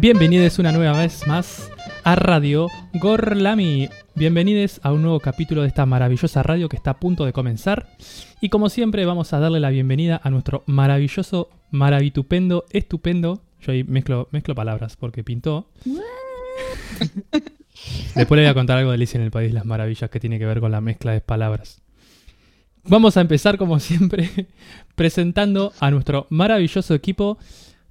[0.00, 1.72] Bienvenidos una nueva vez más
[2.04, 3.88] a Radio Gorlami.
[4.14, 7.88] Bienvenidos a un nuevo capítulo de esta maravillosa radio que está a punto de comenzar.
[8.40, 13.42] Y como siempre vamos a darle la bienvenida a nuestro maravilloso, maravitupendo, estupendo.
[13.60, 15.68] Yo ahí mezclo, mezclo palabras porque pintó.
[18.14, 20.20] Después le voy a contar algo de Alicia en el País de las Maravillas que
[20.20, 21.82] tiene que ver con la mezcla de palabras.
[22.84, 24.46] Vamos a empezar como siempre
[24.94, 27.36] presentando a nuestro maravilloso equipo,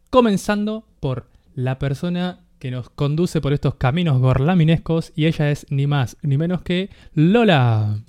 [0.10, 5.88] comenzando por la persona que nos conduce por estos caminos gorlaminescos y ella es ni
[5.88, 8.04] más ni menos que Lola.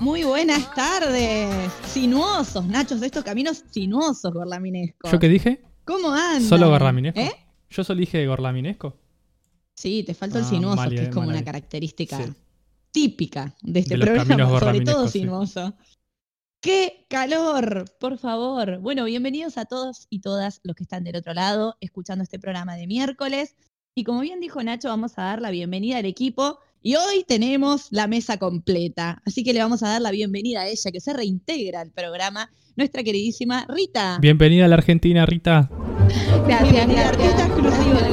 [0.00, 5.10] Muy buenas tardes, sinuosos, Nachos, de estos caminos sinuosos gorlaminescos.
[5.12, 5.62] ¿Yo qué dije?
[5.84, 6.42] ¿Cómo andan?
[6.42, 7.20] ¿Solo gorlaminesco?
[7.20, 7.30] ¿Eh?
[7.70, 8.96] ¿Yo solo dije gorlaminesco?
[9.74, 11.44] Sí, te falta el Ah, sinuoso, que es como una ahí.
[11.44, 12.32] característica Sí.
[12.92, 15.26] Típica de este De programa, sobre todo sí.
[16.60, 17.86] ¡Qué calor!
[17.98, 18.78] Por favor.
[18.78, 22.76] Bueno, bienvenidos a todos y todas los que están del otro lado, escuchando este programa
[22.76, 23.56] de miércoles.
[23.96, 26.60] Y como bien dijo Nacho, vamos a dar la bienvenida al equipo.
[26.80, 29.22] Y hoy tenemos la mesa completa.
[29.24, 32.50] Así que le vamos a dar la bienvenida a ella, que se reintegra al programa,
[32.76, 34.18] nuestra queridísima Rita.
[34.20, 35.68] Bienvenida a la Argentina, Rita.
[36.46, 37.16] Gracias.
[37.16, 38.12] Rita exclusivo de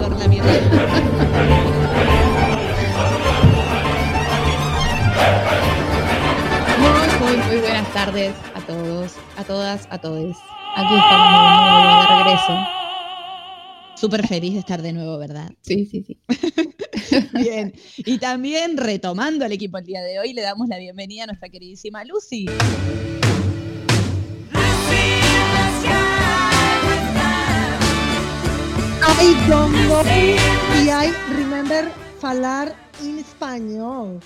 [8.06, 10.38] tardes a todos, a todas, a todos.
[10.78, 12.54] Aquí estamos de nuevo de regreso.
[13.96, 15.52] Súper feliz de estar de nuevo, ¿verdad?
[15.60, 16.18] Sí, sí, sí.
[17.34, 17.74] Bien.
[17.98, 21.50] Y también retomando al equipo el día de hoy, le damos la bienvenida a nuestra
[21.50, 22.46] queridísima Lucy.
[29.02, 30.04] I don't know
[30.82, 34.22] y I remember falar in español.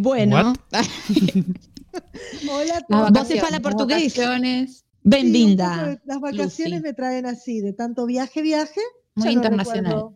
[0.00, 0.54] Bueno,
[2.50, 3.00] Hola a Las todos.
[3.02, 4.14] Vos vacaciones, se fala portugués.
[4.16, 5.70] vacaciones, Sí, Benvinda.
[5.76, 6.82] poco de- Las vacaciones Lucy.
[6.82, 8.80] me traen así, de tanto viaje, viaje.
[9.14, 10.08] muy no internacional.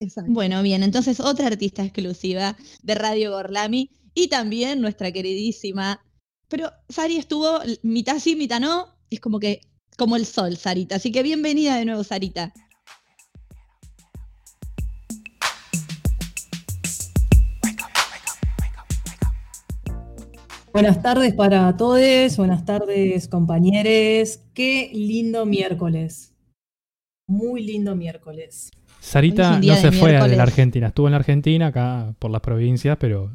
[0.00, 0.32] Exacto.
[0.32, 6.00] Bueno, bien, entonces otra artista exclusiva de Radio Gorlami y también nuestra queridísima.
[6.48, 8.96] Pero Sari estuvo mitad sí, mitad no.
[9.10, 9.60] Es como que,
[9.98, 10.96] como el sol, Sarita.
[10.96, 12.52] Así que bienvenida de nuevo, Sarita.
[20.80, 24.40] Buenas tardes para todos, buenas tardes compañeros.
[24.54, 26.32] Qué lindo miércoles.
[27.28, 28.70] Muy lindo miércoles.
[28.98, 30.36] Sarita no de se fue de miércoles.
[30.38, 30.86] la Argentina.
[30.86, 33.30] Estuvo en la Argentina, acá por las provincias, pero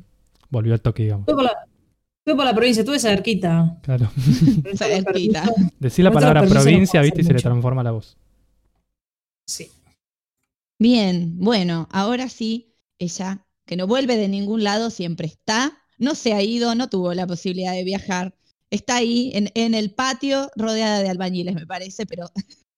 [0.49, 1.25] volvió al toque, digamos.
[1.25, 1.53] Fui por la,
[2.25, 3.77] fui por la provincia, estuve cerquita.
[3.83, 4.09] Claro.
[4.75, 5.43] Cerquita.
[5.79, 8.17] Decir la palabra provincia no viste, y se le transforma la voz.
[9.47, 9.69] Sí.
[10.79, 16.33] Bien, bueno, ahora sí, ella, que no vuelve de ningún lado, siempre está, no se
[16.33, 18.35] ha ido, no tuvo la posibilidad de viajar,
[18.69, 22.29] está ahí en, en el patio rodeada de albañiles, me parece, pero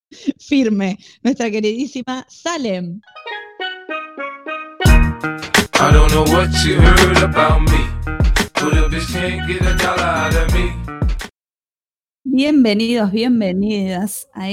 [0.39, 3.01] firme, nuestra queridísima Salem.
[5.79, 7.77] I don't know what you heard about me,
[8.55, 10.73] but a bitch can't get a dollar out of me.
[12.23, 14.51] Bienvenidos, bienvenidas a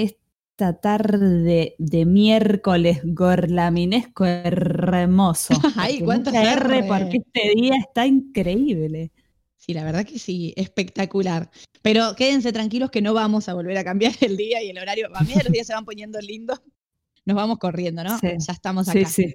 [0.55, 5.53] esta tarde de miércoles gorlaminesco hermoso.
[5.77, 6.87] Ay, mucha R R.
[6.87, 9.11] porque este día está increíble.
[9.57, 11.51] Sí, la verdad que sí, espectacular.
[11.83, 15.09] Pero quédense tranquilos que no vamos a volver a cambiar el día y el horario.
[15.13, 16.63] A que los días se van poniendo lindos,
[17.25, 18.17] nos vamos corriendo, ¿no?
[18.21, 19.05] Sí, Ya estamos acá.
[19.07, 19.35] Sí, sí.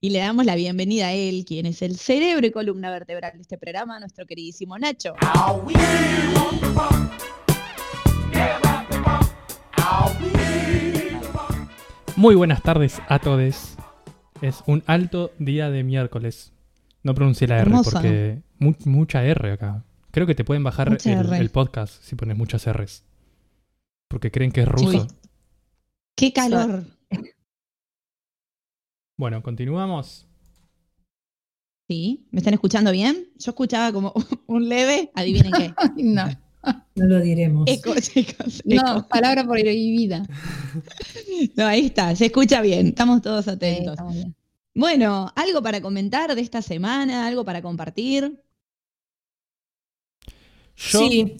[0.00, 3.42] Y le damos la bienvenida a él, quien es el cerebro y columna vertebral de
[3.42, 5.14] este programa, nuestro queridísimo Nacho.
[12.20, 13.76] Muy buenas tardes a todos.
[14.42, 16.52] Es un alto día de miércoles.
[17.02, 19.86] No pronuncié la R porque mu- mucha R acá.
[20.10, 21.38] Creo que te pueden bajar Mucha el, R.
[21.38, 23.04] el podcast si pones muchas R's.
[24.06, 24.88] Porque creen que es ruso.
[25.02, 25.06] Uy.
[26.14, 26.84] ¡Qué calor!
[29.16, 30.28] Bueno, continuamos.
[31.88, 32.28] ¿Sí?
[32.32, 33.28] ¿Me están escuchando bien?
[33.38, 34.12] Yo escuchaba como
[34.46, 35.74] un leve, adivinen qué.
[35.96, 36.24] No,
[36.94, 37.64] No lo diremos.
[37.66, 38.62] Eco, chicos.
[38.64, 40.24] no, palabra prohibida.
[41.56, 43.96] No, ahí está, se escucha bien, estamos todos atentos.
[44.74, 48.40] Bueno, algo para comentar de esta semana, algo para compartir.
[50.76, 51.36] Yo, Sí,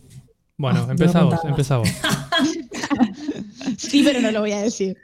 [0.57, 1.51] Bueno, Ah, no empezamos, contaba.
[1.51, 1.89] empezamos.
[3.77, 4.97] Sí, pero no lo voy a decir.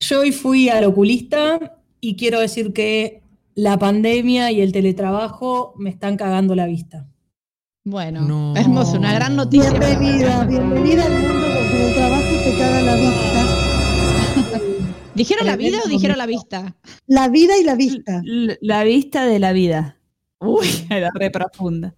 [0.00, 3.22] yo hoy fui al oculista y quiero decir que
[3.54, 7.06] la pandemia y el teletrabajo me están cagando la vista.
[7.84, 8.54] Bueno, No.
[8.56, 9.70] hermoso, una gran noticia.
[9.72, 13.48] Bienvenida, bienvenida al mundo donde el trabajo te caga la vista.
[15.14, 16.76] ¿Dijeron la vida o dijeron la vista?
[17.06, 18.22] La vida y la vista.
[18.24, 19.98] L- La vista de la vida.
[20.38, 21.94] Uy, era re profunda.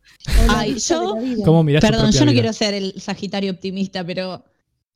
[0.49, 1.17] Ay, yo-.
[1.45, 2.41] ¿Cómo Perdón, yo no vida?
[2.41, 4.43] quiero ser el Sagitario optimista, pero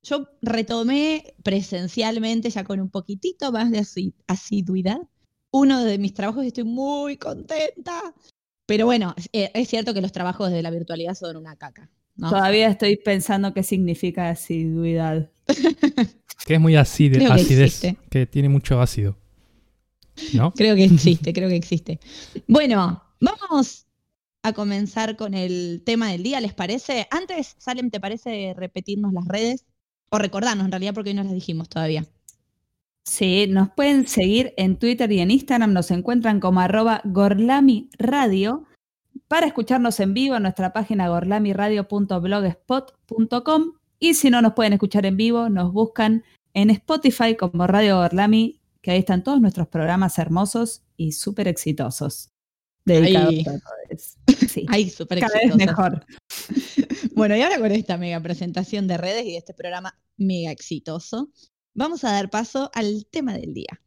[0.03, 4.99] yo retomé presencialmente, ya con un poquitito más de asi- asiduidad,
[5.51, 8.15] uno de mis trabajos y estoy muy contenta.
[8.69, 11.89] Pero bueno, es, eh, es cierto que los trabajos de la virtualidad son una caca.
[12.17, 12.29] ¿no?
[12.29, 15.31] Todavía estoy pensando qué significa asiduidad.
[16.47, 19.19] Que es muy que acidez, que tiene mucho ácido.
[20.33, 20.53] ¿No?
[20.55, 21.99] Creo que existe, creo que existe.
[22.47, 23.87] Bueno, vamos
[24.43, 27.09] a comenzar con el tema del día, ¿les parece?
[27.11, 29.67] Antes, Salem, ¿te parece repetirnos las redes?
[30.11, 32.07] O recordarnos, en realidad, porque hoy no las dijimos todavía.
[33.09, 38.67] Sí, nos pueden seguir en Twitter y en Instagram, nos encuentran como arroba Gorlami Radio.
[39.29, 45.17] Para escucharnos en vivo en nuestra página gorlamiradio.blogspot.com y si no nos pueden escuchar en
[45.17, 46.23] vivo, nos buscan
[46.53, 52.29] en Spotify como Radio Gorlami, que ahí están todos nuestros programas hermosos y súper exitosos.
[52.85, 53.45] Dedicados Ahí.
[53.47, 53.59] a.
[54.49, 55.57] Sí, Ay, súper exitosa.
[55.57, 56.05] mejor.
[57.15, 61.31] Bueno, y ahora con esta mega presentación de redes y de este programa mega exitoso,
[61.79, 63.81] vamos a dar paso al tema del día.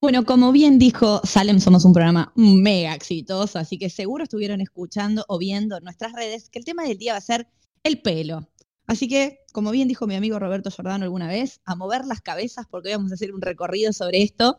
[0.00, 5.26] Bueno, como bien dijo Salem, somos un programa mega exitoso, así que seguro estuvieron escuchando
[5.28, 7.46] o viendo en nuestras redes que el tema del día va a ser
[7.84, 8.49] el pelo.
[8.90, 12.66] Así que, como bien dijo mi amigo Roberto Giordano alguna vez, a mover las cabezas
[12.68, 14.58] porque vamos a hacer un recorrido sobre esto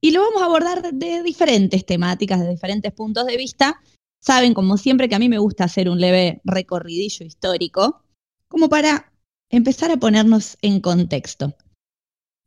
[0.00, 3.80] y lo vamos a abordar de diferentes temáticas, de diferentes puntos de vista.
[4.22, 8.04] Saben, como siempre, que a mí me gusta hacer un leve recorridillo histórico,
[8.46, 9.12] como para
[9.50, 11.56] empezar a ponernos en contexto.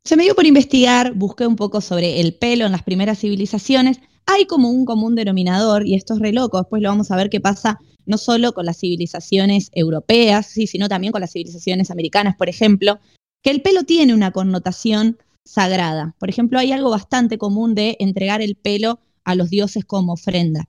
[0.06, 4.00] Se me dio por investigar, busqué un poco sobre el pelo en las primeras civilizaciones.
[4.24, 7.28] Hay como un común denominador, y esto es re loco, después lo vamos a ver
[7.28, 12.36] qué pasa no solo con las civilizaciones europeas, sí, sino también con las civilizaciones americanas,
[12.36, 12.98] por ejemplo,
[13.42, 16.14] que el pelo tiene una connotación sagrada.
[16.18, 20.68] Por ejemplo, hay algo bastante común de entregar el pelo a los dioses como ofrenda.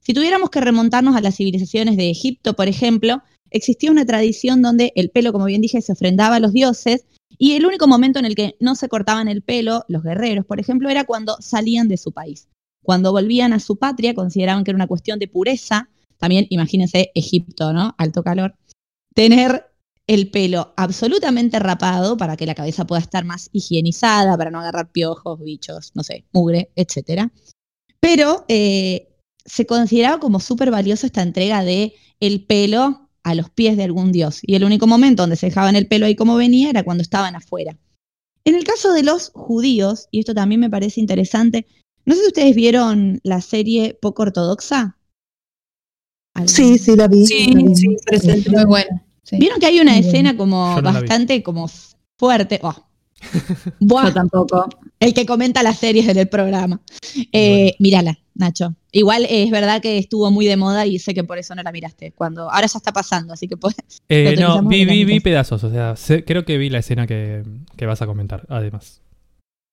[0.00, 4.92] Si tuviéramos que remontarnos a las civilizaciones de Egipto, por ejemplo, existía una tradición donde
[4.96, 7.06] el pelo, como bien dije, se ofrendaba a los dioses
[7.38, 10.60] y el único momento en el que no se cortaban el pelo, los guerreros, por
[10.60, 12.48] ejemplo, era cuando salían de su país.
[12.82, 15.88] Cuando volvían a su patria, consideraban que era una cuestión de pureza.
[16.22, 17.96] También, imagínense, Egipto, ¿no?
[17.98, 18.54] Alto calor.
[19.12, 19.66] Tener
[20.06, 24.92] el pelo absolutamente rapado para que la cabeza pueda estar más higienizada, para no agarrar
[24.92, 27.28] piojos, bichos, no sé, mugre, etc.
[27.98, 29.08] Pero eh,
[29.44, 34.12] se consideraba como súper valioso esta entrega de el pelo a los pies de algún
[34.12, 34.38] dios.
[34.42, 37.34] Y el único momento donde se dejaban el pelo ahí como venía era cuando estaban
[37.34, 37.76] afuera.
[38.44, 41.66] En el caso de los judíos, y esto también me parece interesante,
[42.04, 44.98] no sé si ustedes vieron la serie poco ortodoxa.
[46.46, 47.26] Sí, sí, la vi.
[47.26, 47.74] Sí, la vi.
[47.76, 48.50] sí, presente.
[48.50, 49.02] Muy bueno.
[49.22, 49.36] sí.
[49.38, 51.68] Vieron que hay una Muy escena como Yo no bastante como
[52.18, 52.58] fuerte.
[52.62, 52.74] Oh.
[53.34, 54.68] Yo Buah, tampoco.
[54.98, 56.80] el que comenta las series del programa.
[57.32, 58.74] Eh, Mírala, Nacho.
[58.90, 61.70] Igual es verdad que estuvo muy de moda y sé que por eso no la
[61.70, 62.12] miraste.
[62.12, 63.74] Cuando ahora ya está pasando, así que pues.
[64.08, 67.42] Eh, no, vi, vi, vi pedazos, o sea, sé- creo que vi la escena que,
[67.76, 69.00] que vas a comentar, además.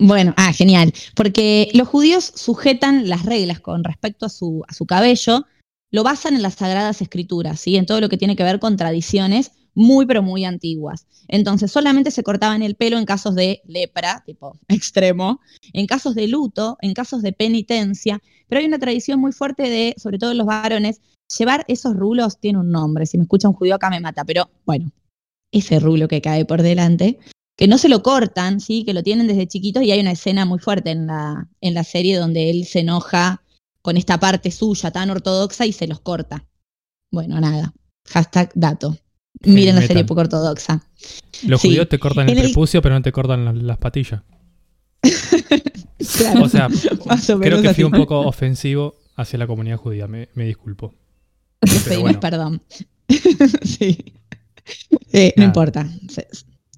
[0.01, 0.93] Bueno, ah, genial.
[1.15, 5.45] Porque los judíos sujetan las reglas con respecto a su, a su cabello,
[5.91, 7.75] lo basan en las sagradas escrituras, ¿sí?
[7.75, 11.07] en todo lo que tiene que ver con tradiciones muy, pero muy antiguas.
[11.27, 15.39] Entonces, solamente se cortaban el pelo en casos de lepra, tipo extremo,
[15.73, 19.95] en casos de luto, en casos de penitencia, pero hay una tradición muy fuerte de,
[19.97, 21.01] sobre todo los varones,
[21.37, 24.49] llevar esos rulos, tiene un nombre, si me escucha un judío acá me mata, pero
[24.65, 24.91] bueno,
[25.51, 27.19] ese rulo que cae por delante,
[27.55, 28.83] que no se lo cortan, ¿sí?
[28.83, 31.83] que lo tienen desde chiquitos y hay una escena muy fuerte en la, en la
[31.83, 33.43] serie donde él se enoja
[33.81, 36.45] con esta parte suya tan ortodoxa y se los corta.
[37.11, 37.73] Bueno, nada.
[38.07, 38.97] Hashtag dato.
[39.41, 40.83] Miren la serie poco ortodoxa.
[41.45, 41.69] Los Sí.
[41.69, 44.21] judíos te cortan el prepucio, pero no te cortan la- las patillas.
[46.17, 46.43] Claro.
[46.43, 46.69] O sea,
[47.05, 50.93] Más o creo que fui un poco ofensivo hacia la comunidad judía, me, me disculpo.
[51.59, 52.61] Pero pedimos bueno, perdón.
[53.63, 54.13] sí.
[55.11, 55.87] Eh, no importa.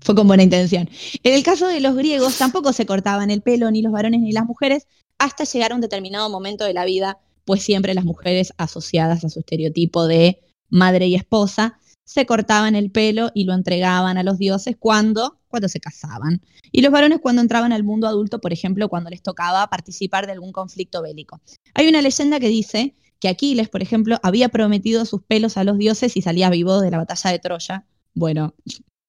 [0.02, 0.90] Fue con buena intención.
[1.24, 4.32] En el caso de los griegos, tampoco se cortaban el pelo ni los varones ni
[4.32, 4.88] las mujeres
[5.22, 9.30] hasta llegar a un determinado momento de la vida, pues siempre las mujeres asociadas a
[9.30, 14.40] su estereotipo de madre y esposa se cortaban el pelo y lo entregaban a los
[14.40, 16.42] dioses cuando, cuando se casaban.
[16.72, 20.32] Y los varones cuando entraban al mundo adulto, por ejemplo, cuando les tocaba participar de
[20.34, 21.40] algún conflicto bélico.
[21.76, 25.78] Hay una leyenda que dice que Aquiles, por ejemplo, había prometido sus pelos a los
[25.78, 27.86] dioses y salía vivo de la batalla de Troya.
[28.16, 28.56] Bueno,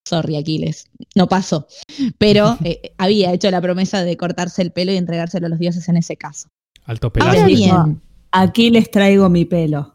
[0.07, 1.67] sorry Aquiles, no pasó.
[2.19, 5.89] Pero eh, había hecho la promesa de cortarse el pelo y entregárselo a los dioses
[5.89, 6.49] en ese caso.
[6.85, 7.31] alto pelazo.
[7.31, 8.01] Ahora bien,
[8.33, 9.95] Aquí les traigo mi pelo.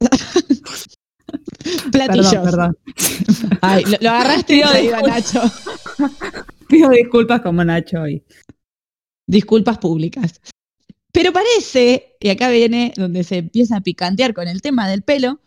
[1.92, 2.34] Platillos.
[2.34, 2.76] Perdón, perdón.
[3.60, 5.34] Ay, lo, lo agarraste y iba, disculpas.
[5.34, 5.42] Nacho.
[6.68, 8.24] Pido disculpas como Nacho hoy.
[9.26, 10.40] Disculpas públicas.
[11.12, 15.40] Pero parece, y acá viene donde se empieza a picantear con el tema del pelo,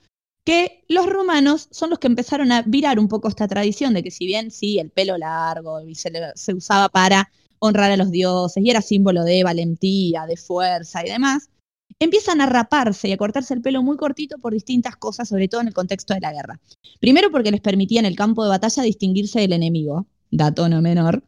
[0.46, 4.12] que los romanos son los que empezaron a virar un poco esta tradición de que
[4.12, 8.64] si bien sí, el pelo largo y se, se usaba para honrar a los dioses
[8.64, 11.50] y era símbolo de valentía, de fuerza y demás,
[12.00, 15.62] empiezan a raparse y a cortarse el pelo muy cortito por distintas cosas, sobre todo
[15.62, 16.60] en el contexto de la guerra.
[17.00, 21.24] Primero porque les permitía en el campo de batalla distinguirse del enemigo, dato no menor.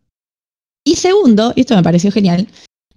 [0.83, 2.47] Y segundo, y esto me pareció genial,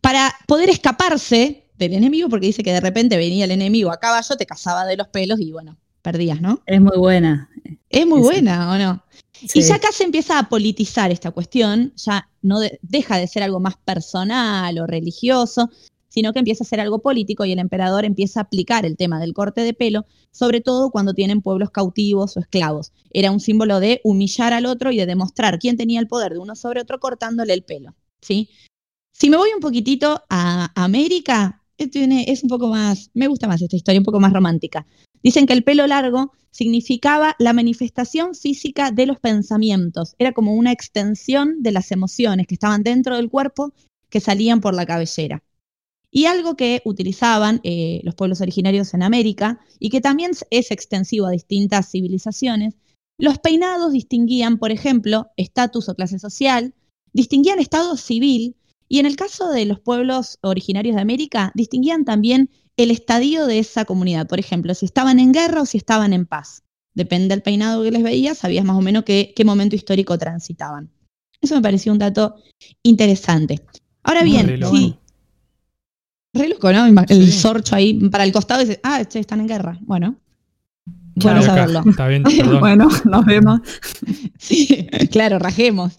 [0.01, 4.37] para poder escaparse del enemigo, porque dice que de repente venía el enemigo a caballo,
[4.37, 6.63] te cazaba de los pelos y bueno, perdías, ¿no?
[6.67, 7.51] Es muy buena.
[7.91, 9.03] Es muy buena, ¿o no?
[9.33, 9.59] Sí.
[9.59, 13.43] Y ya acá se empieza a politizar esta cuestión, ya no de- deja de ser
[13.43, 15.69] algo más personal o religioso,
[16.09, 19.19] sino que empieza a ser algo político y el emperador empieza a aplicar el tema
[19.19, 22.93] del corte de pelo, sobre todo cuando tienen pueblos cautivos o esclavos.
[23.11, 26.39] Era un símbolo de humillar al otro y de demostrar quién tenía el poder de
[26.39, 28.49] uno sobre otro cortándole el pelo, ¿sí?
[29.13, 31.91] Si me voy un poquitito a América, eh,
[32.29, 34.87] es un poco más, me gusta más esta historia, un poco más romántica.
[35.27, 40.15] Dicen que el pelo largo significaba la manifestación física de los pensamientos.
[40.21, 43.73] Era como una extensión de las emociones que estaban dentro del cuerpo
[44.09, 45.43] que salían por la cabellera.
[46.13, 51.27] Y algo que utilizaban eh, los pueblos originarios en América y que también es extensivo
[51.27, 52.77] a distintas civilizaciones,
[53.19, 56.73] los peinados distinguían, por ejemplo, estatus o clase social,
[57.13, 58.55] distinguían estado civil
[58.89, 63.59] y en el caso de los pueblos originarios de América, distinguían también el estadio de
[63.59, 64.27] esa comunidad.
[64.27, 66.63] Por ejemplo, si estaban en guerra o si estaban en paz.
[66.95, 70.91] Depende del peinado que les veías, sabías más o menos qué, qué momento histórico transitaban.
[71.41, 72.37] Eso me pareció un dato
[72.83, 73.61] interesante.
[74.03, 74.97] Ahora Muy bien, sí.
[76.33, 76.87] Re loco, ¿no?
[77.09, 77.33] El Sí.
[77.33, 79.79] sorcho ahí para el costado y dice, ah, che, están en guerra.
[79.83, 80.17] Bueno,
[81.17, 81.47] bueno acá.
[81.47, 81.83] saberlo.
[81.89, 82.25] Está bien.
[82.61, 83.61] Bueno, nos vemos.
[84.39, 85.95] Sí, claro, rajemos.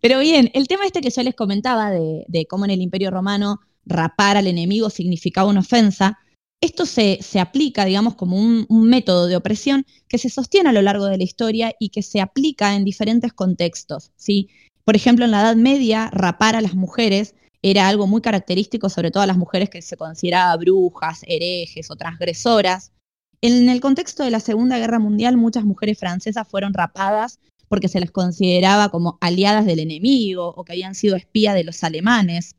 [0.00, 3.10] Pero bien, el tema este que yo les comentaba de, de cómo en el Imperio
[3.10, 6.18] Romano rapar al enemigo significaba una ofensa,
[6.60, 10.72] esto se, se aplica, digamos, como un, un método de opresión que se sostiene a
[10.72, 14.12] lo largo de la historia y que se aplica en diferentes contextos.
[14.16, 14.48] ¿sí?
[14.84, 19.10] Por ejemplo, en la Edad Media, rapar a las mujeres era algo muy característico, sobre
[19.10, 22.92] todo a las mujeres que se consideraba brujas, herejes o transgresoras.
[23.40, 28.00] En el contexto de la Segunda Guerra Mundial, muchas mujeres francesas fueron rapadas porque se
[28.00, 32.56] las consideraba como aliadas del enemigo o que habían sido espía de los alemanes.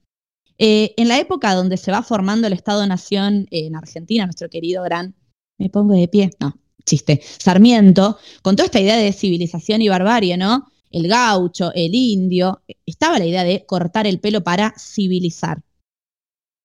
[0.62, 5.16] Eh, en la época donde se va formando el Estado-Nación en Argentina, nuestro querido gran,
[5.58, 10.36] me pongo de pie, no, chiste, Sarmiento, con toda esta idea de civilización y barbarie,
[10.36, 10.70] ¿no?
[10.92, 15.62] El gaucho, el indio, estaba la idea de cortar el pelo para civilizar.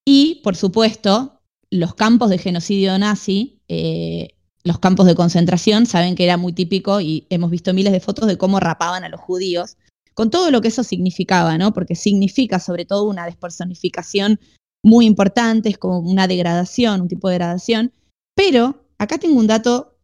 [0.05, 4.35] Y, por supuesto, los campos de genocidio nazi, eh,
[4.65, 8.27] los campos de concentración, saben que era muy típico y hemos visto miles de fotos
[8.27, 9.77] de cómo rapaban a los judíos,
[10.15, 11.73] con todo lo que eso significaba, ¿no?
[11.73, 14.39] Porque significa sobre todo una despersonificación
[14.83, 17.93] muy importante, es como una degradación, un tipo de degradación.
[18.37, 19.99] Pero acá tengo un dato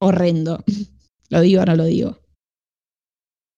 [0.00, 0.64] horrendo.
[1.28, 2.18] ¿Lo digo o no lo digo?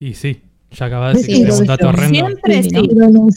[0.01, 2.15] Y sí, ya acabas de decir Sí, que era un dato horrendo.
[2.15, 2.89] Siempre Sí.
[2.95, 3.29] ¿no?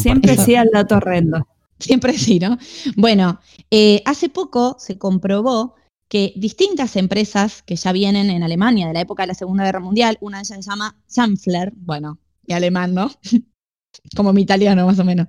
[0.00, 1.46] Siempre sí al dato horrendo.
[1.78, 2.58] Siempre sí, ¿no?
[2.96, 5.76] Bueno, eh, hace poco se comprobó
[6.08, 9.80] que distintas empresas que ya vienen en Alemania de la época de la Segunda Guerra
[9.80, 13.10] Mundial, una de ellas se llama Schanfler, bueno, mi alemán, ¿no?
[14.16, 15.28] Como mi italiano, más o menos.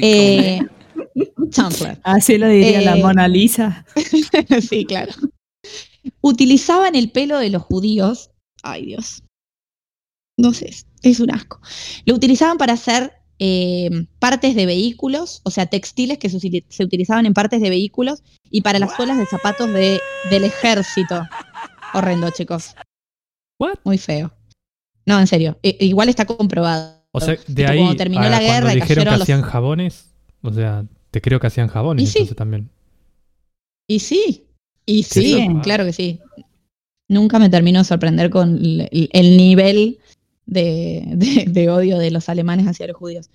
[0.00, 0.60] Eh,
[1.50, 2.00] Schanfler.
[2.02, 3.86] Así lo diría la Eh, Mona Lisa.
[4.68, 5.12] sí, claro.
[6.20, 8.30] Utilizaban el pelo de los judíos.
[8.62, 9.22] Ay, Dios.
[10.36, 10.70] No sé,
[11.02, 11.60] es un asco.
[12.04, 16.84] Lo utilizaban para hacer eh, partes de vehículos, o sea, textiles que se, util- se
[16.84, 20.00] utilizaban en partes de vehículos y para las suelas de zapatos de,
[20.30, 21.22] del ejército.
[21.94, 22.74] Horrendo, chicos.
[23.58, 23.78] What?
[23.84, 24.32] Muy feo.
[25.06, 25.58] No, en serio.
[25.62, 26.96] igual está comprobado.
[27.12, 29.42] O sea, de ahí cuando terminó a la cuando guerra y dijeron que los- hacían
[29.42, 30.10] jabones,
[30.42, 32.18] o sea, te creo que hacían jabones Y sí.
[32.18, 32.70] entonces también.
[33.88, 34.44] Y sí,
[34.84, 36.20] y sí, claro que sí.
[37.08, 39.98] Nunca me terminó de sorprender con el, el nivel
[40.46, 43.30] de, odio de los alemanes hacia los judíos.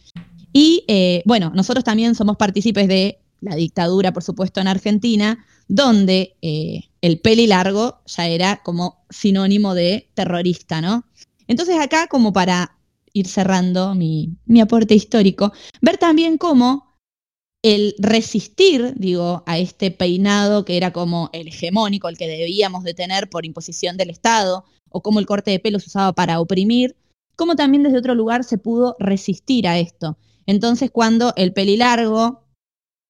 [0.54, 6.36] Y eh, bueno, nosotros también somos partícipes de la dictadura, por supuesto, en Argentina, donde
[6.42, 11.06] eh, el peli largo ya era como sinónimo de terrorista, ¿no?
[11.48, 12.78] Entonces acá, como para
[13.14, 15.52] ir cerrando mi, mi aporte histórico,
[15.82, 16.92] ver también cómo
[17.64, 22.94] el resistir, digo, a este peinado que era como el hegemónico, el que debíamos de
[22.94, 26.96] tener por imposición del Estado, o cómo el corte de pelo se usaba para oprimir,
[27.42, 30.16] cómo también desde otro lugar se pudo resistir a esto.
[30.46, 32.46] Entonces, cuando el pelilargo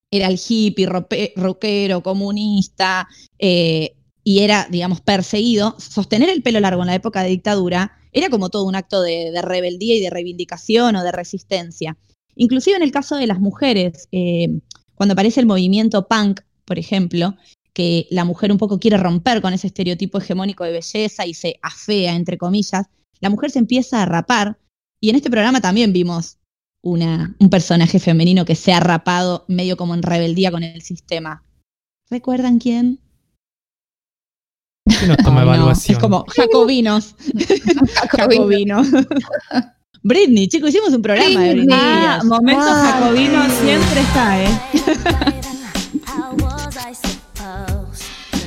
[0.09, 0.87] era el hippie,
[1.35, 3.09] rockero, comunista,
[3.39, 8.29] eh, y era, digamos, perseguido, sostener el pelo largo en la época de dictadura era
[8.29, 11.97] como todo un acto de, de rebeldía y de reivindicación o de resistencia.
[12.37, 14.47] Inclusive en el caso de las mujeres, eh,
[14.95, 17.35] cuando aparece el movimiento punk, por ejemplo,
[17.73, 21.59] que la mujer un poco quiere romper con ese estereotipo hegemónico de belleza y se
[21.61, 22.85] afea, entre comillas,
[23.21, 24.57] la mujer se empieza a rapar.
[24.99, 26.37] Y en este programa también vimos
[26.83, 31.43] una, un personaje femenino que se ha rapado medio como en rebeldía con el sistema.
[32.09, 32.99] ¿Recuerdan quién?
[34.85, 35.97] ¿Quién nos toma no, evaluación?
[35.97, 37.15] Es como jacobinos.
[38.09, 38.87] jacobinos.
[40.03, 41.77] Britney, chicos, hicimos un programa de Britney.
[41.79, 42.25] Ah, Spears.
[42.25, 43.51] momento Ah, jacobino sí.
[43.63, 44.49] siempre está, ¿eh?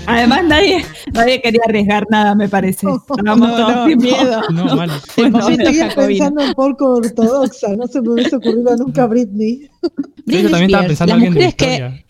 [0.06, 2.87] Además, nadie, nadie quería arriesgar nada, me parece.
[2.88, 4.42] Estábamos No, todos no, miedo.
[4.50, 4.90] No, mal.
[5.16, 9.56] Bueno, Seguía pensando un poco ortodoxa, no se me hubiese ocurrido nunca Britney.
[9.61, 9.90] Sí, yo
[10.26, 12.04] Britney también estaba pensando alguien de que historia.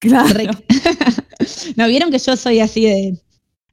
[0.00, 0.28] Claro.
[0.34, 0.48] Re-
[1.76, 3.18] no, vieron que yo soy así de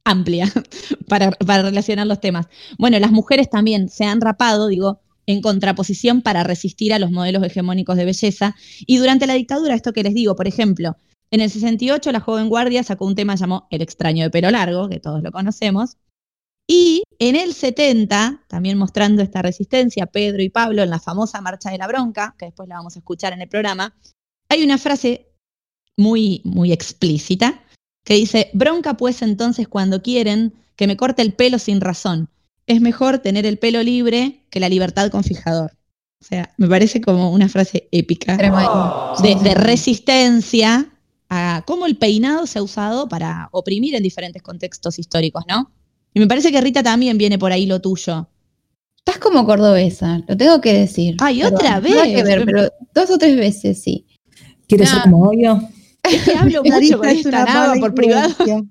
[0.04, 0.52] amplia
[1.08, 2.48] para, para relacionar los temas.
[2.78, 7.44] Bueno, las mujeres también se han rapado, digo, en contraposición para resistir a los modelos
[7.44, 8.56] hegemónicos de belleza.
[8.86, 10.98] Y durante la dictadura, esto que les digo, por ejemplo,
[11.32, 14.90] en el 68 la joven guardia sacó un tema llamado El extraño de pelo largo,
[14.90, 15.98] que todos lo conocemos.
[16.68, 21.70] Y en el 70, también mostrando esta resistencia, Pedro y Pablo en la famosa Marcha
[21.70, 23.96] de la Bronca, que después la vamos a escuchar en el programa,
[24.50, 25.28] hay una frase
[25.98, 27.64] muy, muy explícita
[28.04, 32.30] que dice, bronca pues entonces cuando quieren que me corte el pelo sin razón.
[32.68, 35.72] Es mejor tener el pelo libre que la libertad con fijador.
[36.22, 40.95] O sea, me parece como una frase épica de, de resistencia
[41.30, 45.72] a cómo el peinado se ha usado para oprimir en diferentes contextos históricos, ¿no?
[46.14, 48.30] Y me parece que Rita también viene por ahí lo tuyo.
[48.98, 51.16] Estás como cordobesa, lo tengo que decir.
[51.20, 52.24] Ay, Perdón, otra nada que vez.
[52.24, 54.06] ver, pero dos o tres veces sí.
[54.68, 55.04] ¿Quieres ser Ah.
[55.04, 55.62] como obvio?
[56.04, 58.34] Es que hablo mucho con es esta mala por privado.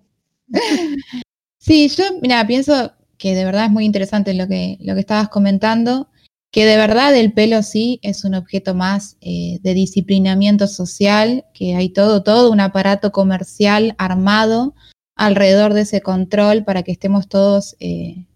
[1.59, 5.28] Sí, yo, mira, pienso que de verdad es muy interesante lo que, lo que estabas
[5.31, 6.09] comentando,
[6.54, 11.74] que de verdad el pelo sí es un objeto más eh, de disciplinamiento social, que
[11.74, 14.76] hay todo, todo un aparato comercial armado
[15.16, 18.28] alrededor de ese control para que estemos todos eh,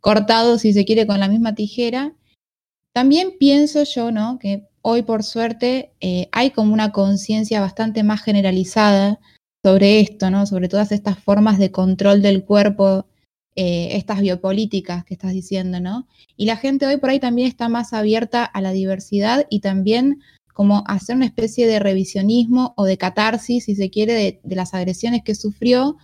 [0.00, 2.14] cortados, si se quiere, con la misma tijera.
[2.94, 4.38] También pienso yo, ¿no?
[4.38, 9.20] Que hoy, por suerte, eh, hay como una conciencia bastante más generalizada
[9.62, 10.46] sobre esto, ¿no?
[10.46, 13.04] Sobre todas estas formas de control del cuerpo,
[13.56, 16.06] eh, estas biopolíticas que estás diciendo, ¿no?
[16.36, 20.20] Y la gente hoy por ahí también está más abierta a la diversidad y también
[20.52, 24.72] como hacer una especie de revisionismo o de catarsis, si se quiere, de, de las
[24.74, 25.96] agresiones que sufrió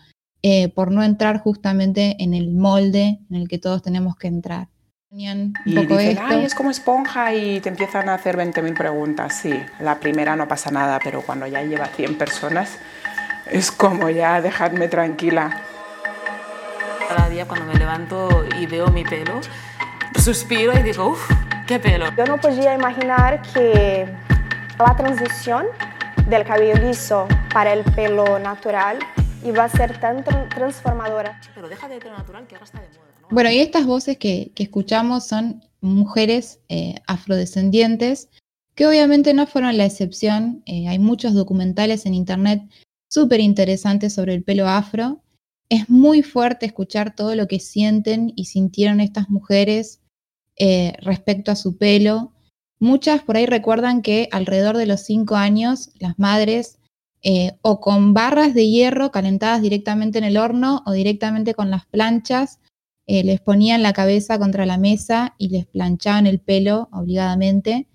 [0.43, 4.69] eh, por no entrar justamente en el molde en el que todos tenemos que entrar.
[5.11, 6.23] Un Y poco dicen, esto.
[6.27, 9.38] ay, es como esponja y te empiezan a hacer 20.000 preguntas.
[9.41, 12.79] Sí, la primera no pasa nada, pero cuando ya lleva 100 personas,
[13.51, 15.62] es como ya dejarme tranquila.
[17.09, 19.41] Cada día cuando me levanto y veo mi pelo,
[20.21, 21.31] suspiro y digo, uff,
[21.67, 22.07] qué pelo.
[22.17, 24.07] Yo no podía imaginar que
[24.79, 25.67] la transición
[26.29, 28.99] del cabello liso para el pelo natural
[29.45, 31.41] iba a ser tan tran- transformadora.
[31.55, 33.09] Pero deja de pelo natural que ahora está de moda.
[33.23, 33.29] ¿no?
[33.31, 38.29] Bueno, y estas voces que, que escuchamos son mujeres eh, afrodescendientes,
[38.75, 40.62] que obviamente no fueron la excepción.
[40.67, 42.62] Eh, hay muchos documentales en internet
[43.11, 45.21] súper interesantes sobre el pelo afro.
[45.72, 50.02] Es muy fuerte escuchar todo lo que sienten y sintieron estas mujeres
[50.58, 52.35] eh, respecto a su pelo.
[52.78, 56.78] Muchas por ahí recuerdan que alrededor de los cinco años las madres
[57.22, 61.87] eh, o con barras de hierro calentadas directamente en el horno o directamente con las
[61.87, 62.61] planchas
[63.06, 67.88] eh, les ponían la cabeza contra la mesa y les planchaban el pelo obligadamente.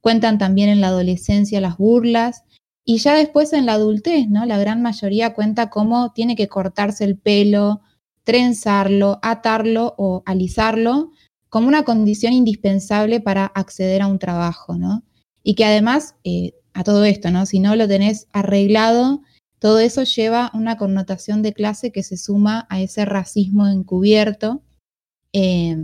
[0.00, 2.44] Cuentan también en la adolescencia las burlas
[2.84, 4.44] y ya después en la adultez, ¿no?
[4.44, 7.80] La gran mayoría cuenta cómo tiene que cortarse el pelo,
[8.24, 11.10] trenzarlo, atarlo o alisarlo
[11.48, 15.04] como una condición indispensable para acceder a un trabajo, ¿no?
[15.42, 17.46] Y que además, eh, a todo esto, ¿no?
[17.46, 19.22] Si no lo tenés arreglado,
[19.60, 24.62] todo eso lleva una connotación de clase que se suma a ese racismo encubierto.
[25.32, 25.76] Eh,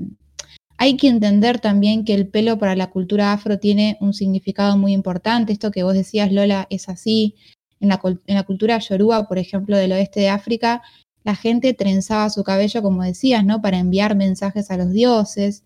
[0.82, 4.94] hay que entender también que el pelo para la cultura afro tiene un significado muy
[4.94, 5.52] importante.
[5.52, 7.34] Esto que vos decías, Lola, es así.
[7.80, 7.98] En la,
[8.44, 10.80] cultura yoruba, por ejemplo, del oeste de África,
[11.22, 13.60] la gente trenzaba su cabello, como decías, ¿no?
[13.60, 15.64] Para enviar mensajes a los dioses.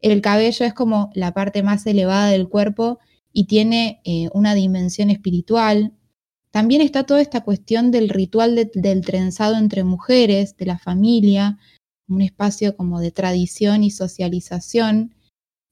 [0.00, 2.98] El cabello es como la parte más elevada del cuerpo
[3.32, 5.92] y tiene eh, una dimensión espiritual.
[6.50, 11.56] También está toda esta cuestión del ritual de- del trenzado entre mujeres, de la familia,
[12.08, 15.14] un espacio como de tradición y socialización.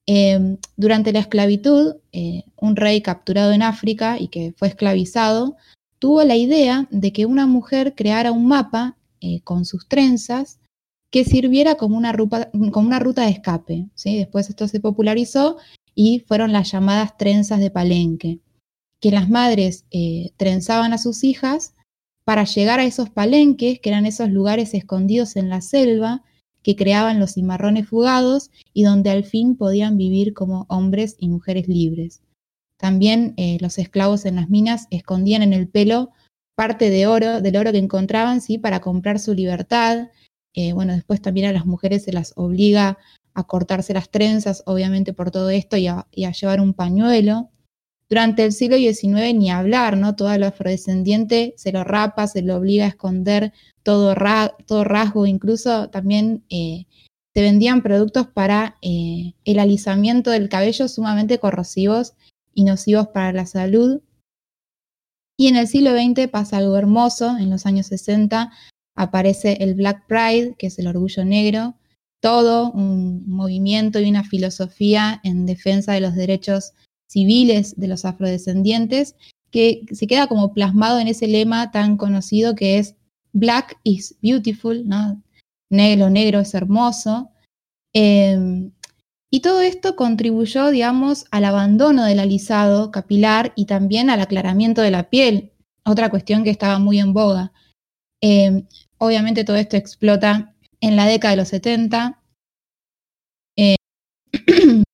[0.07, 5.55] Eh, durante la esclavitud, eh, un rey capturado en África y que fue esclavizado,
[5.99, 10.59] tuvo la idea de que una mujer creara un mapa eh, con sus trenzas
[11.09, 13.87] que sirviera como una ruta, como una ruta de escape.
[13.95, 14.17] ¿sí?
[14.17, 15.57] Después esto se popularizó
[15.95, 18.39] y fueron las llamadas trenzas de palenque,
[18.99, 21.73] que las madres eh, trenzaban a sus hijas
[22.25, 26.23] para llegar a esos palenques, que eran esos lugares escondidos en la selva,
[26.63, 31.67] que creaban los cimarrones fugados y donde al fin podían vivir como hombres y mujeres
[31.67, 32.21] libres.
[32.77, 36.11] También eh, los esclavos en las minas escondían en el pelo
[36.55, 38.57] parte de oro, del oro que encontraban, ¿sí?
[38.57, 40.09] para comprar su libertad.
[40.55, 42.97] Eh, bueno, después también a las mujeres se las obliga
[43.35, 47.51] a cortarse las trenzas, obviamente por todo esto, y a, y a llevar un pañuelo.
[48.07, 50.15] Durante el siglo XIX ni hablar, ¿no?
[50.15, 55.25] Todo lo afrodescendiente se lo rapa, se lo obliga a esconder todo, ra todo rasgo,
[55.25, 56.85] incluso también eh,
[57.33, 62.13] se vendían productos para eh, el alisamiento del cabello sumamente corrosivos
[62.53, 64.01] y nocivos para la salud.
[65.37, 68.51] Y en el siglo XX pasa algo hermoso, en los años 60
[68.95, 71.75] aparece el Black Pride, que es el orgullo negro,
[72.21, 76.73] todo un movimiento y una filosofía en defensa de los derechos
[77.07, 79.15] civiles de los afrodescendientes,
[79.51, 82.95] que se queda como plasmado en ese lema tan conocido que es
[83.33, 84.85] Black is beautiful.
[85.69, 87.31] Negro, negro es hermoso.
[87.93, 88.69] Eh,
[89.35, 94.91] y todo esto contribuyó, digamos, al abandono del alisado capilar y también al aclaramiento de
[94.91, 95.51] la piel,
[95.83, 97.51] otra cuestión que estaba muy en boga.
[98.21, 98.63] Eh,
[98.97, 102.21] obviamente todo esto explota en la década de los 70.
[103.57, 103.75] Eh,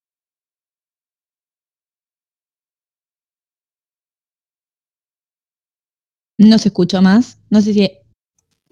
[6.42, 7.38] No se escuchó más.
[7.50, 7.90] No sé si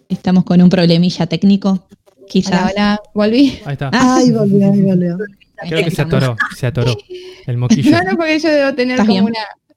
[0.09, 1.87] estamos con un problemilla técnico.
[2.29, 2.73] Quizás.
[2.73, 3.59] Hola, hola, volví.
[3.65, 3.91] Ahí está.
[3.93, 5.19] Ah, Ay, volvió, ay, volvió.
[5.69, 6.97] Creo que se atoró, se atoró.
[7.47, 7.91] El moquillo.
[7.91, 9.29] No, no, porque yo debo tener ¿Estás como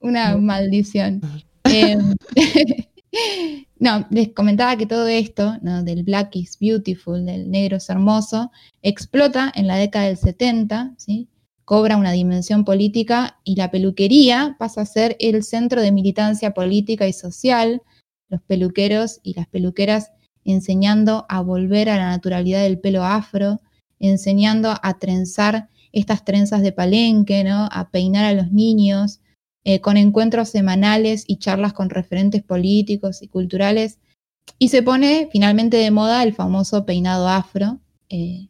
[0.02, 1.22] una maldición.
[1.66, 1.98] Eh,
[3.80, 5.82] no, les comentaba que todo esto, ¿no?
[5.82, 8.52] del Black is Beautiful, del negro es hermoso,
[8.82, 11.30] explota en la década del 70, ¿sí?
[11.66, 17.08] Cobra una dimensión política y la peluquería pasa a ser el centro de militancia política
[17.08, 17.82] y social,
[18.30, 20.12] los peluqueros y las peluqueras
[20.46, 23.62] enseñando a volver a la naturalidad del pelo afro,
[24.00, 27.70] enseñando a trenzar estas trenzas de palenque, ¿no?
[27.72, 29.22] a peinar a los niños,
[29.64, 34.00] eh, con encuentros semanales y charlas con referentes políticos y culturales.
[34.60, 38.50] Y se pone finalmente de moda el famoso peinado afro, eh,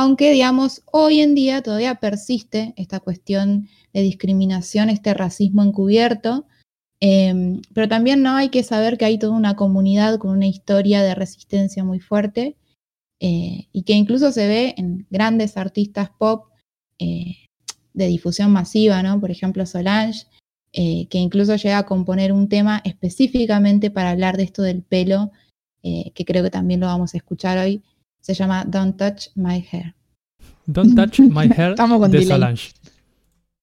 [0.00, 6.46] aunque digamos, hoy en día todavía persiste esta cuestión de discriminación, este racismo encubierto,
[7.02, 11.02] eh, pero también no hay que saber que hay toda una comunidad con una historia
[11.02, 12.56] de resistencia muy fuerte
[13.20, 16.46] eh, y que incluso se ve en grandes artistas pop
[16.98, 17.36] eh,
[17.92, 19.20] de difusión masiva, ¿no?
[19.20, 20.24] Por ejemplo, Solange,
[20.72, 25.30] eh, que incluso llega a componer un tema específicamente para hablar de esto del pelo,
[25.82, 27.82] que creo que también lo vamos a escuchar hoy.
[28.20, 29.94] Se llama Don't Touch My Hair.
[30.66, 32.36] Don't touch my hair Estamos con de delay.
[32.36, 32.72] Solange.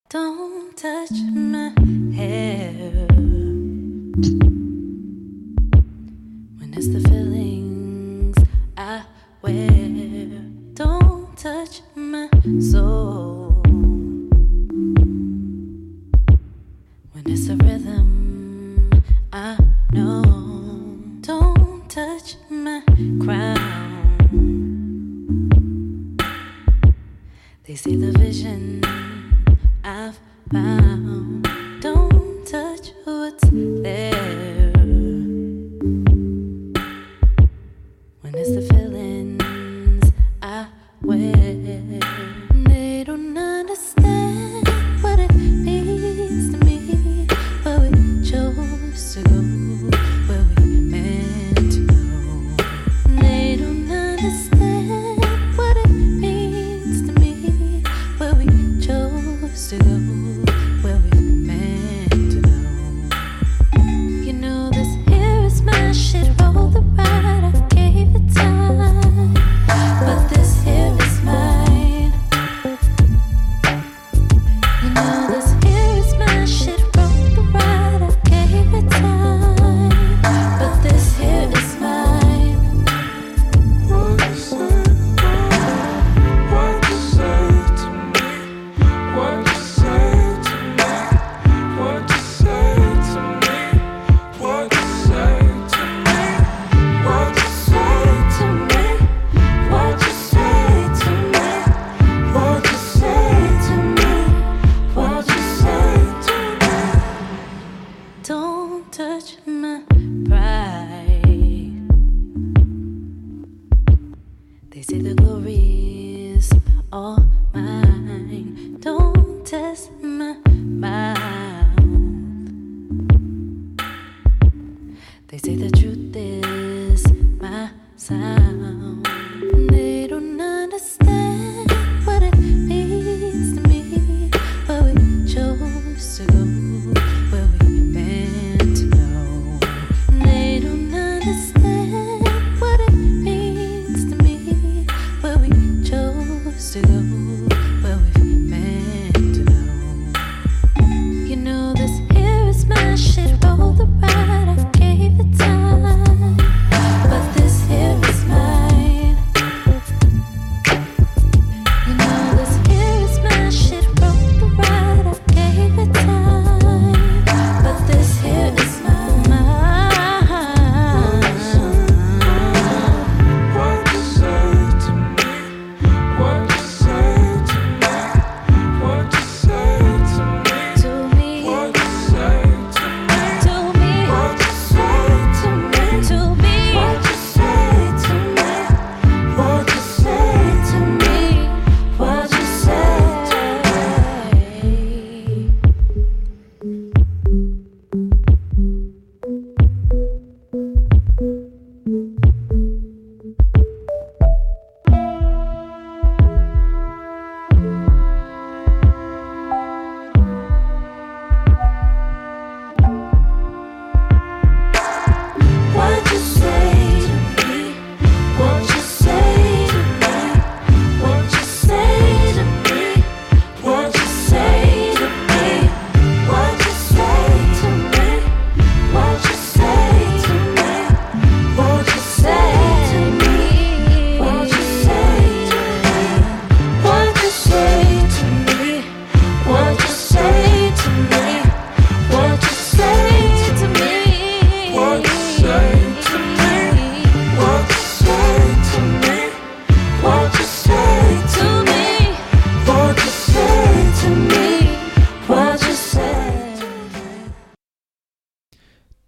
[0.09, 1.73] Don't touch my
[2.15, 3.07] hair.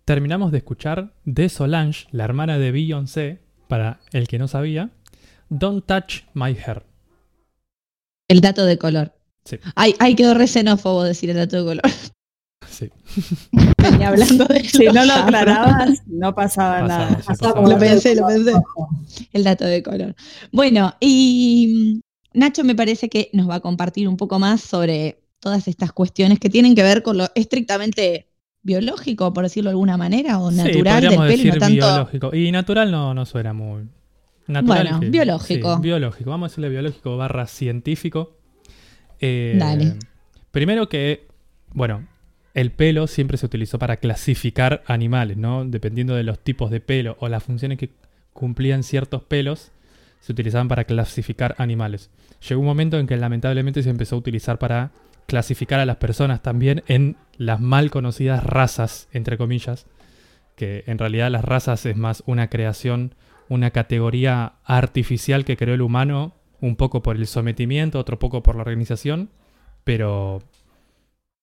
[0.09, 4.89] Terminamos de escuchar de Solange, la hermana de Beyoncé, para el que no sabía,
[5.49, 6.81] Don't Touch My Hair.
[8.27, 9.13] El dato de color.
[9.45, 9.59] Sí.
[9.75, 11.83] Ay, ay, quedó re xenófobo decir el dato de color.
[12.67, 12.89] Sí.
[13.81, 17.09] Venía hablando de Si no lo aclarabas, no pasaba, Pasaba, nada.
[17.21, 17.69] sí, Pasaba pasaba.
[17.73, 18.53] Lo pensé, lo pensé.
[19.33, 20.15] El dato de color.
[20.51, 22.01] Bueno, y
[22.33, 25.91] mm, Nacho me parece que nos va a compartir un poco más sobre todas estas
[25.91, 28.28] cuestiones que tienen que ver con lo estrictamente
[28.63, 31.59] biológico, por decirlo de alguna manera, o Sí, natural del podríamos pelo y no decir
[31.59, 31.75] tanto.
[31.75, 32.35] biológico.
[32.35, 33.83] Y natural no, no suena muy.
[34.47, 35.75] Natural Bueno, que- biológico.
[35.75, 36.29] sí, biológico.
[36.29, 38.35] Vamos a decirle biológico barra científico.
[39.19, 39.95] Eh, Dale.
[40.51, 41.27] Primero que,
[41.73, 42.07] bueno,
[42.53, 45.65] el pelo siempre se utilizó para clasificar animales, ¿no?
[45.65, 47.91] Dependiendo de los tipos de pelo o las funciones que
[48.33, 49.71] cumplían ciertos pelos,
[50.19, 52.09] se utilizaban para clasificar animales.
[52.47, 54.91] Llegó un momento en que lamentablemente se empezó a utilizar para
[55.29, 59.85] clasificar a las personas también en las mal conocidas razas, entre comillas,
[60.55, 63.15] que en realidad las razas es más una creación,
[63.47, 68.55] una categoría artificial que creó el humano, un poco por el sometimiento, otro poco por
[68.55, 69.29] la organización,
[69.83, 70.41] pero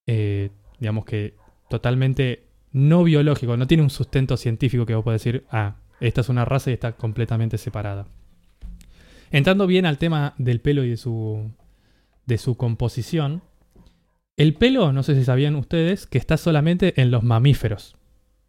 [0.05, 1.35] eh, digamos que
[1.69, 6.29] totalmente no biológico, no tiene un sustento científico que vos podés decir, ah, esta es
[6.29, 8.05] una raza y está completamente separada.
[9.31, 11.51] Entrando bien al tema del pelo y de su,
[12.25, 13.41] de su composición,
[14.37, 17.95] el pelo, no sé si sabían ustedes, que está solamente en los mamíferos.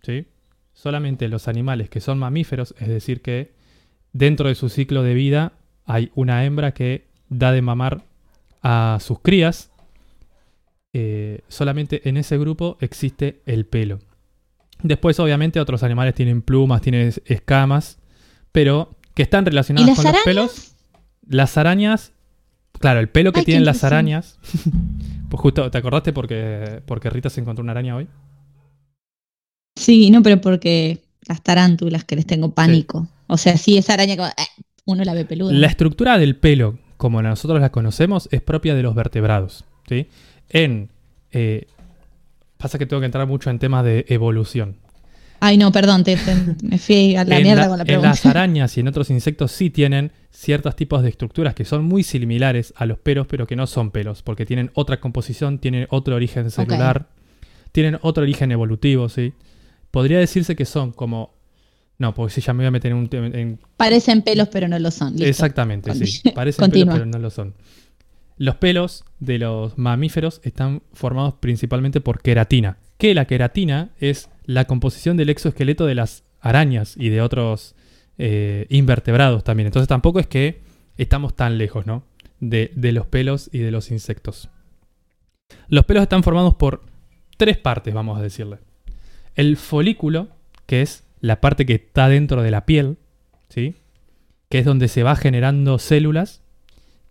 [0.02, 0.26] ¿sí?
[0.74, 3.52] Solamente los animales que son mamíferos, es decir, que
[4.12, 5.52] dentro de su ciclo de vida
[5.84, 8.04] hay una hembra que da de mamar
[8.62, 9.70] a sus crías.
[10.94, 13.98] eh, solamente en ese grupo existe el pelo.
[14.82, 17.98] Después, obviamente, otros animales tienen plumas, tienen es- escamas,
[18.52, 20.14] pero que están relacionadas con arañas?
[20.14, 20.74] los pelos.
[21.28, 22.12] Las arañas,
[22.80, 24.38] claro, el pelo que Ay, tienen las arañas.
[25.28, 28.08] pues justo, ¿te acordaste porque, porque Rita se encontró una araña hoy?
[29.76, 33.08] Sí, no, pero porque las tarántulas que les tengo pánico.
[33.26, 34.46] O sea, sí, esa araña que eh,
[34.86, 35.52] uno la ve peluda.
[35.52, 39.64] La estructura del pelo, como nosotros la conocemos, es propia de los vertebrados.
[39.88, 40.08] ¿sí?
[40.48, 40.90] En.
[41.30, 41.66] eh,
[42.56, 44.76] pasa que tengo que entrar mucho en temas de evolución.
[45.40, 46.34] Ay, no, perdón, te, te-
[46.66, 48.08] me fui a la en, mierda la- con la en pregunta.
[48.08, 52.02] las arañas y en otros insectos sí tienen ciertos tipos de estructuras que son muy
[52.02, 56.16] similares a los pelos, pero que no son pelos, porque tienen otra composición, tienen otro
[56.16, 57.08] origen celular,
[57.72, 59.32] tienen otro origen evolutivo, ¿sí?
[59.90, 61.36] Podría decirse que son como...
[61.98, 63.26] No, porque si ya me voy a meter en un tema...
[63.28, 65.12] en- Parecen pelos, pero no lo son.
[65.14, 65.26] Listo.
[65.26, 66.28] Exactamente, sí.
[66.34, 66.94] Parecen Continúa.
[66.94, 67.54] pelos, pero no lo son.
[68.36, 72.78] Los pelos de los mamíferos están formados principalmente por queratina.
[72.96, 77.74] Que la queratina es la composición del exoesqueleto de las arañas y de otros
[78.16, 79.66] eh, invertebrados también.
[79.66, 80.62] Entonces tampoco es que
[80.96, 82.02] estamos tan lejos, ¿no?
[82.40, 84.48] De, de los pelos y de los insectos.
[85.68, 86.82] Los pelos están formados por
[87.36, 88.56] tres partes, vamos a decirle.
[89.34, 90.28] El folículo,
[90.64, 92.96] que es la parte que está dentro de la piel,
[93.50, 93.74] ¿sí?
[94.48, 96.40] Que es donde se va generando células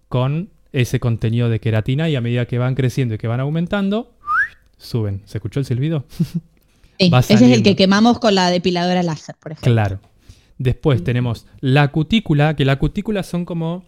[0.09, 4.17] con ese contenido de queratina y a medida que van creciendo y que van aumentando,
[4.77, 5.21] suben.
[5.25, 6.03] ¿Se escuchó el silbido?
[6.99, 9.73] Sí, ese es el que quemamos con la depiladora láser, por ejemplo.
[9.73, 9.99] Claro.
[10.57, 13.85] Después tenemos la cutícula, que la cutícula son como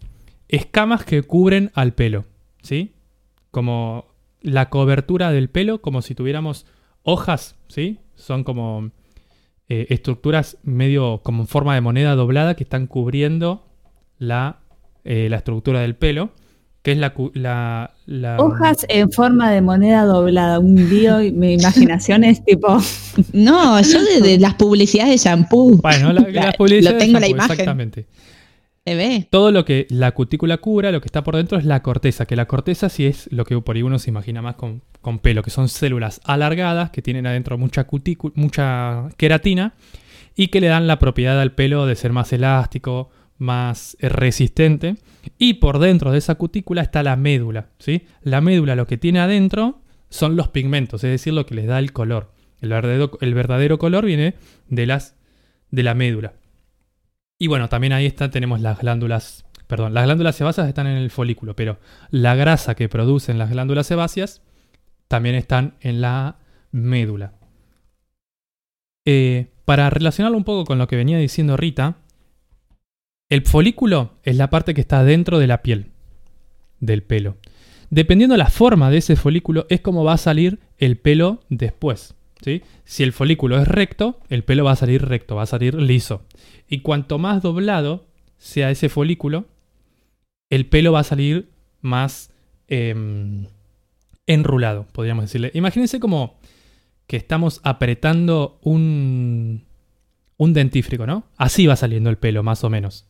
[0.48, 2.26] escamas que cubren al pelo,
[2.62, 2.94] ¿sí?
[3.52, 4.06] Como
[4.42, 6.66] la cobertura del pelo, como si tuviéramos
[7.04, 8.00] hojas, ¿sí?
[8.16, 8.92] Son como
[9.68, 13.66] eh, estructuras medio como en forma de moneda doblada que están cubriendo
[14.18, 14.60] la,
[15.04, 16.32] eh, la estructura del pelo,
[16.84, 17.14] que es la...
[17.34, 20.60] la, la- Hojas en forma de moneda doblada.
[20.60, 22.78] Un lío, y mi imaginación es tipo.
[23.34, 25.78] No, yo de, de las publicidades de shampoo.
[25.78, 27.52] Bueno, la, La- las publicidades lo tengo de la shampoo, imagen.
[27.52, 28.06] Exactamente.
[28.86, 29.28] ¿Se ve?
[29.30, 32.36] Todo lo que la cutícula cubra, lo que está por dentro es la corteza, que
[32.36, 35.44] la corteza sí es lo que por ahí uno se imagina más con, con pelo,
[35.44, 39.74] que son células alargadas que tienen adentro mucha cutícula, mucha queratina
[40.36, 44.98] y que le dan la propiedad al pelo de ser más elástico, más eh, resistente.
[45.40, 48.04] Y por dentro de esa cutícula está la médula, ¿sí?
[48.22, 51.80] La médula lo que tiene adentro son los pigmentos, es decir, lo que les da
[51.80, 52.32] el color.
[52.62, 54.36] El verdadero, color viene
[54.68, 55.16] de las
[55.72, 56.34] de la médula.
[57.38, 61.10] Y bueno, también ahí está, tenemos las glándulas, perdón, las glándulas sebáceas están en el
[61.10, 64.42] folículo, pero la grasa que producen las glándulas sebáceas
[65.08, 66.38] también están en la
[66.72, 67.34] médula.
[69.06, 71.96] Eh, para relacionarlo un poco con lo que venía diciendo Rita,
[73.30, 75.92] el folículo es la parte que está dentro de la piel,
[76.80, 77.38] del pelo.
[77.92, 82.16] Dependiendo la forma de ese folículo, es como va a salir el pelo después.
[82.42, 82.64] ¿sí?
[82.86, 86.24] Si el folículo es recto, el pelo va a salir recto, va a salir liso.
[86.68, 88.06] Y cuanto más doblado
[88.38, 89.46] sea ese folículo,
[90.50, 91.50] el pelo va a salir
[91.82, 92.32] más
[92.68, 93.46] em,
[94.26, 95.52] enrulado, podríamos decirle.
[95.54, 96.40] Imagínense como
[97.08, 99.66] que estamos apretando un,
[100.38, 101.26] un dentífrico, ¿no?
[101.38, 103.09] Así va saliendo el pelo, más o menos.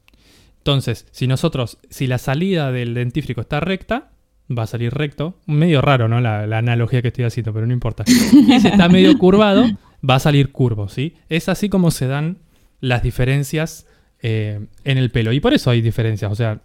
[0.60, 4.12] Entonces, si nosotros, si la salida del dentífrico está recta,
[4.56, 5.36] va a salir recto.
[5.46, 6.22] Medio raro, ¿no?
[6.22, 8.04] La, la analogía que estoy haciendo, pero no importa.
[8.08, 8.12] Y
[8.60, 9.66] si está medio curvado,
[10.08, 11.16] va a salir curvo, ¿sí?
[11.30, 12.38] Es así como se dan
[12.82, 13.88] las diferencias
[14.22, 15.32] eh, en el pelo.
[15.32, 16.62] Y por eso hay diferencias, o sea,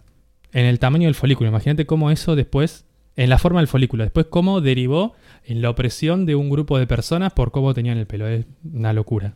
[0.51, 1.49] en el tamaño del folículo.
[1.49, 5.13] Imagínate cómo eso después, en la forma del folículo, después cómo derivó
[5.45, 8.27] en la opresión de un grupo de personas por cómo tenían el pelo.
[8.27, 9.35] Es una locura.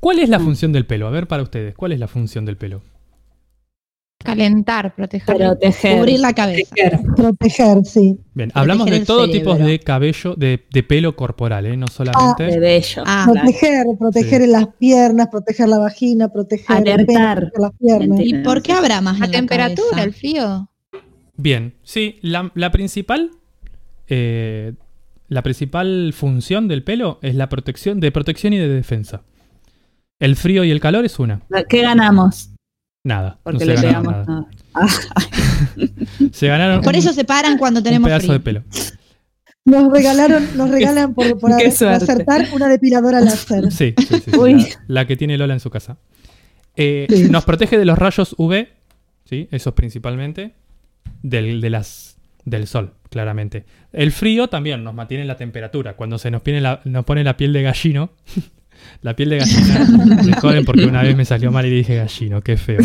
[0.00, 1.06] ¿Cuál es la función del pelo?
[1.06, 2.82] A ver, para ustedes, ¿cuál es la función del pelo?
[4.18, 5.36] Calentar, proteger.
[5.36, 5.98] Proteger.
[5.98, 6.74] Cubrir la cabeza.
[7.14, 8.18] Proteger, sí.
[8.32, 11.76] Bien, hablamos de todo tipo de cabello, de, de pelo corporal, ¿eh?
[11.76, 12.58] No De solamente.
[12.58, 13.02] bello.
[13.04, 13.44] Ah, claro.
[13.46, 14.44] Proteger, proteger Sí.
[14.44, 18.20] en las piernas, proteger la vagina, proteger el las piernas.
[18.22, 20.04] ¿Y por qué habrá más La en temperatura, cabeza?
[20.06, 20.70] el frío.
[21.36, 23.30] Bien, sí, la, la principal.
[24.08, 24.72] eh,
[25.28, 29.22] la principal función del pelo es la protección, de protección y de defensa.
[30.20, 31.40] El frío y el calor es una.
[31.68, 32.50] ¿Qué ganamos?
[33.04, 33.38] Nada.
[33.42, 34.28] Porque no le se ganaron pegamos.
[34.28, 34.46] nada.
[34.74, 34.88] Ah,
[36.32, 38.32] Se ganaron Por un- eso se paran cuando un tenemos pedazo frío.
[38.34, 38.62] de pelo.
[39.66, 43.64] Nos regalaron, nos regalan por, por acertar una depiladora láser.
[43.72, 44.54] Sí, sí, sí, sí, Uy.
[44.54, 45.96] la, la que tiene Lola en su casa.
[46.76, 47.28] Eh, Sí.
[47.30, 48.68] Nos protege de los rayos UV,
[49.24, 49.48] ¿sí?
[49.50, 50.54] Esos principalmente.
[51.22, 53.64] Del, de las, del sol, claramente.
[53.92, 55.94] El frío también nos mantiene la temperatura.
[55.96, 58.10] Cuando se nos, pone la, nos pone la piel de gallino.
[59.02, 59.86] La piel de gallina.
[60.24, 62.78] me joden porque una vez me salió mal y dije gallino, qué feo.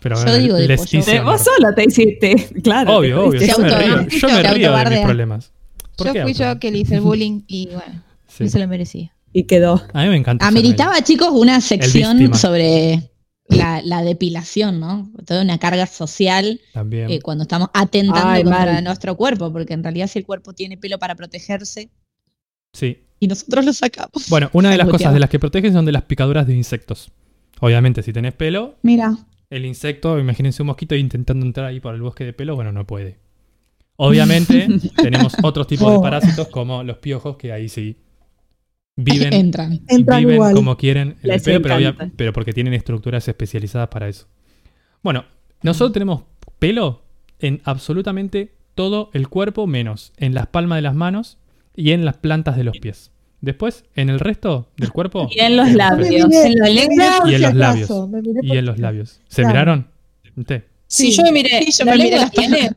[0.00, 1.32] Pero Yo bueno, digo de les hice te- honor.
[1.34, 2.48] vos solo te hiciste.
[2.62, 2.96] Claro.
[2.98, 3.40] Obvio, obvio.
[3.40, 3.48] fuiste.
[3.48, 5.52] Yo me río, yo me te río de mis problemas.
[5.96, 6.32] ¿Por Yo fui auto?
[6.54, 8.44] yo que le hice el bullying y bueno, Sí.
[8.44, 9.12] no se lo merecía.
[9.32, 9.82] Y quedó.
[9.92, 10.46] A mí me encanta.
[10.46, 13.10] Ameritaba, chicos, una sección sobre
[13.48, 15.10] la, la depilación, ¿no?
[15.26, 17.10] Toda una carga social También.
[17.10, 18.84] eh, cuando estamos atentando Ay, contra mal.
[18.84, 21.90] nuestro cuerpo, porque en realidad si el cuerpo tiene pelo para protegerse
[22.72, 22.98] Sí.
[23.18, 24.28] y nosotros lo sacamos.
[24.28, 27.10] Bueno, una de las cosas de las que protegen son de las picaduras de insectos.
[27.60, 29.14] Obviamente, si tenés pelo, Mira,
[29.50, 32.86] el insecto, imagínense un mosquito intentando entrar ahí por el bosque de pelo, bueno, no
[32.86, 33.18] puede.
[33.96, 34.66] Obviamente,
[34.96, 36.02] tenemos otros tipos de Oh.
[36.02, 37.98] parásitos como los piojos, que ahí sí
[38.96, 39.80] viven, entran.
[39.88, 40.54] Entran viven igual.
[40.54, 44.26] como quieren en el pelo, pero, pero porque tienen estructuras especializadas para eso.
[45.02, 45.24] Bueno,
[45.62, 46.22] nosotros tenemos
[46.58, 47.02] pelo
[47.40, 51.36] en absolutamente todo el cuerpo, menos en las palmas de las manos
[51.80, 53.10] y en las plantas de los pies.
[53.40, 55.28] Después, en el resto del cuerpo.
[55.34, 56.08] Y en los labios.
[56.08, 57.90] miré- En la me miré lengua por y en los labios.
[58.42, 59.20] Y en los labios.
[59.28, 59.48] ¿Se Claro.
[59.48, 59.86] miraron?
[60.36, 60.64] ¿Usted?
[60.86, 62.70] Si yo me miré, Sí, yo la me miré lengua las tiene.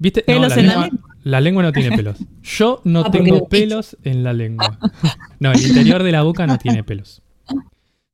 [0.00, 0.20] ¿Viste?
[0.20, 2.16] No, ¿Pelos la en la lengua, la lengua no tiene pelos.
[2.42, 4.78] Yo no Ah, tengo lo pelos en la lengua.
[5.40, 7.22] No, el interior de la boca no tiene pelos.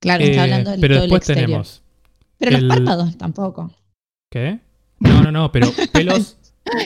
[0.01, 1.83] Claro, Eh, está hablando del pero todo después tenemos.
[2.39, 3.73] Pero el- los párpados tampoco.
[4.31, 4.61] ¿Qué?
[5.01, 6.37] No, no, no, pero pelos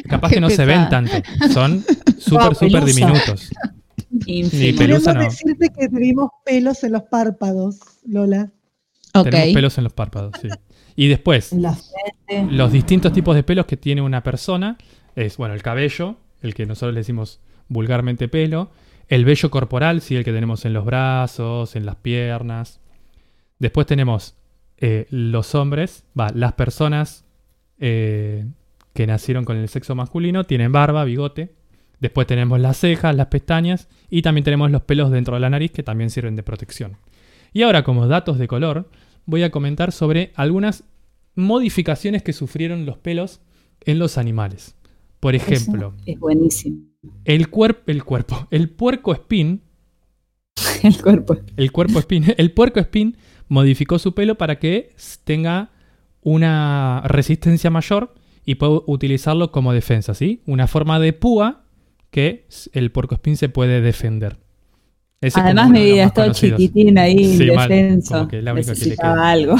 [0.09, 1.12] capaz Qué que no se ven tanto.
[1.53, 1.85] Son
[2.18, 3.51] súper, Wow, súper diminutos.
[4.11, 5.20] Ni Queremos pelusa no.
[5.20, 8.51] decirte que tuvimos pelos en los párpados, Lola.
[9.14, 9.31] Ok.
[9.31, 10.49] Tenemos pelos en los párpados, sí.
[10.97, 11.55] Y después,
[12.51, 14.76] los distintos tipos de pelos que tiene una persona
[15.14, 18.70] es, bueno, el cabello, el que nosotros le decimos vulgarmente pelo,
[19.09, 22.81] el vello corporal, sí, el que tenemos en los brazos, en las piernas.
[23.59, 24.35] Después tenemos
[24.79, 27.24] eh, los hombres, va, las personas
[27.79, 28.45] eh,
[28.95, 31.55] que nacieron con el sexo masculino tienen barba, bigote.
[32.01, 35.72] Después tenemos las cejas, las pestañas y también tenemos los pelos dentro de la nariz
[35.72, 36.97] que también sirven de protección.
[37.53, 38.89] Y ahora como datos de color
[39.26, 40.84] voy a comentar sobre algunas
[41.34, 43.41] modificaciones que sufrieron los pelos
[43.84, 44.74] en los animales.
[45.20, 46.82] Por ejemplo, Es buenísimo.
[47.24, 49.62] el, cuerp- el cuerpo, el puerco espín,
[50.82, 51.36] El cuerpo.
[51.57, 53.16] el cuerpo espín, el puerco espín
[53.49, 55.70] modificó su pelo para que tenga
[56.22, 58.14] una resistencia mayor
[58.51, 60.40] y pueda utilizarlo como defensa, ¿sí?
[60.46, 61.64] Una forma de púa
[62.11, 64.38] que el puerco espín se puede defender.
[65.20, 66.59] Ese Además, mi vida es todo conocidos.
[66.59, 68.14] chiquitín ahí, Sí, indefenso.
[68.14, 69.57] como que la única que le Necesitaba algo.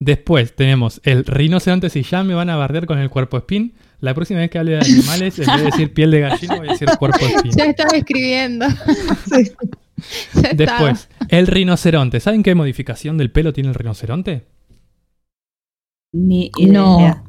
[0.00, 1.88] Después tenemos el rinoceronte.
[1.88, 4.72] Si ya me van a bardear con el cuerpo espín, la próxima vez que hable
[4.72, 7.52] de animales, en vez de decir piel de gallina, voy a decir cuerpo espín.
[7.56, 8.66] Ya estaba escribiendo.
[9.32, 9.50] Sí.
[10.34, 10.54] Ya estaba.
[10.54, 12.20] Después, el rinoceronte.
[12.20, 14.44] ¿Saben qué modificación del pelo tiene el rinoceronte?
[16.12, 17.24] Ni No.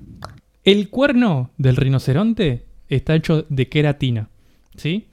[0.72, 4.30] El cuerno del rinoceronte está hecho de queratina,
[4.76, 5.08] ¿sí?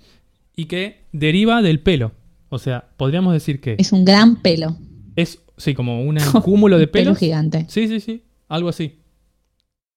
[0.54, 2.12] Y que deriva del pelo.
[2.48, 4.76] O sea, podríamos decir que Es un gran pelo.
[5.16, 7.18] es, sí, como un cúmulo de Pelo pelos.
[7.18, 7.66] gigante.
[7.68, 9.00] Sí, sí, sí, algo así.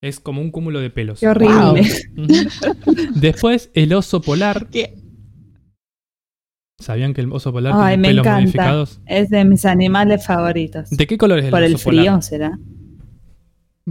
[0.01, 1.19] Es como un cúmulo de pelos.
[1.19, 1.55] Qué horrible.
[2.15, 2.25] Wow.
[3.15, 4.67] Después, el oso polar.
[4.71, 4.95] ¿Qué?
[6.79, 8.41] ¿Sabían que el oso polar Ay, tiene me pelos encanta.
[8.41, 9.01] modificados?
[9.05, 10.89] Es de mis animales favoritos.
[10.89, 12.23] ¿De qué color es el Por oso el frío, polar?
[12.23, 12.59] será.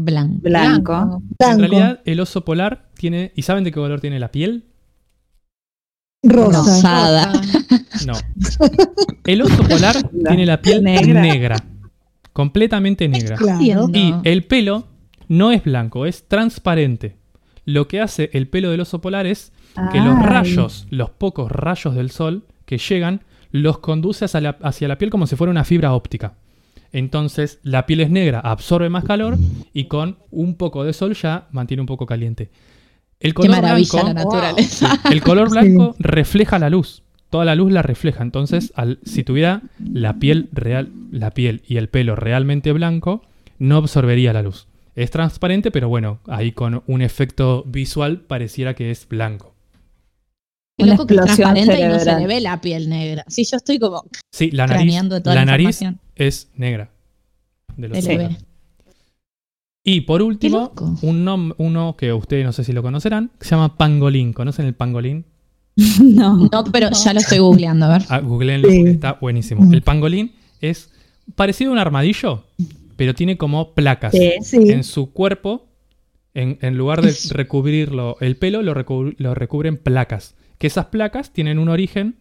[0.04, 0.40] Blanco.
[0.42, 1.22] Blanco.
[1.38, 3.32] En realidad, el oso polar tiene.
[3.34, 4.64] ¿Y saben de qué color tiene la piel?
[6.22, 6.58] Rosa.
[6.58, 7.32] Rosada.
[8.06, 8.14] No.
[9.24, 9.96] El oso polar
[10.28, 11.20] tiene la piel Negra.
[11.22, 11.56] negra.
[12.32, 13.36] Completamente negra.
[13.36, 13.88] Claro.
[13.92, 14.86] Y el pelo
[15.28, 17.16] no es blanco, es transparente.
[17.64, 19.52] Lo que hace el pelo del oso polar es
[19.92, 20.22] que los Ay.
[20.24, 25.10] rayos, los pocos rayos del sol que llegan, los conduce hacia la, hacia la piel
[25.10, 26.34] como si fuera una fibra óptica.
[26.92, 29.36] Entonces la piel es negra, absorbe más calor
[29.72, 32.50] y con un poco de sol ya mantiene un poco caliente.
[33.20, 34.90] El Qué color maravilla blanco, la naturaleza.
[35.02, 37.02] Sí, el color blanco refleja la luz.
[37.30, 38.22] Toda la luz la refleja.
[38.22, 39.62] Entonces, al- si tuviera
[39.92, 43.22] la piel real, la piel y el pelo realmente blanco,
[43.58, 44.66] no absorbería la luz.
[44.94, 49.54] Es transparente, pero bueno, ahí con un efecto visual pareciera que es blanco.
[50.84, 53.24] Una loco que es transparente y no se le ve la piel negra.
[53.28, 56.00] Sí, yo estoy como Sí, la nariz, craneando toda la, la nariz información.
[56.16, 56.90] es negra.
[57.76, 58.04] De los.
[59.84, 60.72] Y por último,
[61.02, 64.32] un nom- uno que ustedes no sé si lo conocerán, que se llama pangolín.
[64.32, 65.24] ¿Conocen el pangolín?
[66.02, 66.48] No.
[66.52, 68.02] No, pero ya lo estoy googleando, a ver.
[68.08, 68.78] Ah, googleenlo Sí.
[68.78, 69.72] porque está buenísimo.
[69.72, 70.90] El pangolín es
[71.36, 72.44] parecido a un armadillo,
[72.96, 74.32] pero tiene como placas Sí.
[74.42, 74.70] Sí.
[74.70, 75.64] en su cuerpo.
[76.34, 80.34] En, en lugar de Es- recubrirlo el pelo, lo, recu- lo recubren placas.
[80.58, 82.16] Que esas placas tienen un origen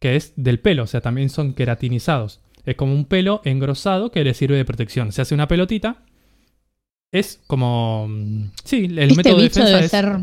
[0.00, 2.40] que es del pelo, o sea, también son queratinizados.
[2.64, 5.12] Es como un pelo engrosado que le sirve de protección.
[5.12, 6.02] Se hace una pelotita.
[7.12, 8.06] Es como.
[8.08, 9.90] mm, Sí, el este método de defensa debe es.
[9.90, 10.18] ser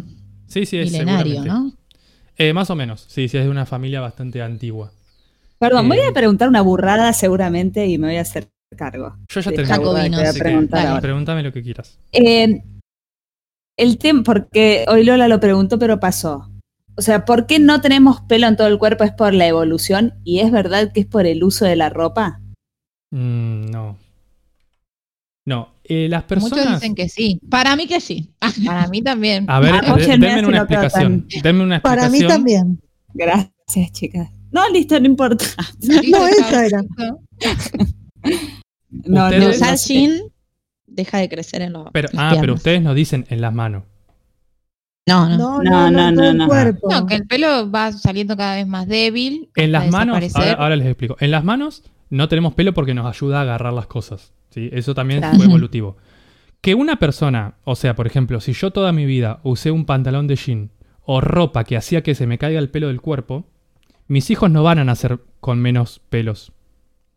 [0.47, 1.43] sí, sí, es milenario.
[1.45, 1.73] ¿no?
[2.37, 3.05] Eh, más o menos.
[3.07, 4.91] Sí, sí, es de una familia bastante antigua.
[5.57, 9.15] Perdón, voy Eh, a preguntar una burrada seguramente y me voy a hacer cargo.
[9.29, 9.75] Yo ya de terminé.
[9.75, 10.37] Jacobinos.
[10.37, 11.01] preguntar.
[11.01, 11.97] Pregúntame lo que quieras.
[12.11, 12.61] Eh,
[13.77, 16.49] el tema, porque hoy Lola lo preguntó, pero pasó.
[16.97, 19.03] O sea, ¿por qué no tenemos pelo en todo el cuerpo?
[19.03, 20.13] ¿Es por la evolución?
[20.23, 22.39] ¿Y es verdad que es por el uso de la ropa?
[23.11, 23.97] Mm, no.
[25.47, 26.79] No, eh, las Muchos personas.
[26.81, 27.39] dicen que sí.
[27.49, 28.33] Para mí que sí.
[28.65, 29.45] Para mí también.
[29.49, 31.27] A ver, Ah, denme una no quedo explicación.
[31.43, 32.79] Denme una Para mí también.
[33.13, 34.29] Gracias, chicas.
[34.51, 35.45] No, listo, no importa.
[36.09, 36.81] No, esa era.
[38.89, 39.93] No, no, usar no sé.
[39.93, 40.19] jean,
[40.87, 41.87] deja de crecer en los.
[41.91, 43.83] Pero, ah, pero ustedes nos dicen en las manos.
[45.08, 45.38] No, no.
[45.38, 47.06] No, No, no, no, no, cuerpo.
[47.08, 49.49] Que el pelo va saliendo cada vez más débil.
[49.56, 50.18] En las manos,
[50.58, 51.16] ahora les explico.
[51.20, 54.34] En las manos no tenemos pelo porque nos ayuda a agarrar las cosas.
[54.49, 54.70] ¿sí?
[54.74, 55.38] Eso también Claro.
[55.38, 55.97] fue evolutivo.
[56.62, 60.26] Que una persona, o sea, por ejemplo, si yo toda mi vida usé un pantalón
[60.28, 60.72] de jean
[61.03, 63.45] o ropa que hacía que se me caiga el pelo del cuerpo,
[64.08, 66.51] mis hijos no van a nacer con menos pelos.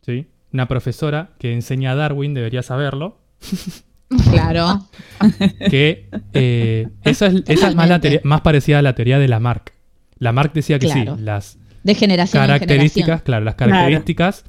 [0.04, 0.26] ¿sí?
[0.52, 3.16] Una profesora que enseña a Darwin debería saberlo.
[4.30, 4.86] Claro.
[5.70, 9.28] que eh, esa es, esa es más, la teoría- más parecida a la teoría de
[9.28, 9.72] Lamarck.
[10.18, 11.16] Lamarck decía que Claro.
[11.16, 13.24] sí, las De generación en características, generación.
[13.24, 13.72] claro, las Claro.
[13.72, 14.44] características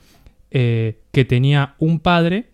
[0.51, 2.49] eh, que tenía un padre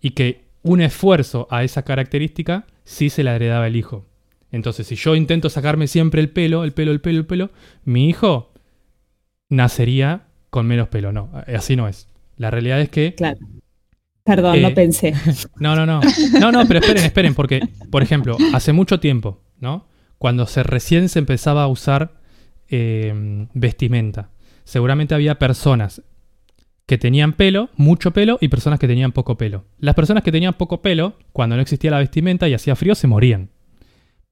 [0.00, 4.06] y que un esfuerzo a esa característica sí se la heredaba el hijo.
[4.50, 7.50] Entonces, si yo intento sacarme siempre el pelo, el pelo, el pelo, el pelo,
[7.84, 8.52] mi hijo
[9.50, 11.12] nacería con menos pelo.
[11.12, 12.08] No, así no es.
[12.36, 13.38] La realidad es que Claro.
[14.28, 15.14] Perdón, Eh, no pensé.
[15.58, 16.00] no, no, no.
[16.38, 17.60] No, no, pero esperen, esperen, porque,
[17.90, 19.86] por ejemplo, hace mucho tiempo, ¿no?
[20.18, 22.20] Cuando se recién se empezaba a usar
[22.68, 24.30] eh, vestimenta,
[24.64, 26.02] seguramente había personas
[26.84, 29.64] que tenían pelo, mucho pelo, y personas que tenían poco pelo.
[29.78, 33.06] Las personas que tenían poco pelo, cuando no existía la vestimenta y hacía frío, se
[33.06, 33.50] morían.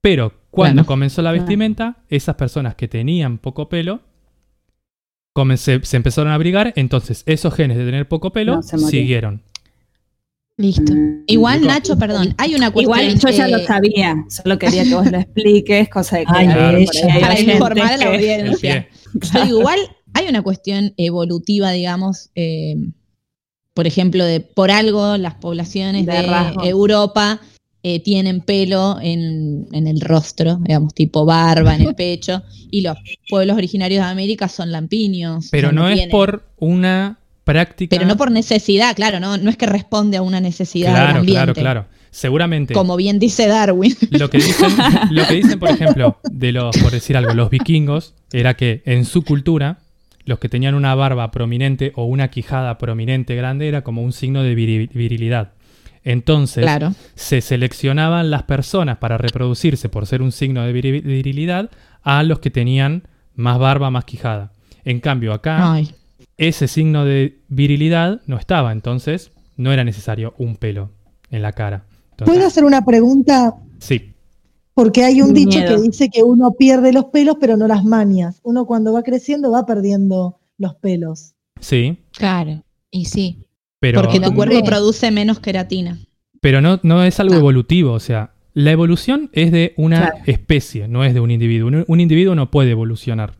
[0.01, 4.01] Pero cuando comenzó la vestimenta, esas personas que tenían poco pelo,
[5.55, 9.43] se, empezaron a abrigar, entonces esos genes de tener poco pelo No, siguieron.
[10.57, 10.91] Listo.
[10.93, 11.23] Mm.
[11.27, 12.99] Igual, Nacho, perdón, hay una cuestión.
[12.99, 16.31] Igual yo ya eh, lo sabía, solo quería que vos lo expliques, cosa de que
[16.33, 17.13] Ay, ella.
[17.13, 18.87] hay Para informar a la que- audiencia.
[19.33, 19.79] Yo digo, igual
[20.13, 22.75] hay una cuestión evolutiva, digamos, eh,
[23.75, 26.25] por ejemplo, de por algo las poblaciones De.
[26.63, 27.39] Europa
[27.83, 32.41] eh, tienen pelo en, en el rostro, digamos, tipo barba en el pecho,
[32.71, 32.97] y los
[33.29, 35.49] pueblos originarios de América son lampiños.
[35.51, 36.09] Pero no es tienen.
[36.11, 37.95] por una práctica.
[37.95, 41.19] Pero no por necesidad, claro, no, no es que responde a una necesidad del Claro,
[41.19, 41.53] ambiente.
[41.53, 41.85] claro, claro.
[42.11, 42.73] Seguramente.
[42.73, 43.95] Como bien dice Darwin.
[44.11, 44.69] Lo que dicen,
[45.11, 49.05] lo que dicen, por ejemplo, de los, por decir algo, los vikingos, era que en
[49.05, 49.79] su cultura,
[50.25, 54.43] los que tenían una barba prominente o una quijada prominente grande era como un signo
[54.43, 55.53] de viri- virilidad.
[56.03, 56.93] Entonces, Claro.
[57.15, 61.69] se seleccionaban las personas para reproducirse por ser un signo de viri- virilidad
[62.03, 63.03] a los que tenían
[63.35, 64.51] más barba, más quijada.
[64.85, 65.89] En cambio, acá Ay.
[66.37, 70.91] Ese signo de virilidad no estaba, entonces no era necesario un pelo
[71.31, 71.85] en la cara.
[72.11, 73.55] Entonces, ¿Puedo hacer una pregunta?
[73.79, 74.13] sí,
[74.73, 75.75] Porque hay un dicho Miedo.
[75.75, 78.39] que dice que uno pierde los pelos, pero no las mañas.
[78.43, 81.33] Uno cuando va creciendo va perdiendo los pelos.
[81.59, 83.47] sí, Claro, y sí.
[83.79, 85.97] pero, porque tu cuerpo produce menos queratina.
[86.41, 90.17] pero no, no es algo evolutivo, o sea, la evolución es de una Claro.
[90.27, 91.67] especie, no es de un individuo.
[91.67, 93.36] Un, un individuo no puede evolucionar.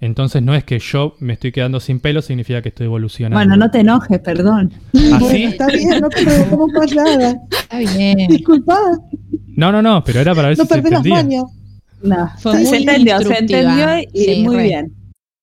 [0.00, 3.36] Entonces no es que yo me estoy quedando sin pelo, significa que estoy evolucionando.
[3.36, 4.72] Bueno, no te enojes, perdón.
[4.92, 5.44] Bueno, ¿Así?
[5.44, 7.36] está bien, no te preguntamos más nada.
[7.50, 8.28] Está bien.
[8.28, 8.78] Disculpa,
[9.56, 11.24] No, no, no, pero era para ver no si se entendía.
[12.00, 14.62] No, se entendió, se entendió y Sí, muy re.
[14.62, 14.92] bien.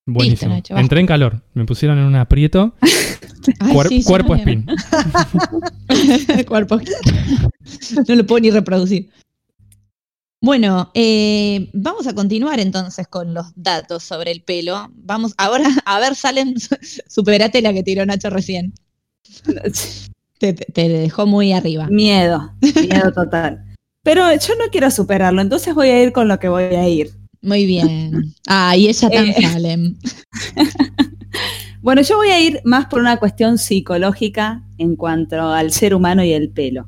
[0.08, 0.54] Buenísimo.
[0.54, 0.78] Nacho.
[0.78, 1.42] Entré en calor.
[1.54, 2.76] Me pusieron en un aprieto.
[3.60, 4.66] Ay, Cuer- sí, cuerpo spin.
[6.48, 6.80] Cuerpo.
[8.08, 9.10] No lo puedo ni reproducir.
[10.42, 14.92] Bueno, eh, vamos a continuar entonces con los datos sobre el pelo.
[14.94, 16.54] Vamos, ahora, a ver, Salem,
[17.08, 18.74] superate la que tiró Nacho recién.
[20.38, 21.88] Te, dejó muy arriba.
[21.90, 23.64] Miedo, miedo total.
[24.04, 27.10] Pero yo no quiero superarlo, entonces voy a ir con lo que voy a ir.
[27.42, 28.36] Muy bien.
[28.46, 29.36] Ah, y ella tan Eh.
[29.42, 29.98] Salem.
[31.86, 36.24] Bueno, yo voy a ir más por una cuestión psicológica en cuanto al ser humano
[36.24, 36.88] y el pelo.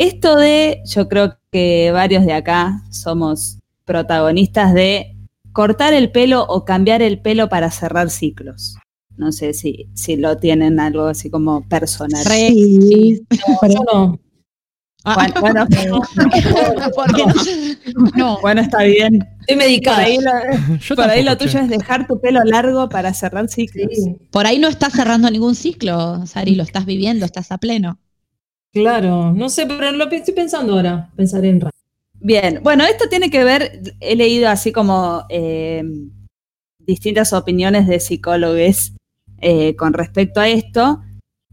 [0.00, 5.14] Esto de, yo creo que varios de acá somos protagonistas de
[5.52, 8.76] cortar el pelo o cambiar el pelo para cerrar ciclos.
[9.18, 12.24] No sé si, si lo tienen algo así como personal.
[12.24, 13.20] Re- Sí,
[13.92, 14.18] no.
[15.04, 15.66] Ah, Bueno, bueno,
[16.94, 18.10] ¿por qué no?
[18.16, 19.14] No, bueno, está bien.
[19.40, 19.98] Estoy Por medicada.
[19.98, 23.88] ahí lo, Yo por ahí lo tuyo es dejar tu pelo largo para cerrar ciclos.
[23.92, 27.98] Sí, Por ahí no estás cerrando ningún ciclo, Sari, lo estás viviendo, estás a pleno.
[28.72, 29.32] Claro.
[29.32, 31.10] No sé, pero lo estoy pensando ahora.
[31.16, 31.70] Pensaré en ra-
[32.22, 35.82] Bien, bueno, esto tiene que ver, he leído así como eh,
[36.78, 38.92] distintas opiniones de psicólogos
[39.40, 41.00] eh, con respecto a esto.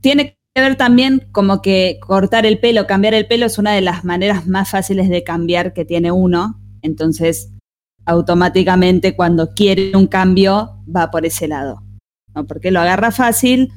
[0.01, 3.81] Tiene que ver también como que cortar el pelo, cambiar el pelo es una de
[3.81, 6.59] las maneras más fáciles de cambiar que tiene uno.
[6.81, 7.51] Entonces,
[8.05, 11.81] automáticamente cuando quiere un cambio va por ese lado,
[12.35, 12.45] ¿no?
[12.45, 13.71] porque lo agarra fácil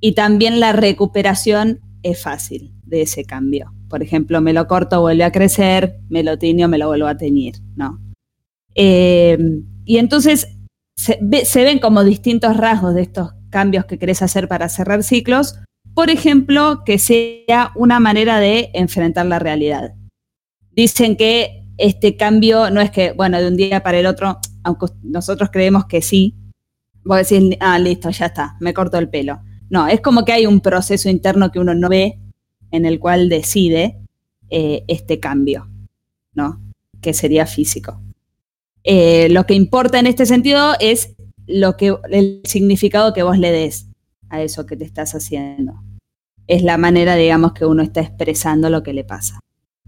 [0.00, 3.72] y también la recuperación es fácil de ese cambio.
[3.88, 7.16] Por ejemplo, me lo corto, vuelve a crecer, me lo tiño, me lo vuelvo a
[7.16, 8.00] teñir, ¿no?
[8.74, 9.38] Eh,
[9.84, 10.58] y entonces
[10.96, 15.58] se, se ven como distintos rasgos de estos cambios que querés hacer para cerrar ciclos.
[15.94, 19.94] Por ejemplo, que sea una manera de enfrentar la realidad.
[20.70, 24.86] Dicen que este cambio no es que, bueno, de un día para el otro, aunque
[25.02, 26.36] nosotros creemos que sí,
[27.04, 29.40] vos decís, ah, listo, ya está, me corto el pelo.
[29.70, 32.18] No, es como que hay un proceso interno que uno no ve
[32.72, 33.98] en el cual decide
[34.50, 35.68] eh, este cambio,
[36.34, 36.60] ¿no?
[37.00, 38.00] Que sería físico.
[38.82, 41.14] Eh, lo que importa en este sentido es
[41.46, 43.86] lo que, el significado que vos le des
[44.28, 45.80] a eso que te estás haciendo.
[46.46, 49.38] Es la manera, digamos, que uno está expresando lo que le pasa.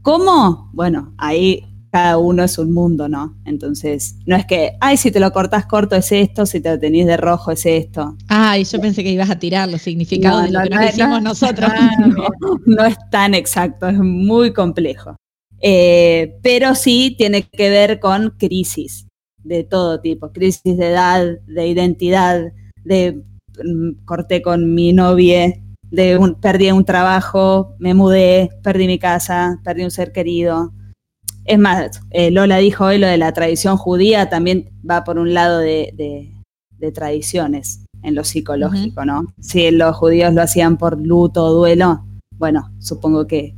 [0.02, 0.70] ¿Cómo?
[0.72, 3.36] Bueno, ahí cada uno es un mundo, ¿no?
[3.44, 6.78] Entonces, no es que, ay, si te lo cortás corto es esto, si te lo
[6.78, 8.16] tenés de rojo es esto.
[8.28, 10.80] Ay, yo pensé que ibas a tirar los significados No, de lo no, que no,
[10.80, 11.28] nos hicimos no.
[11.28, 11.70] nosotros.
[12.40, 15.16] no, no es tan exacto, es muy complejo.
[15.60, 19.06] Eh, pero sí tiene que ver con crisis
[19.44, 22.40] de todo tipo, crisis de edad, de identidad,
[22.84, 23.22] de
[23.62, 25.52] mm, corté con mi novia,
[25.90, 30.72] de un, perdí un trabajo, me mudé, perdí mi casa, perdí un ser querido.
[31.44, 35.34] Es más, eh, Lola dijo hoy lo de la tradición judía, también va por un
[35.34, 36.32] lado de, de-
[36.78, 39.26] de tradiciones en lo psicológico, ¿no?
[39.40, 42.04] Si los judíos lo hacían por luto o duelo,
[42.36, 43.54] bueno, supongo que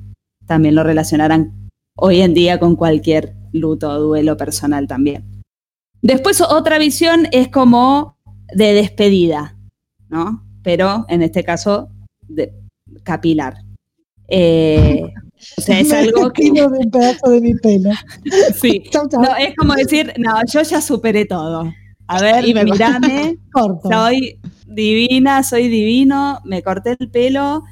[0.47, 5.25] también lo relacionarán hoy en día con cualquier luto o duelo personal también.
[6.03, 8.19] Después otra visión es como
[8.55, 9.57] de despedida,
[10.11, 10.45] ¿no?
[10.63, 11.89] Pero en este caso
[12.29, 12.53] de
[13.03, 13.57] capilar.
[14.29, 15.13] Eh,
[15.57, 17.91] o sea, es Me algo que despido de un pedazo de mi pelo.
[18.61, 19.23] sí, Chau, chau.
[19.23, 21.73] no, es como decir, no, yo ya superé todo.
[22.07, 23.89] A ver, Y me- mirame, Corto.
[23.91, 27.63] soy divina, soy divino, me corté el pelo.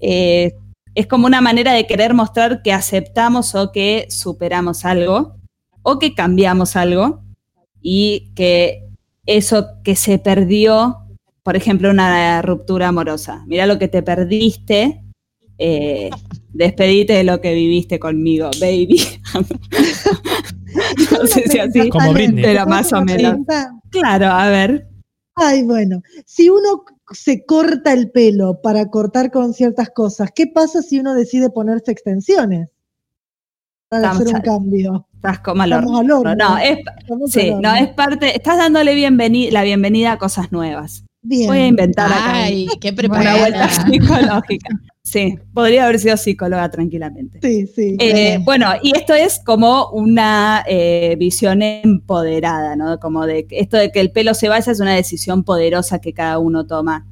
[0.00, 0.52] eh,
[0.94, 5.36] es como una manera de querer mostrar que aceptamos o que superamos algo
[5.82, 7.22] o que cambiamos algo
[7.82, 8.82] y que
[9.26, 10.96] eso que se perdió,
[11.42, 13.44] por ejemplo, una ruptura amorosa.
[13.46, 15.02] Mira lo que te perdiste,
[15.58, 16.10] eh,
[16.52, 19.00] despedite de lo que viviste conmigo, baby.
[21.12, 22.42] no sé si así, Como Britney.
[22.44, 23.36] pero más o menos.
[23.90, 24.88] Claro, a ver.
[25.34, 30.82] Ay, bueno, si uno se corta el pelo para cortar con ciertas cosas, ¿qué pasa
[30.82, 32.70] si uno decide ponerse extensiones?
[33.88, 35.06] Para Estamos hacer un al- cambio.
[35.14, 36.14] Estás como al Estamos horno.
[36.16, 36.34] al horno.
[36.48, 40.50] No, es, Estamos sí, al no, es parte, estás dándole bienveni- la bienvenida a cosas
[40.52, 41.04] nuevas.
[41.28, 41.48] Bien.
[41.48, 43.38] Voy a inventar acá Ay, qué una preparada.
[43.40, 44.68] vuelta psicológica.
[45.02, 47.40] Sí, podría haber sido psicóloga tranquilamente.
[47.42, 47.96] Sí, sí.
[47.98, 53.00] Eh, bueno, y esto es como una eh, visión empoderada, ¿no?
[53.00, 56.12] Como de que esto de que el pelo se vaya es una decisión poderosa que
[56.12, 57.06] cada uno toma.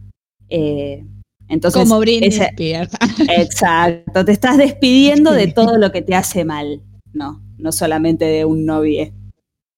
[0.48, 1.04] Eh,
[1.48, 2.92] entonces, Como Britney Spears.
[3.36, 8.44] exacto, te estás despidiendo de todo lo que te hace mal, no, no solamente de
[8.44, 9.12] un novio,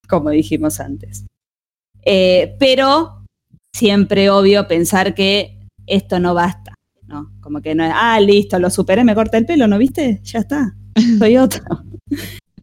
[0.09, 1.25] como dijimos antes.
[2.03, 3.16] Eh, pero
[3.77, 6.75] siempre obvio pensar que esto no basta,
[7.07, 7.31] ¿no?
[7.41, 10.21] Como que no es, ah, listo, lo superé, me corta el pelo, ¿no viste?
[10.25, 10.75] Ya está,
[11.19, 11.63] soy otro.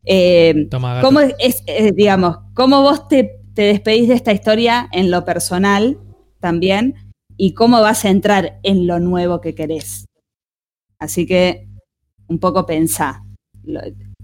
[0.05, 1.01] Eh, Toma.
[1.01, 5.99] ¿Cómo es, es, digamos, cómo vos te, te despedís de esta historia en lo personal
[6.39, 6.95] también
[7.37, 10.05] y cómo vas a entrar en lo nuevo que querés?
[10.99, 11.67] Así que
[12.27, 13.23] un poco pensá.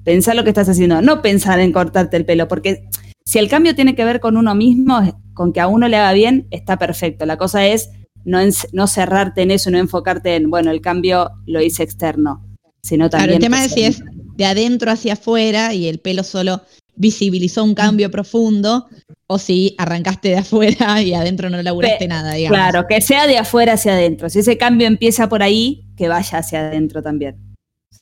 [0.04, 2.90] Pensá lo que estás haciendo, no pensar en cortarte el pelo, porque
[3.30, 5.00] si el cambio tiene que ver con uno mismo,
[5.36, 7.28] con que a uno le haga bien, está perfecto.
[7.28, 7.92] La cosa es
[8.26, 12.44] no, en- no cerrarte en eso, no enfocarte en, bueno, el cambio lo hice externo,
[12.82, 13.36] sino Claro, también...
[13.36, 14.02] el tema es si es
[14.36, 16.64] de adentro hacia afuera y el pelo solo
[16.96, 18.88] visibilizó un cambio profundo,
[19.28, 22.58] o si arrancaste de afuera y adentro no laburaste Pe- nada, digamos.
[22.58, 24.28] Claro, que sea de afuera hacia adentro.
[24.32, 27.36] Si ese cambio empieza por ahí, que vaya hacia adentro también.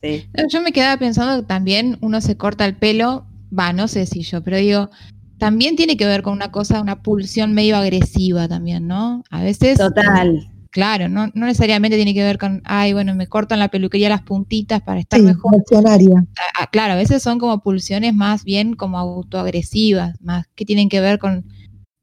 [0.02, 0.26] Sí.
[0.50, 3.26] Yo me quedaba pensando que también uno se corta el pelo,
[3.58, 4.90] va, no sé si yo, pero digo,
[5.38, 9.24] también tiene que ver con una cosa, una pulsión medio agresiva también, ¿no?
[9.30, 9.78] A veces.
[9.78, 10.52] Total.
[10.70, 14.22] Claro, no, no necesariamente tiene que ver con, ay, bueno, me cortan la peluquería las
[14.22, 15.56] puntitas para estar Sí, mejor.
[16.60, 21.00] Ah, claro, a veces son como pulsiones más bien como autoagresivas, más que tienen que
[21.02, 21.46] ver con,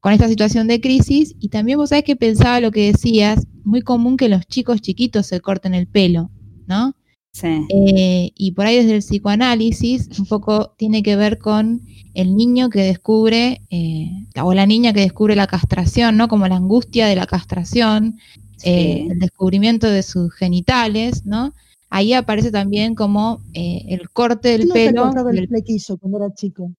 [0.01, 1.35] con esta situación de crisis.
[1.39, 5.27] Y también vos sabés que pensaba lo que decías, muy común que los chicos chiquitos
[5.27, 6.31] se corten el pelo,
[6.67, 6.95] ¿no?
[7.35, 7.65] Sí.
[7.69, 11.81] Eh, y por ahí desde el psicoanálisis un poco tiene que ver con
[12.13, 14.09] el niño que descubre, eh,
[14.41, 16.29] o la niña que descubre la castración, ¿no?
[16.29, 18.19] Como la angustia de la castración,
[18.63, 19.07] eh, Sí.
[19.11, 21.53] el descubrimiento de sus genitales, ¿no?
[21.89, 25.29] Ahí aparece también como eh, el corte del ¿Quién no se pelo.
[25.31, 26.71] el- flequillo cuando era chico?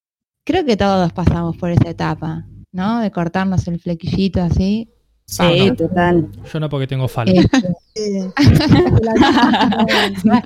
[0.45, 3.01] creo que todos pasamos por esa etapa, ¿no?
[3.01, 4.89] De cortarnos el flequillito así.
[5.29, 5.77] Sí, Vamos.
[5.77, 6.29] total.
[6.53, 7.33] Yo no porque tengo falda.
[7.33, 8.31] Este, Eh,
[9.03, 10.45] la-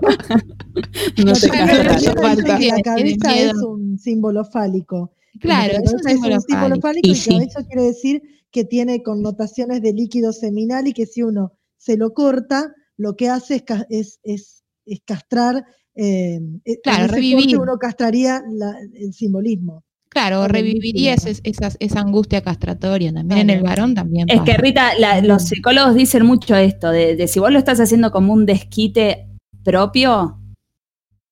[1.24, 2.58] No te falta.
[2.58, 5.12] la cabeza es un símbolo fálico.
[5.40, 6.80] Claro, que la es un símbolo fálico.
[6.80, 7.30] fálico Y sí.
[7.38, 11.96] que eso quiere decir que tiene connotaciones de líquido seminal y que si uno se
[11.96, 15.64] lo corta, lo que hace es, ca- es, es- es castrar.
[15.94, 17.56] eh, eh, Claro, ese revivir.
[17.56, 19.84] corte uno castraría la- el simbolismo.
[20.10, 24.28] Claro, reviviría ese- esa, esa angustia castratoria también en el varón también.
[24.28, 24.54] Es que.
[24.54, 28.32] Rita, la- los psicólogos dicen mucho esto, de, de si vos lo estás haciendo como
[28.32, 29.28] un desquite
[29.62, 30.36] propio,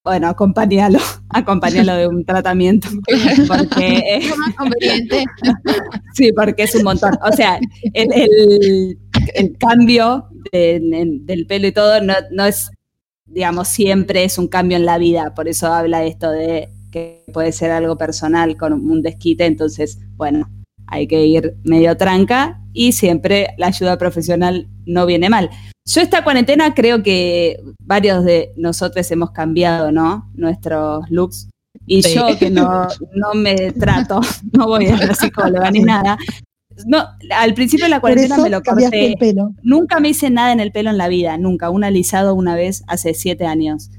[0.04, 1.00] bueno, acompáñalo,
[1.30, 2.88] acompáñalo de un tratamiento.
[3.48, 5.24] Porque, más conveniente.
[6.14, 7.18] sí, porque es un montón.
[7.28, 7.58] O sea,
[7.94, 8.98] el, el-
[9.34, 10.80] el cambio de-
[11.22, 12.70] del pelo y todo no, no es,
[13.26, 15.34] digamos, siempre es un cambio en la vida.
[15.34, 19.46] Por eso habla esto de que puede ser algo personal con un desquite.
[19.46, 20.48] Entonces, bueno,
[20.86, 25.50] hay que ir medio tranca y siempre la ayuda profesional no viene mal.
[25.86, 30.30] Yo esta cuarentena creo que varios de nosotros hemos cambiado, ¿no?
[30.34, 31.48] Nuestros looks.
[31.86, 32.14] Y Sí.
[32.14, 34.20] yo que no, no me trato,
[34.52, 36.18] no voy a la psicóloga ni nada.
[36.86, 39.06] No, al principio de la cuarentena me lo corté.
[39.06, 39.50] el pelo.
[39.62, 41.70] Nunca me hice nada en el pelo en la vida, nunca.
[41.70, 43.90] Un alisado una vez hace siete años.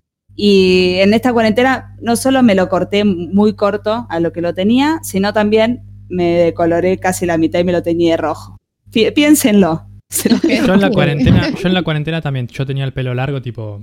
[0.42, 4.54] Y en esta cuarentena no solo me lo corté muy corto a lo que lo
[4.54, 8.56] tenía, sino también me decoloré casi la mitad y me lo teñí de rojo.
[8.90, 9.86] Pi- piénsenlo.
[10.10, 13.14] Se lo Yo en la cuarentena, yo en la cuarentena también, yo tenía el pelo
[13.14, 13.82] largo, tipo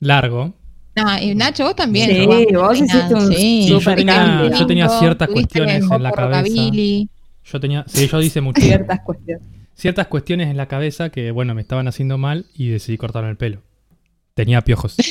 [0.00, 0.54] largo.
[0.96, 2.08] No, y Nacho, vos también.
[2.08, 6.38] Sí, vos hiciste un Sí, yo tenía, yo tenía ciertas cuestiones en la cabeza.
[6.40, 7.10] Rockabilly.
[7.44, 8.62] Yo tenía, sí, yo hice mucho.
[8.62, 9.46] Ciertas cuestiones.
[9.74, 13.36] Ciertas cuestiones en la cabeza que, bueno, me estaban haciendo mal y decidí cortarme el
[13.36, 13.60] pelo.
[14.32, 14.96] Tenía piojos.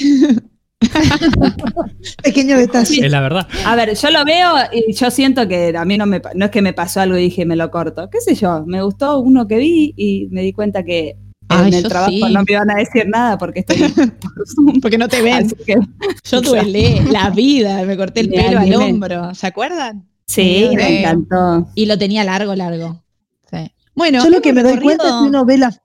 [2.24, 3.06] Pequeño detalle.
[3.06, 3.48] Es la verdad.
[3.66, 6.52] A ver, yo lo veo y yo siento que a mí no me no es
[6.52, 8.10] que me pasó algo y dije me lo corto.
[8.10, 8.64] ¿Qué sé yo?
[8.66, 11.18] Me gustó uno que vi y me di cuenta que
[11.48, 12.22] Ay, en el yo trabajo sí.
[12.22, 13.78] no me iban a decir nada porque estoy.
[14.82, 15.50] Porque no te ven.
[15.66, 15.78] Que,
[16.30, 20.08] Yo duele la vida, me corté el pelo al hombro, ¿se acuerdan?
[20.28, 21.68] sí, me encantó.
[21.76, 23.04] Y lo tenía largo, largo.
[23.52, 23.72] Sí.
[23.94, 25.82] Bueno, Yo lo que me doy cuenta es que uno ve las.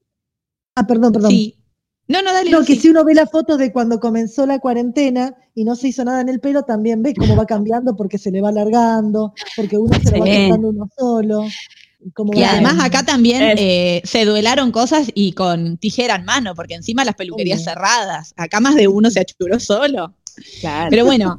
[0.75, 1.31] Ah, perdón, perdón.
[1.31, 1.60] Sí.
[2.11, 2.51] No, no, dale.
[2.51, 5.89] No, que si uno ve las fotos de cuando comenzó la cuarentena y no se
[5.89, 9.33] hizo nada en el pelo, también ve cómo va cambiando porque se le va alargando,
[9.55, 10.33] porque uno se lo va Sí.
[10.49, 11.45] cortando uno solo.
[12.03, 16.55] y cómo Y además acá también eh, se duelaron cosas y con tijera en mano,
[16.55, 17.71] porque encima las peluquerías Obvio.
[17.75, 18.33] cerradas.
[18.37, 20.15] Acá más de uno se achuró solo.
[20.61, 20.89] Claro.
[20.91, 21.37] Pero bueno,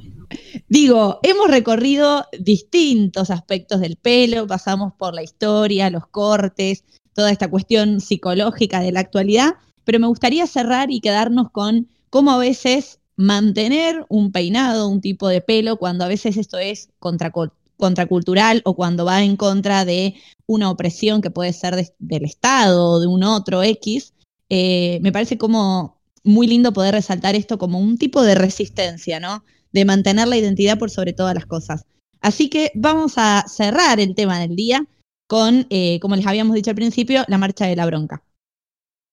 [0.69, 7.49] digo, hemos recorrido distintos aspectos del pelo, pasamos por la historia, los cortes, toda esta
[7.49, 9.55] cuestión psicológica de la actualidad,
[9.91, 15.27] pero me gustaría cerrar y quedarnos con cómo a veces mantener un peinado, un tipo
[15.27, 16.87] de pelo, cuando a veces esto es
[17.77, 20.15] contracultural o cuando va en contra de
[20.45, 24.13] una opresión que puede ser de- del Estado o de un otro X,
[24.47, 29.43] eh, me parece como muy lindo poder resaltar esto como un tipo de resistencia, ¿no?
[29.73, 31.83] De mantener la identidad por sobre todas las cosas.
[32.21, 34.87] Así que vamos a cerrar el tema del día
[35.27, 38.23] con, eh, como les habíamos dicho al principio, la marcha de la bronca.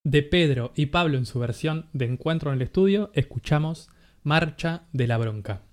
[0.09, 3.91] De Pedro y Pablo en su versión de Encuentro en el Estudio, escuchamos
[4.23, 5.68] Marcha de la Bronca.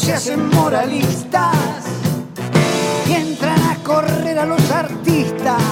[0.00, 1.84] Se hacen moralistas
[3.06, 5.62] y entran a correr a los artistas.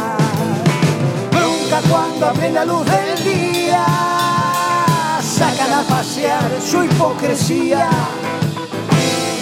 [1.31, 3.87] Bronca cuando a plena luz del día
[5.22, 7.89] sacan a pasear su hipocresía.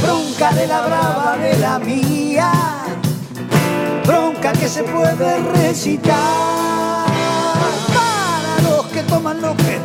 [0.02, 2.52] Bronca de la brava de la mía
[4.06, 7.06] bronca que se puede recitar
[7.92, 9.80] para los que toman lo que es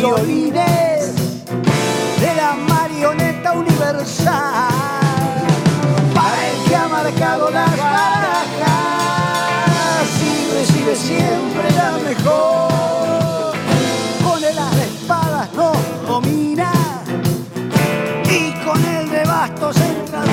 [0.00, 1.14] violines
[2.20, 4.72] de la marioneta universal.
[6.14, 8.40] Para el que ha marcado las barajas
[10.24, 13.52] y recibe siempre la mejor.
[14.24, 15.76] Con el as de espadas nos
[16.08, 16.72] domina
[18.24, 20.24] y con el de bastos entra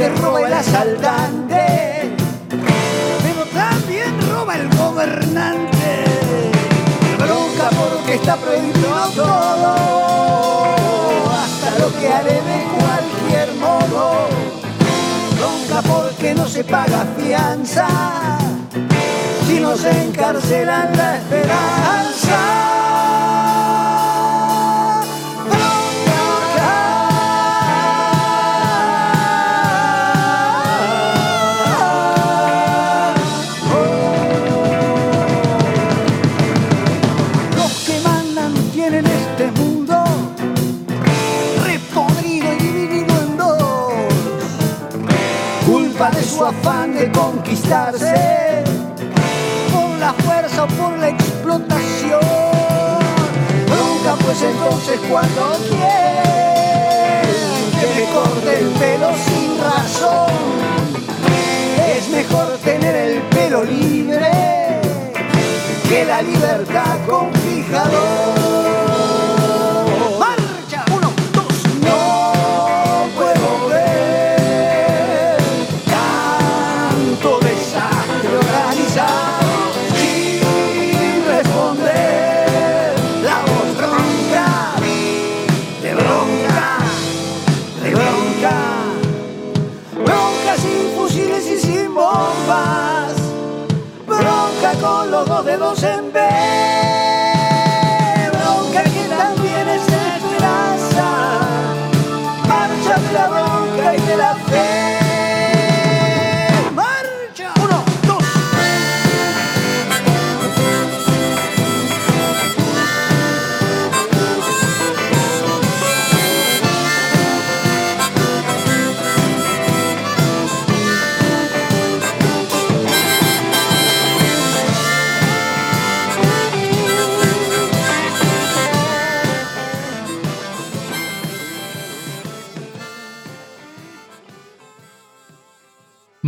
[0.00, 1.66] Porque roba el asaltante,
[3.22, 6.04] pero también roba el gobernante.
[7.18, 9.74] Bronca porque está prohibido todo,
[11.30, 14.28] hasta lo que haré de cualquier modo.
[15.36, 17.86] Bronca porque no se paga fianza
[19.46, 22.70] si nos encarcelan la esperanza.
[47.70, 47.78] Por
[50.00, 52.18] la fuerza o por la explotación.
[53.68, 57.30] Bronca pues entonces cuando quieren
[57.78, 60.32] que me corte el pelo sin razón.
[61.96, 64.32] Es mejor tener el pelo libre
[65.88, 68.39] que la libertad con fijador.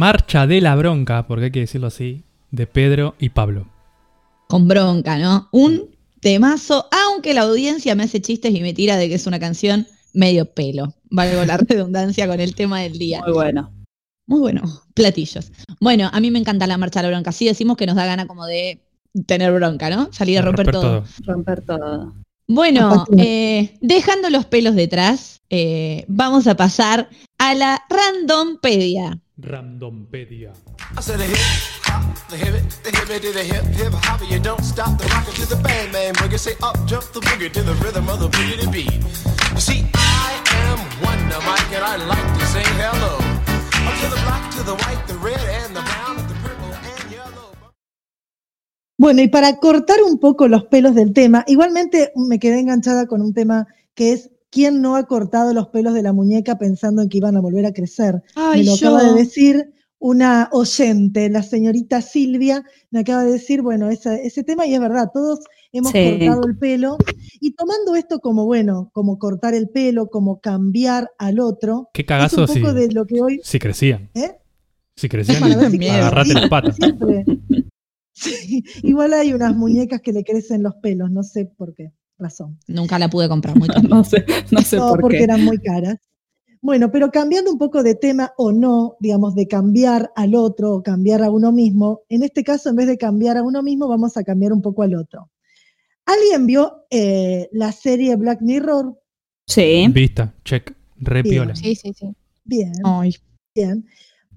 [0.03, 3.69] Marcha de la Bronca, porque hay que decirlo así, de Pedro y Pablo.
[4.49, 5.49] Con bronca, ¿no?
[5.53, 9.39] Un temazo, aunque la audiencia me hace chistes y me tira de que es una
[9.39, 10.93] canción medio pelo.
[11.09, 13.21] Valgo la redundancia con el tema del día.
[13.21, 13.71] Muy bueno.
[14.27, 14.63] Muy bueno,
[14.95, 15.53] platillos.
[15.81, 17.31] Bueno, a mí me encanta la marcha de la bronca.
[17.31, 18.81] Sí decimos que nos da gana como de
[19.27, 20.13] tener bronca, ¿no?
[20.13, 21.05] Salir a romper, todo.
[21.25, 22.13] Romper todo.
[22.49, 27.09] Bueno, eh, dejando los pelos detrás, eh, vamos a pasar
[27.43, 29.21] a la randompedia.
[29.37, 30.53] Randompedia.
[48.97, 53.21] Bueno, y para cortar un poco los pelos del tema, igualmente me quedé enganchada con
[53.21, 53.67] un tema
[53.97, 57.37] que es ¿quién no ha cortado los pelos de la muñeca pensando en que iban
[57.37, 58.23] a volver a crecer?
[58.37, 58.89] Ay, me lo yo.
[58.89, 64.67] acaba de decir una oyente, la señorita Silvia, me acaba de decir, bueno, ese tema,
[64.67, 65.41] y es verdad, todos
[65.73, 66.19] hemos Sí.
[66.19, 66.99] cortado el pelo,
[67.41, 72.09] y tomando esto como, bueno, como cortar el pelo, como cambiar al otro, Qué es
[72.09, 73.41] cagazo un si, poco de lo que hoy...
[73.45, 74.11] si crecían.
[74.15, 74.37] ¿eh?
[74.97, 76.77] Si crecían, si- agarrate las patas.
[76.77, 77.25] Siempre.
[78.15, 81.93] Sí, igual hay unas muñecas que le crecen los pelos, no sé por qué
[82.23, 82.59] razón.
[82.69, 83.83] Nunca la pude comprar muy cara.
[83.83, 85.25] No sé, no sé No, por porque qué.
[85.25, 85.97] eran muy caras.
[86.61, 90.83] Bueno, pero cambiando un poco de tema o no, digamos, de cambiar al otro o
[90.83, 94.17] cambiar a uno mismo, en este caso, en vez de cambiar a uno mismo, vamos
[94.17, 95.29] a cambiar un poco al otro.
[96.07, 98.97] ¿Alguien vio eh, la serie Black Mirror?
[99.47, 99.87] Sí.
[99.93, 101.35] Vista, check, re Bien.
[101.35, 101.57] piola.
[101.57, 102.15] Sí, sí, sí.
[102.45, 103.15] Bien, Ay,
[103.55, 103.85] bien.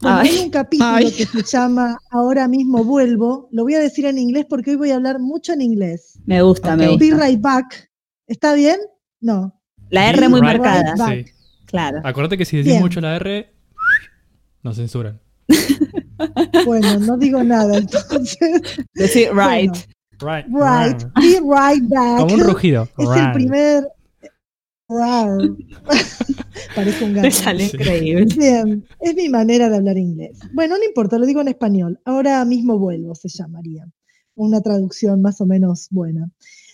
[0.01, 1.11] Bueno, hay un capítulo Ay.
[1.11, 3.47] que se llama Ahora mismo vuelvo.
[3.51, 6.19] Lo voy a decir en inglés porque hoy voy a hablar mucho en inglés.
[6.25, 6.99] Me gusta, me Ok.
[6.99, 7.25] Be gusta.
[7.27, 7.89] right back.
[8.27, 8.77] ¿Está bien?
[9.21, 9.59] No.
[9.89, 10.95] La R muy Right marcada.
[10.97, 11.25] back.
[11.27, 11.31] Sí.
[11.65, 12.01] Claro.
[12.03, 12.81] Acuérdate que si decís Bien.
[12.83, 13.51] mucho la R,
[14.63, 15.19] nos censuran.
[16.65, 18.37] Bueno, no digo nada, entonces.
[18.93, 19.75] Decir right.
[20.21, 20.45] Right.
[20.47, 21.03] Right.
[21.15, 22.19] Be right back.
[22.21, 22.87] Como un rugido.
[22.97, 23.83] Es el primer.
[26.75, 27.31] Parece un Me gato.
[27.35, 27.75] sale Sí.
[27.77, 28.25] increíble.
[28.37, 30.39] Bien, es mi manera de hablar inglés.
[30.53, 31.99] Bueno, no importa, lo digo en español.
[32.05, 33.87] Ahora mismo vuelvo, se llamaría.
[34.35, 36.29] Una traducción más o menos buena.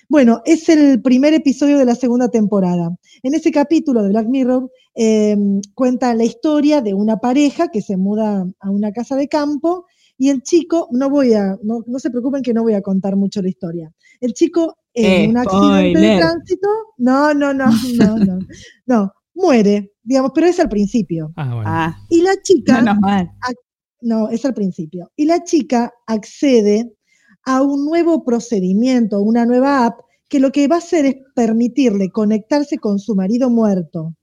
[0.09, 2.89] Bueno, es el primer episodio de la segunda temporada.
[3.23, 5.37] En ese capítulo de Black Mirror eh,
[5.73, 9.85] cuenta la historia de una pareja que se muda a una casa de campo
[10.17, 13.15] y el chico, no voy a, no, no se preocupen que no voy a contar
[13.15, 13.91] mucho la historia.
[14.19, 16.67] El chico en un accidente de tránsito,
[16.97, 17.67] no, no, no,
[17.97, 18.39] no, no,
[18.85, 21.31] no, muere, digamos, pero es al principio.
[21.35, 21.63] Ah, bueno.
[21.65, 22.81] Ah, Y la chica,
[24.01, 25.11] no, es al principio.
[25.15, 26.91] Y la chica accede
[27.45, 32.09] a un nuevo procedimiento, una nueva app, que lo que va a hacer es permitirle
[32.09, 34.15] conectarse con su marido muerto.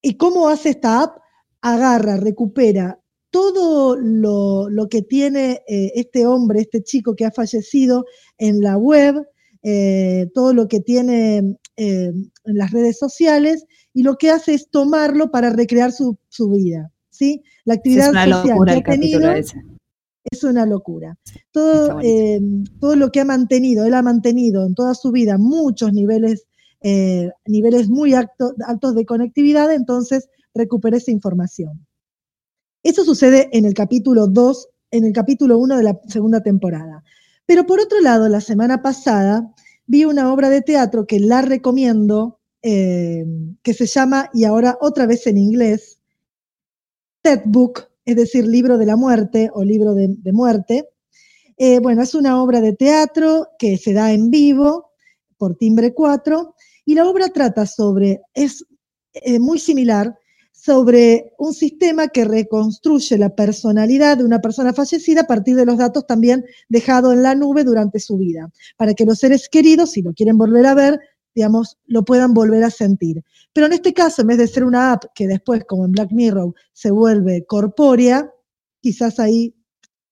[0.00, 1.16] ¿Y cómo hace esta app?
[1.62, 2.98] Agarra, recupera
[3.32, 8.04] todo lo, lo que tiene eh, este hombre, este chico que ha fallecido
[8.36, 9.26] en la web,
[9.62, 12.12] eh, todo lo que tiene eh,
[12.44, 16.90] en las redes sociales, y lo que hace es tomarlo para recrear su, su vida.
[17.10, 17.42] ¿sí?
[17.64, 19.62] La actividad es una social locura que el ha tenido ese.
[20.30, 21.18] es una locura.
[21.50, 22.40] Todo, eh,
[22.80, 26.46] todo lo que ha mantenido, él ha mantenido en toda su vida muchos niveles,
[27.46, 31.86] niveles muy alto- altos de conectividad, entonces recupera esa información.
[32.82, 37.04] Eso sucede en el capítulo 2, en el capítulo 1 de la segunda temporada.
[37.52, 39.52] Pero por otro lado, la semana pasada
[39.84, 43.26] vi una obra de teatro que la recomiendo, eh,
[43.62, 46.00] que se llama, y ahora otra vez en inglés,
[47.22, 50.88] Death Book, es decir, libro de la muerte o libro de, de muerte.
[51.58, 54.92] Eh, bueno, es una obra de teatro que se da en vivo
[55.36, 56.54] por Timbre 4
[56.86, 58.64] y la obra trata sobre, es
[59.12, 60.18] eh, muy similar,
[60.64, 65.76] sobre un sistema que reconstruye la personalidad de una persona fallecida a partir de los
[65.76, 70.02] datos también dejados en la nube durante su vida, para que los seres queridos, si
[70.02, 71.00] lo quieren volver a ver,
[71.34, 73.24] digamos, lo puedan volver a sentir.
[73.52, 76.12] Pero en este caso, en vez de ser una app que después, como en Black
[76.12, 78.30] Mirror, se vuelve corpórea,
[78.80, 79.56] quizás ahí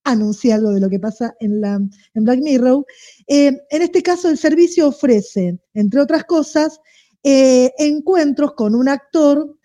[0.03, 2.85] anuncié algo de lo que pasa en, la, en Black Mirror,
[3.29, 6.81] eh, en este caso el servicio ofrece, entre otras cosas,
[7.23, 9.60] eh, encuentros con un actor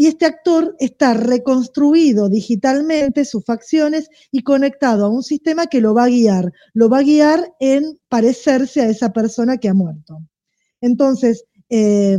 [0.00, 5.92] y este actor está reconstruido digitalmente, sus facciones, y conectado a un sistema que lo
[5.92, 10.18] va a guiar, lo va a guiar en parecerse a esa persona que ha muerto.
[10.80, 12.16] Entonces, eh,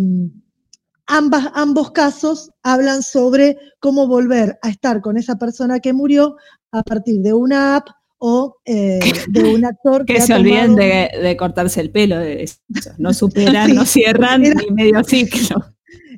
[1.08, 6.36] ambas, ambos casos hablan sobre cómo volver a estar con esa persona que murió
[6.72, 7.88] a partir de una app
[8.20, 12.20] o eh, de un actor Que ha se olviden tomado- de, de cortarse el pelo.
[12.20, 12.58] de eso.
[13.00, 15.66] No superan, Sí, no cierran era- ni medio ciclo.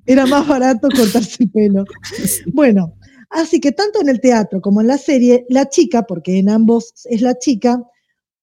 [0.06, 1.86] Era más barato cortarse el pelo.
[2.54, 2.96] Bueno,
[3.30, 6.94] así que tanto en el teatro como en la serie, la chica, porque en ambos
[7.06, 7.82] es la chica,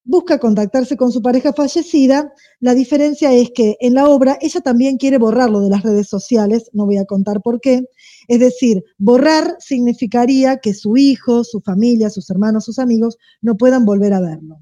[0.04, 2.32] busca contactarse con su pareja fallecida.
[2.58, 6.70] La diferencia es que en la obra ella también quiere borrarlo de las redes sociales,
[6.72, 7.84] no voy a contar por qué.
[8.26, 13.84] Es decir, borrar significaría que su hijo, su familia, sus hermanos, sus amigos no puedan
[13.84, 14.58] volver a verlo.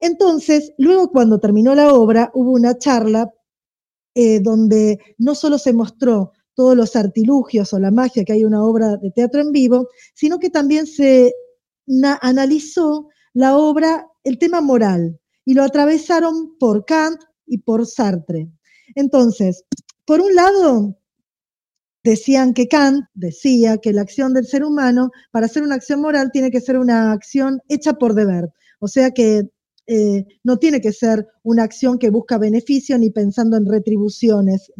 [0.00, 3.32] Entonces, luego cuando terminó la obra, hubo una charla
[4.20, 8.64] eh, donde no solo se mostró todos los artilugios o la magia que hay una
[8.64, 11.32] obra de teatro en vivo, sino que también se
[11.86, 18.50] na- analizó la obra, el tema moral, y lo atravesaron por Kant y por Sartre.
[18.96, 19.62] Entonces,
[20.04, 20.98] por un lado,
[22.02, 26.30] decían que Kant decía que la acción del ser humano, para hacer una acción moral,
[26.32, 28.48] tiene que ser una acción hecha por deber.
[28.80, 29.44] O sea que
[29.90, 34.70] eh, no tiene que ser una acción que busca beneficio ni pensando en retribuciones,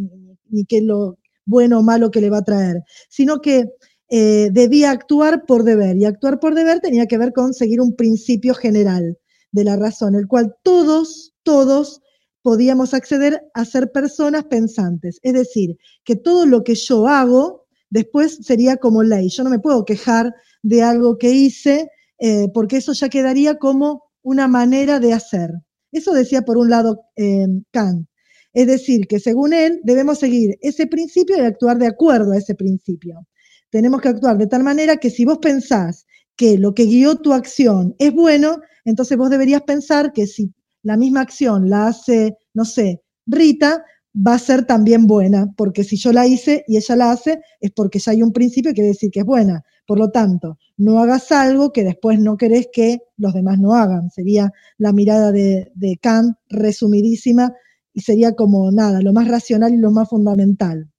[0.50, 3.64] ni, qué es lo bueno o malo que le va a traer, sino que
[4.10, 5.96] eh, debía actuar por deber.
[5.96, 9.16] Y actuar por deber tenía que ver con seguir un principio general
[9.50, 12.02] de la razón, el cual todos, todos
[12.42, 15.20] podíamos acceder a ser personas pensantes.
[15.22, 19.30] Es decir, que todo lo que yo hago después sería como ley.
[19.30, 21.88] Yo no me puedo quejar de algo que hice
[22.18, 25.50] eh, porque eso ya quedaría como una manera de hacer.
[25.90, 28.06] Eso decía por un lado eh, Kant.
[28.52, 32.54] Es decir, que según él debemos seguir ese principio y actuar de acuerdo a ese
[32.54, 33.26] principio.
[33.70, 36.06] Tenemos que actuar de tal manera que si vos pensás
[36.36, 40.52] que lo que guió tu acción es bueno, entonces vos deberías pensar que si
[40.82, 43.82] la misma acción la hace, no sé, Rita,
[44.26, 47.70] va a ser también buena, porque si yo la hice y ella la hace, es
[47.70, 49.62] porque ya hay un principio que quiere decir que es buena.
[49.86, 54.10] Por lo tanto, no hagas algo que después no querés que los demás no hagan.
[54.10, 57.52] Sería la mirada de, de Kant resumidísima
[57.92, 60.90] y sería como nada, lo más racional y lo más fundamental.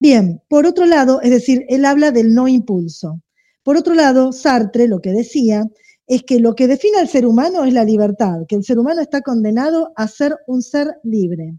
[0.00, 3.22] Bien, por otro lado, es decir, él habla del no impulso.
[3.62, 5.64] Por otro lado, Sartre lo que decía
[6.06, 9.00] es que lo que define al ser humano es la libertad, que el ser humano
[9.00, 11.54] está condenado a ser un ser libre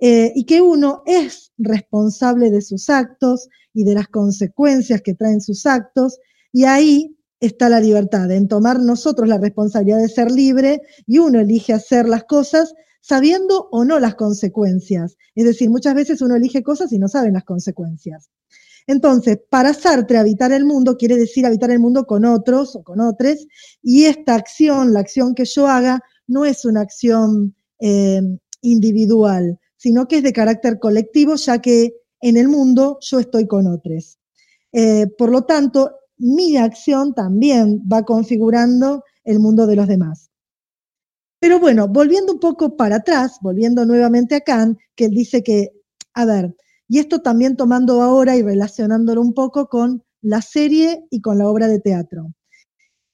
[0.00, 5.40] eh, y que uno es responsable de sus actos y de las consecuencias que traen
[5.40, 6.18] sus actos
[6.52, 11.40] y ahí está la libertad, en tomar nosotros la responsabilidad de ser libre y uno
[11.40, 15.16] elige hacer las cosas sabiendo o no las consecuencias.
[15.34, 18.30] Es decir, muchas veces uno elige cosas y no sabe las consecuencias.
[18.86, 23.00] Entonces, para Sartre, habitar el mundo quiere decir habitar el mundo con otros o con
[23.00, 23.46] otros,
[23.82, 28.20] y esta acción, la acción que yo haga, no es una acción eh,
[28.62, 33.66] individual, sino que es de carácter colectivo, ya que en el mundo yo estoy con
[33.66, 34.18] otros.
[34.72, 40.30] Eh, por lo tanto, mi acción también va configurando el mundo de los demás.
[41.40, 45.70] Pero bueno, volviendo un poco para atrás, volviendo nuevamente a Kant, que él dice que,
[46.12, 46.54] a ver,
[46.86, 51.48] y esto también tomando ahora y relacionándolo un poco con la serie y con la
[51.48, 52.34] obra de teatro.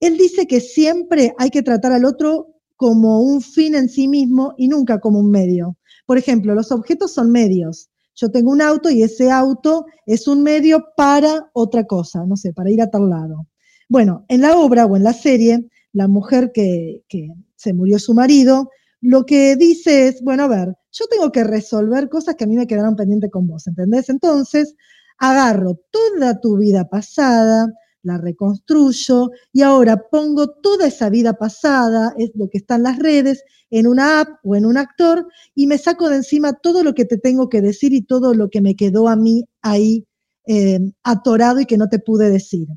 [0.01, 4.55] Él dice que siempre hay que tratar al otro como un fin en sí mismo
[4.59, 5.76] y nunca como un medio.
[6.07, 7.91] Por ejemplo, los objetos son medios.
[8.15, 12.53] Yo tengo un auto y ese auto es un medio para otra cosa, no sé,
[12.53, 13.47] para ir a tal lado.
[13.89, 18.15] Bueno, en la obra o en la serie, la mujer que, que se murió su
[18.15, 22.47] marido, lo que dice es, bueno, a ver, yo tengo que resolver cosas que a
[22.47, 24.09] mí me quedaron pendientes con vos, ¿entendés?
[24.09, 24.75] Entonces,
[25.19, 27.67] agarro toda tu vida pasada,
[28.07, 32.99] la reconstruyo y ahora pongo toda esa vida pasada, es lo que está en las
[32.99, 36.95] redes, en una app o en un actor y me saco de encima todo lo
[36.95, 40.07] que te tengo que decir y todo lo que me quedó a mí ahí
[40.47, 42.69] eh, atorado y que no te pude decir.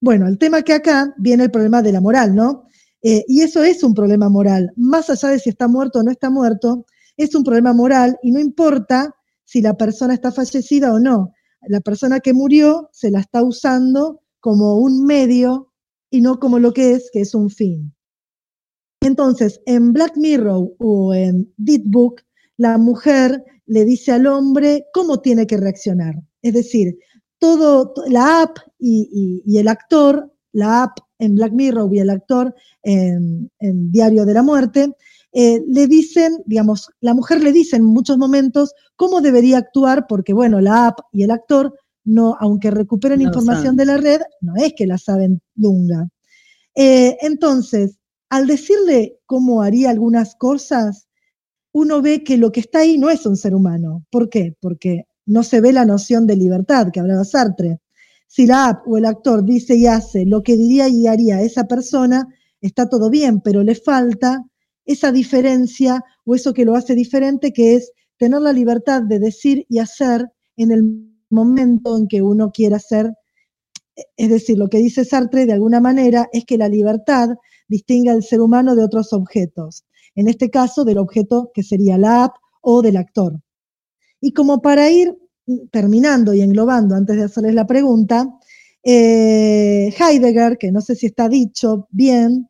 [0.00, 2.64] Bueno, el tema que acá viene el problema de la moral, ¿no?
[3.02, 4.70] Eh, y eso es un problema moral.
[4.76, 6.86] Más allá de si está muerto o no está muerto,
[7.16, 11.32] es un problema moral y no importa si la persona está fallecida o no.
[11.68, 15.72] La persona que murió se la está usando como un medio
[16.10, 17.94] y no como lo que es, que es un fin.
[19.00, 22.22] Entonces, en Black Mirror o en Dead Book,
[22.56, 26.16] la mujer le dice al hombre cómo tiene que reaccionar.
[26.42, 26.98] Es decir,
[27.38, 33.48] todo, la app y, el actor, la app en Black Mirror y el actor en,
[33.60, 34.92] Diario de la Muerte,
[35.32, 40.32] eh, le dicen, digamos, la mujer le dice en muchos momentos cómo debería actuar, porque
[40.32, 41.72] bueno, la app y el actor,
[42.04, 43.76] no, aunque recuperen No información saben.
[43.76, 46.08] de la red, no es que la saben lunga.
[46.74, 47.98] Eh, entonces,
[48.30, 51.06] al decirle cómo haría algunas cosas,
[51.72, 54.04] uno ve que lo que está ahí no es un ser humano.
[54.10, 54.56] ¿Por qué?
[54.60, 57.80] Porque no se ve la noción de libertad que hablaba Sartre.
[58.26, 61.64] Si la app o el actor dice y hace lo que diría y haría esa
[61.64, 62.26] persona,
[62.60, 64.42] está todo bien, pero le falta
[64.84, 69.66] esa diferencia o eso que lo hace diferente, que es tener la libertad de decir
[69.68, 73.12] y hacer en el momento en que uno quiera hacer.
[74.16, 77.30] Es decir, lo que dice Sartre de alguna manera es que la libertad
[77.68, 79.84] distingue al ser humano de otros objetos.
[80.14, 83.40] En este caso, del objeto que sería la app o del actor.
[84.20, 85.16] Y como para ir
[85.70, 88.28] terminando y englobando antes de hacerles la pregunta,
[88.84, 92.48] eh, Heidegger, que no sé si está dicho bien,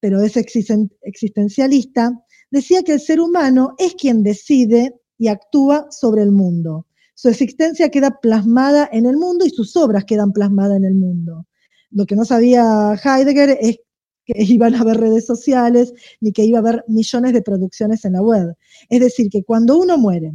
[0.00, 2.12] pero es existen- existencialista,
[2.50, 6.86] decía que el ser humano es quien decide y actúa sobre el mundo.
[7.20, 11.46] Su existencia queda plasmada en el mundo y sus obras quedan plasmadas en el mundo.
[11.90, 13.76] Lo que no sabía Heidegger es
[14.24, 15.92] que iban a haber redes sociales
[16.22, 18.56] ni que iba a haber millones de producciones en la web.
[18.88, 20.32] Es decir, que cuando uno muere,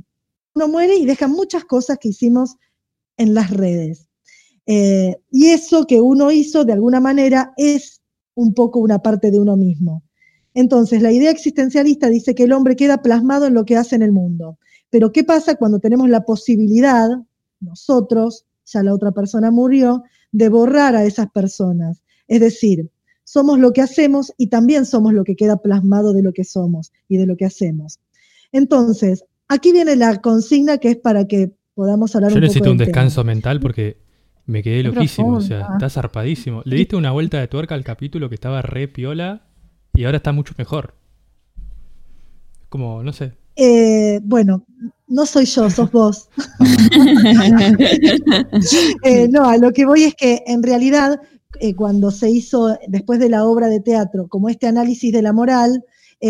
[0.53, 2.55] uno muere y deja muchas cosas que hicimos
[3.17, 4.07] en las redes.
[4.67, 8.03] Eh, y eso que uno hizo de alguna manera es
[8.35, 10.03] un poco una parte de uno mismo.
[10.53, 14.03] Entonces, la idea existencialista dice que el hombre queda plasmado en lo que hace en
[14.03, 14.59] el mundo.
[14.95, 17.09] Pero ¿qué pasa cuando tenemos la posibilidad,
[17.59, 22.01] nosotros, ya la otra persona murió, de borrar a esas personas?
[22.29, 22.89] Es decir,
[23.25, 26.93] somos lo que hacemos y también somos lo que queda plasmado de lo que somos
[27.09, 27.99] y de lo que hacemos.
[28.53, 32.71] Entonces, aquí viene la consigna que es para que podamos hablar Yo un poco necesito
[32.71, 32.85] un tema.
[32.85, 33.97] descanso mental porque
[34.45, 35.35] me quedé Qué loquísimo.
[35.35, 36.61] O sea, está zarpadísimo.
[36.63, 39.45] Le diste una vuelta de tuerca al capítulo que estaba re piola
[39.93, 40.95] y ahora está mucho mejor.
[42.69, 43.33] Como, no sé.
[43.55, 44.65] Eh, bueno,
[45.07, 46.29] no soy yo, sos vos.
[49.03, 51.21] Eh, no, a lo que voy es que en realidad
[51.59, 55.33] eh, cuando se hizo después de la obra de teatro, como este análisis de la
[55.33, 55.83] moral,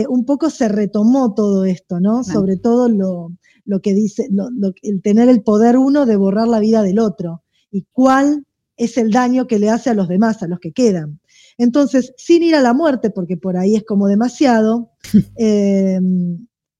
[0.10, 2.26] un poco se retomó todo esto, ¿no?
[2.26, 3.32] Sobre todo lo,
[3.64, 7.00] lo que dice, lo- lo- el tener el poder uno de borrar la vida del
[7.00, 8.44] otro y cuál
[8.76, 11.22] es el daño que le hace a los demás, a los que quedan.
[11.58, 14.90] Entonces, sin ir a la muerte, porque por ahí es como demasiado,
[15.38, 16.02] eh,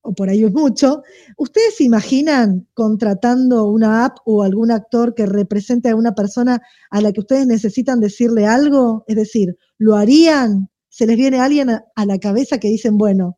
[0.06, 1.02] o por ahí es mucho,
[1.38, 7.02] ¿ustedes se imaginan contratando una app o algún actor que represente a una persona a
[7.02, 9.04] la que ustedes necesitan decirle algo?
[9.08, 10.70] Es decir, ¿lo harían?
[10.90, 13.38] ¿Se les viene alguien a, la cabeza que dicen, bueno,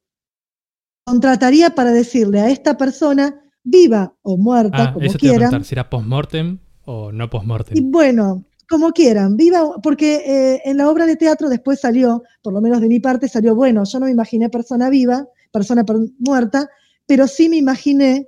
[1.06, 5.38] contrataría para decirle a esta persona, viva o muerta, Ah, como eso te iba a
[5.38, 7.92] quieran, preguntar, si era post-mortem o no y post-mortem.
[7.92, 12.62] bueno, como quieran, viva, porque eh, en la obra de teatro después salió, por lo
[12.62, 16.70] menos de mi parte, salió, bueno, yo no me imaginé persona viva, persona per- muerta,
[17.06, 18.28] pero sí me imaginé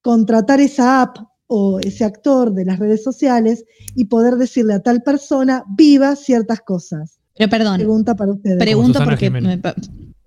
[0.00, 1.16] contratar esa app
[1.46, 3.64] o ese actor de las redes sociales
[3.94, 7.18] y poder decirle a tal persona, viva ciertas cosas.
[7.36, 8.58] Pero perdón, Pregunta para ustedes.
[8.58, 9.56] pregunto porque Jiménez.
[9.56, 9.74] me pa-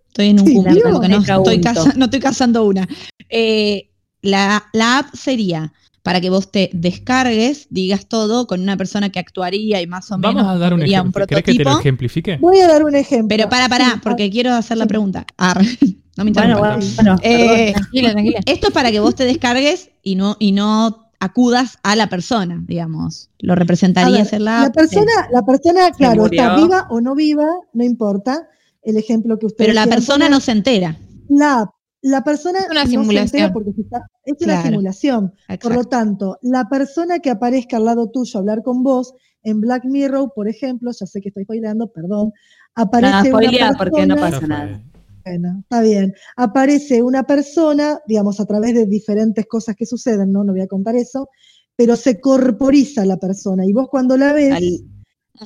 [0.08, 2.88] estoy en un Sí, cumple, no me estoy, casa- no estoy cazando una.
[3.30, 3.90] Eh,
[4.22, 5.72] la, la app sería
[6.08, 10.18] para que vos te descargues, digas todo con una persona que actuaría y más o
[10.18, 11.28] menos Vamos a dar un sería un ejemplo.
[11.28, 11.80] ¿Crees que te lo prototipo.
[11.82, 12.38] ejemplifique?
[12.38, 13.28] Voy a dar un ejemplo.
[13.28, 15.26] Pero para, para, porque quiero hacer la pregunta.
[15.38, 15.62] Ar,
[16.18, 18.40] no me Bueno, bueno, bueno, Eh, Tranquila, tranquila.
[18.46, 22.64] esto es para que vos te descargues y no, y no acudas a la persona,
[22.68, 23.30] digamos.
[23.40, 27.16] Lo A representarías ver, en la la persona, la persona, claro, está viva o no
[27.16, 28.48] viva, no importa.
[28.82, 30.32] El ejemplo que ustedes Pero la persona poner.
[30.32, 30.96] no se entera.
[31.28, 31.70] La,
[32.02, 33.54] la persona Es una no simulación.
[33.54, 35.34] porque se está- es una simulación.
[35.62, 39.14] Por lo tanto, la persona que aparezca al lado tuyo a hablar con vos
[39.44, 42.34] en Black Mirror, por ejemplo, ya sé que estoy spoileando, perdón,
[42.76, 44.84] aparece Nada, una persona, porque no pasa nada.
[45.26, 50.44] bueno, está bien, aparece una persona, digamos, a través de diferentes cosas que suceden, ¿no?
[50.44, 51.30] No voy a contar eso,
[51.76, 54.80] pero se corporiza la persona y vos cuando la ves, Al-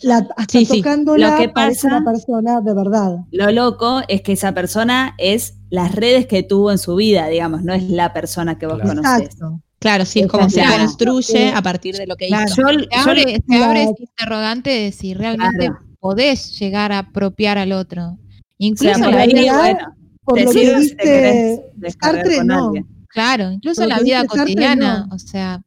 [0.04, 0.78] la, hasta Sí, sí.
[0.78, 3.16] tocándola, Lo que parece pasa- una persona de verdad.
[3.32, 7.64] Lo loco es que esa persona es las redes que tuvo en su vida, digamos,
[7.64, 9.02] no es la persona que vos Claro.
[9.02, 9.22] conocés.
[9.30, 9.62] Exacto.
[9.80, 12.46] Claro, sí, es como se construye a partir de lo que claro.
[12.46, 12.62] hizo.
[12.62, 15.80] Yo, Se yo- abre, se abre la- ese interrogante de si realmente Claro.
[16.00, 18.04] podés llegar a apropiar al otro.
[18.04, 21.34] o sea, Incluso por en la vida, bueno, Por lo que sirve si te querés
[21.34, 22.66] dice descargar Sartre, no.
[22.68, 22.88] alguien.
[23.08, 25.16] claro, incluso en la vida cotidiana, no.
[25.16, 25.64] o sea,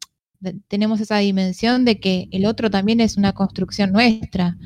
[0.69, 4.57] tenemos esa dimensión de que el otro también es una construcción nuestra.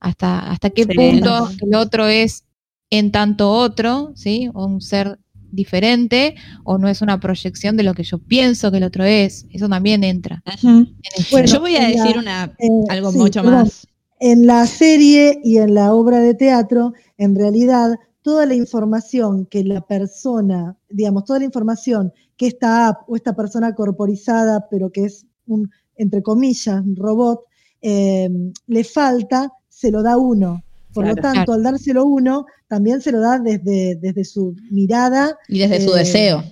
[0.00, 0.90] Hasta, hasta qué Sí.
[0.94, 2.44] punto el otro es
[2.90, 4.48] en tanto otro, ¿sí?
[4.54, 5.18] O un ser
[5.50, 6.34] diferente,
[6.64, 9.46] o no es una proyección de lo que yo pienso que el otro es.
[9.50, 10.42] Eso también entra.
[10.46, 10.68] Ujú.
[10.68, 13.60] en este- Bueno, Yo voy a en la- decir una, Eh, algo sí, mucho perdón.
[13.60, 13.86] más.
[14.20, 19.64] En la serie y en la obra de teatro, en realidad, toda la información que
[19.64, 25.04] la persona, digamos, toda la información que esta app o esta persona corporizada, pero que
[25.06, 27.40] es un, entre comillas, un robot,
[27.80, 28.28] eh,
[28.66, 30.62] le falta, se lo da uno.
[30.98, 31.34] Por lo Claro.
[31.34, 35.94] tanto, al dárselo uno, también se lo da desde, desde su mirada Y desde su
[35.94, 36.44] eh, deseo.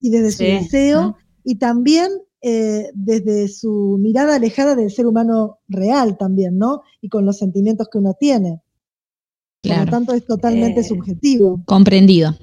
[0.00, 1.16] y desde su deseo, ¿no?
[1.44, 2.10] y también
[2.42, 6.82] eh, desde su mirada alejada del ser humano real también, ¿no?
[7.02, 8.60] Y con los sentimientos que uno tiene.
[9.62, 11.62] Por lo tanto, es totalmente Eh, subjetivo.
[11.66, 12.34] Comprendido.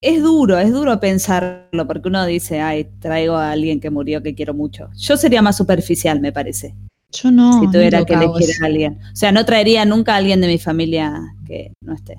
[0.00, 4.34] Es duro, es duro pensarlo, porque uno dice, ay, traigo a alguien que murió que
[4.34, 4.88] quiero mucho.
[4.96, 6.74] Yo sería más superficial, me parece,
[7.12, 7.60] Yo no.
[7.60, 8.98] si tuviera que elegir a alguien.
[9.12, 11.12] O sea, no traería nunca a alguien de mi familia
[11.46, 12.16] que no esté.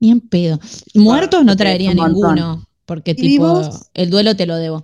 [0.00, 0.58] Ni en pedo.
[0.94, 2.64] Muertos no traería ninguno.
[2.86, 3.90] Porque ¿Y tipo, vivos?
[3.94, 4.82] el duelo te lo debo.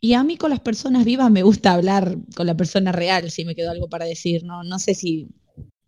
[0.00, 3.44] Y a mí con las personas vivas me gusta hablar con la persona real, si
[3.44, 4.42] me quedó algo para decir.
[4.44, 5.28] No, no sé si.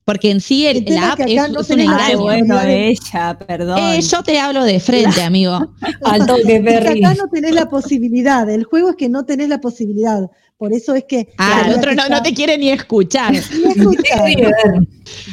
[0.05, 2.89] Porque en sí el, la app es, no es un tenés la Ay, bueno, de-
[2.91, 3.79] ella, perdón.
[3.79, 5.75] Eh, yo te hablo de frente, amigo.
[6.05, 7.03] Al toque, Es que Perry.
[7.05, 8.49] acá no tenés la posibilidad.
[8.51, 10.31] El juego es que no tenés la posibilidad.
[10.59, 11.29] Por eso es que.
[11.39, 13.33] Ah, el otro no, te quiere ni escuchar.
[13.33, 14.31] Ni escuchar.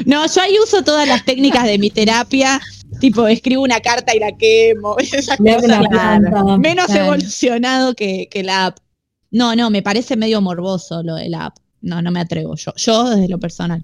[0.05, 2.59] No, yo ahí uso todas las técnicas de mi terapia.
[2.99, 4.97] Tipo, escribo una carta y la quemo.
[4.99, 5.87] Esas cosas.
[5.87, 6.57] planta.
[6.57, 7.05] Menos Claro.
[7.05, 8.77] evolucionado que, que la app.
[9.31, 11.57] No, no, me parece medio morboso lo de la app.
[11.81, 12.55] No, no me atrevo.
[12.55, 13.83] Yo, yo desde lo personal.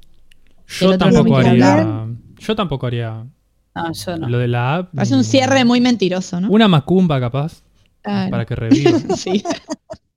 [0.80, 2.06] Yo tampoco haría.
[2.40, 3.26] Yo tampoco haría
[3.74, 4.28] No, yo no.
[4.30, 4.94] lo de la app.
[4.94, 6.50] Parece un cierre muy mentiroso, ¿no?
[6.50, 7.64] Una macumba capaz
[8.02, 8.30] Claro.
[8.32, 8.92] para que reviva.
[9.16, 9.44] Sí.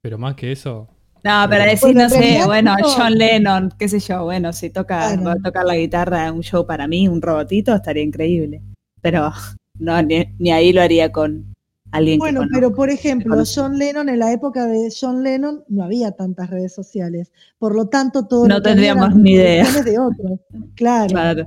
[0.02, 0.88] Pero más que eso.
[1.24, 2.88] No, pero decir, no sé, bueno, no.
[2.88, 5.22] John Lennon, qué sé yo, bueno, si toca, Claro.
[5.24, 8.62] va a tocar la guitarra en un show para mí, un robotito, estaría increíble.
[9.02, 9.30] Pero
[9.78, 11.54] no, ni, ni ahí lo haría con
[11.92, 13.42] alguien Bueno, que pero por ejemplo.
[13.52, 17.32] John Lennon, en la época de John Lennon, no había tantas redes sociales.
[17.58, 19.64] Por lo tanto, todo No lo que tendríamos eran ni idea.
[19.64, 20.40] reproducciones de otros.
[20.74, 21.46] Claro, Claro.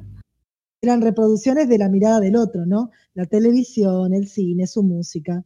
[0.81, 2.91] eran reproducciones de la mirada del otro, ¿no?
[3.13, 5.43] La televisión, el cine, su música.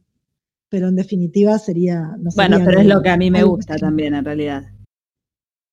[0.70, 2.00] Pero en definitiva sería.
[2.18, 4.64] No Bueno, sería pero es lo que a mí me gusta también, en realidad.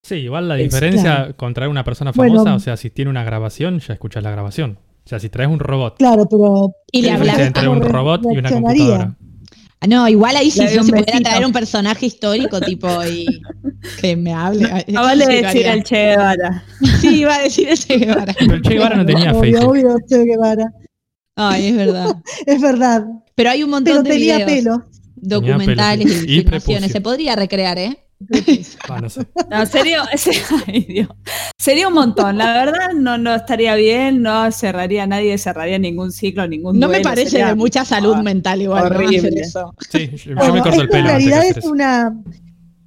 [0.04, 1.36] Sí, igual la Es- diferencia claro.
[1.36, 2.34] con traer una persona Bueno.
[2.36, 4.78] famosa, o sea, si tiene una grabación, ya escuchas la grabación.
[5.04, 6.72] O sea, si traes un robot, Claro, pero.
[6.92, 9.16] Y ¿qué le diferencia entre un ¿Cómo re- robot y una computadora?
[9.80, 13.26] Ah, No, igual ahí sí, doy yo si pudiera traer un personaje histórico, tipo, y
[14.00, 14.68] que me hable.
[14.88, 16.64] No vale Sí, decir el Che Guevara.
[17.00, 18.34] Sí, iba a decir ese Guevara.
[18.38, 19.70] Pero el Che Guevara no tenía obvio, Facebook.
[19.70, 20.72] obvio, Che Guevara.
[21.36, 22.16] Ay, es verdad.
[22.46, 23.04] Es verdad.
[23.36, 24.84] Pero hay un montón Pero de tenía videos, pelo.
[25.14, 26.26] documentales pelo, sí.
[26.28, 26.90] y, Y filmaciones.
[26.92, 27.98] Se podría recrear, ¿eh?
[28.88, 29.26] Ah, no sé.
[29.50, 30.30] No, sería, ese-
[30.66, 31.08] ay, Dios.
[31.58, 32.38] sería un montón.
[32.38, 37.00] La verdad, no, no estaría bien, no cerraría, nadie cerraría ningún ciclo, ningún No me
[37.00, 39.40] parece sería- de mucha salud Ah, mental igual horrible.
[39.40, 39.74] eso.
[39.90, 41.04] Sí, yo, Bueno, me corto el esto pelo.
[41.04, 42.22] en realidad es una.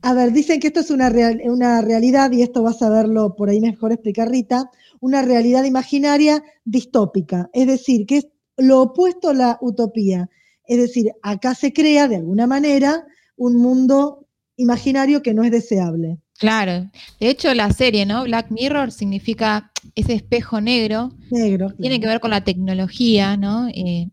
[0.02, 3.36] A ver, dicen que esto es una, real- una realidad, y esto vas a verlo
[3.36, 4.72] por ahí mejor explicar Rita,
[5.02, 8.28] una realidad imaginaria distópica, es decir, que es
[8.58, 10.30] lo opuesto a la utopía.
[10.70, 13.04] Es decir, acá se crea de alguna manera
[13.36, 16.20] un mundo imaginario que no es deseable.
[16.38, 16.92] Claro.
[17.20, 18.24] De hecho, la serie, ¿no?
[18.24, 21.12] Black Mirror significa ese espejo negro.
[21.32, 21.74] Negro.
[21.82, 23.68] Tiene que ver con la tecnología, ¿no?
[23.70, 24.12] Eh,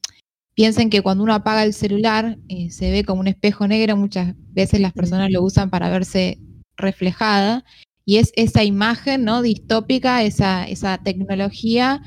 [0.54, 3.98] piensen que cuando uno apaga el celular eh, se ve como un espejo negro.
[3.98, 6.38] Muchas veces las personas lo usan para verse
[6.78, 7.64] reflejada.
[8.06, 9.42] Y es esa imagen, ¿no?
[9.42, 12.00] Distópica, esa, esa tecnología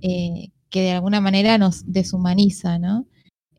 [0.00, 3.08] eh, que de alguna manera nos deshumaniza, ¿no?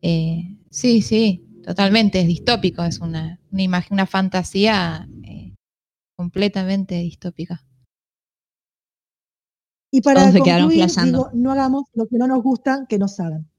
[0.02, 5.54] Eh, sí, sí, totalmente, es distópico, es una, una imagen, una fantasía eh,
[6.16, 7.64] completamente distópica.
[9.92, 13.50] Y para Todos concluir, digo, no hagamos lo que no nos gusta que nos hagan.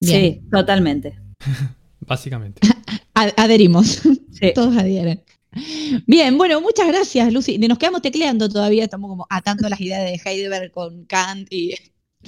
[0.00, 0.20] Bien.
[0.20, 1.18] Sí, totalmente.
[2.00, 2.60] Básicamente.
[3.14, 4.00] A- adherimos.
[4.32, 4.52] Sí.
[4.54, 5.22] Todos adhieren.
[6.06, 7.58] Bien, bueno, muchas gracias, Lucy.
[7.58, 11.74] Nos quedamos tecleando todavía, estamos como atando las ideas de Heidegger con Kant y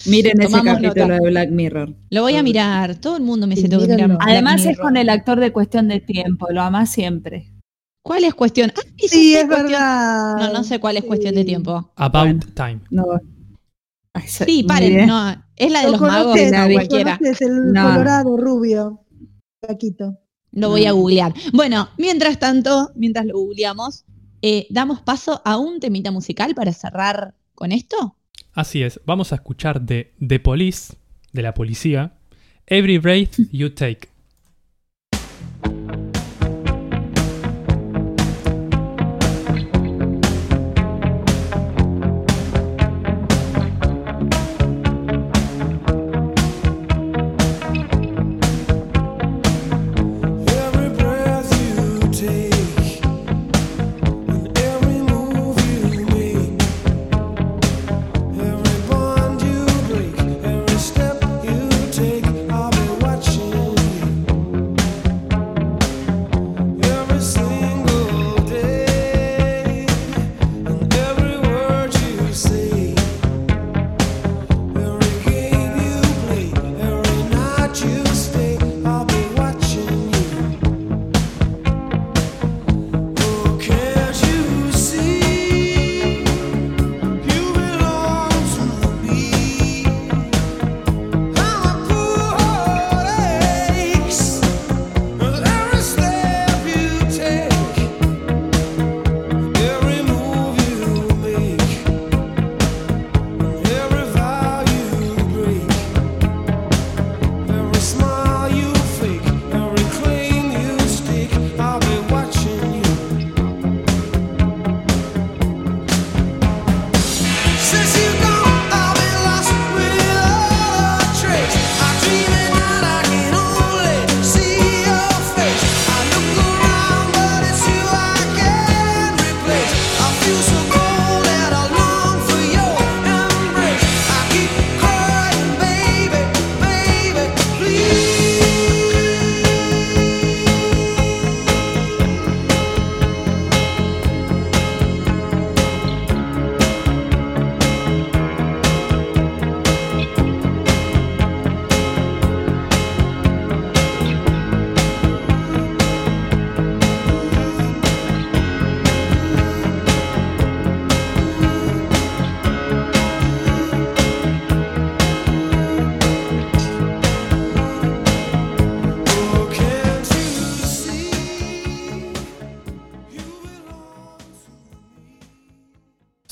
[0.07, 1.23] Miren ese capítulo nota.
[1.23, 1.95] de Black Mirror.
[2.11, 2.97] lo voy a mirar.
[2.97, 4.09] Todo el mundo me dice Sí, tengo que mirar.
[4.09, 4.17] mírenlo.
[4.19, 4.83] Black Además es Mirror.
[4.83, 7.53] con el actor de cuestión de tiempo, lo amás siempre.
[8.03, 8.73] ¿Cuál es cuestión?
[8.77, 10.37] Ah, sí, es cuestión- verdad.
[10.39, 11.93] No, no sé cuál es cuestión de tiempo.
[11.97, 12.41] About Bueno.
[12.55, 12.81] time.
[12.91, 13.05] No.
[14.15, 17.19] Ay, Sí, paren, no, es la de Lo los magos, lo cualquiera.
[17.19, 17.83] conoces, el No.
[17.93, 19.05] colorado rubio.
[19.61, 20.19] Paquito.
[20.53, 20.97] Lo voy a No.
[20.97, 21.33] googlear.
[21.53, 24.05] Bueno, mientras tanto, mientras lo googleamos,
[24.43, 28.17] eh, damos paso a un temita musical para cerrar con esto.
[28.53, 29.01] Así es.
[29.07, 30.95] Vamos a escuchar de The Police,
[31.33, 32.15] de la policía,
[32.67, 34.09] Every Breath You Take.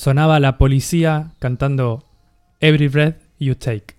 [0.09, 2.02] Sonaba la policía cantando
[2.60, 3.94] Every Breath You Take.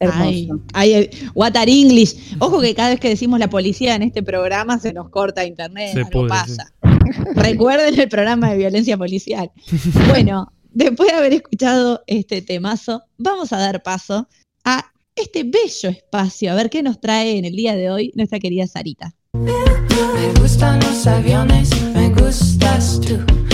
[0.00, 0.64] Ay, Hermoso.
[0.72, 2.34] ay, what are English.
[2.40, 5.92] Ojo que cada vez que decimos la policía en este programa se nos corta internet,
[5.92, 6.72] Se algo pudre, pasa.
[7.36, 9.52] Recuerden el programa de violencia policial.
[10.08, 14.26] Bueno, después de haber escuchado este temazo, vamos a dar paso
[14.64, 18.40] a este bello espacio, a ver qué nos trae en el día de hoy nuestra
[18.40, 19.14] querida Sarita.
[19.34, 23.47] Me gustan los aviones, me gustas tú.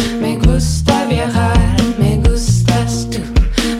[0.54, 3.18] Me gusta viajar, me gustas tú.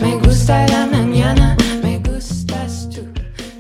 [0.04, 3.02] Me gusta la mañana, me gustas tú.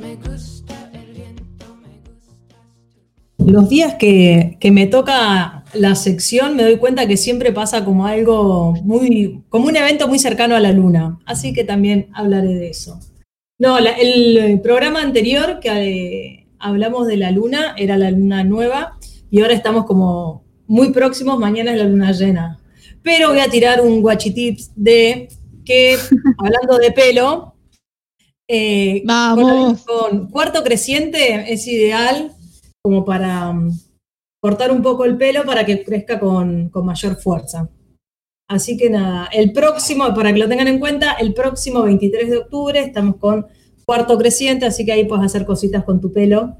[0.00, 6.64] Me gusta el viento, me gustas Los días que, que me toca la sección me
[6.64, 10.72] doy cuenta que siempre pasa como algo muy, como un evento muy cercano a la
[10.72, 11.20] luna.
[11.24, 12.98] Así que también hablaré de eso.
[13.60, 18.98] No, el programa anterior que eh, hablamos de la luna era la luna nueva
[19.30, 22.58] y ahora estamos como muy próximos, mañana es la luna llena.
[23.04, 25.28] Pero voy a tirar un guachitips de
[25.64, 25.96] que,
[26.38, 27.54] hablando de pelo,
[28.48, 29.82] eh, Vamos.
[29.82, 32.32] con, con cuarto creciente es ideal
[32.82, 33.70] como para mm,
[34.42, 37.70] cortar un poco el pelo para que crezca con, con mayor fuerza.
[38.48, 42.36] Así que nada, el próximo, para que lo tengan en cuenta, el próximo 23 de
[42.38, 43.46] octubre estamos con
[43.86, 46.56] cuarto creciente, así que ahí puedes hacer cositas con tu pelo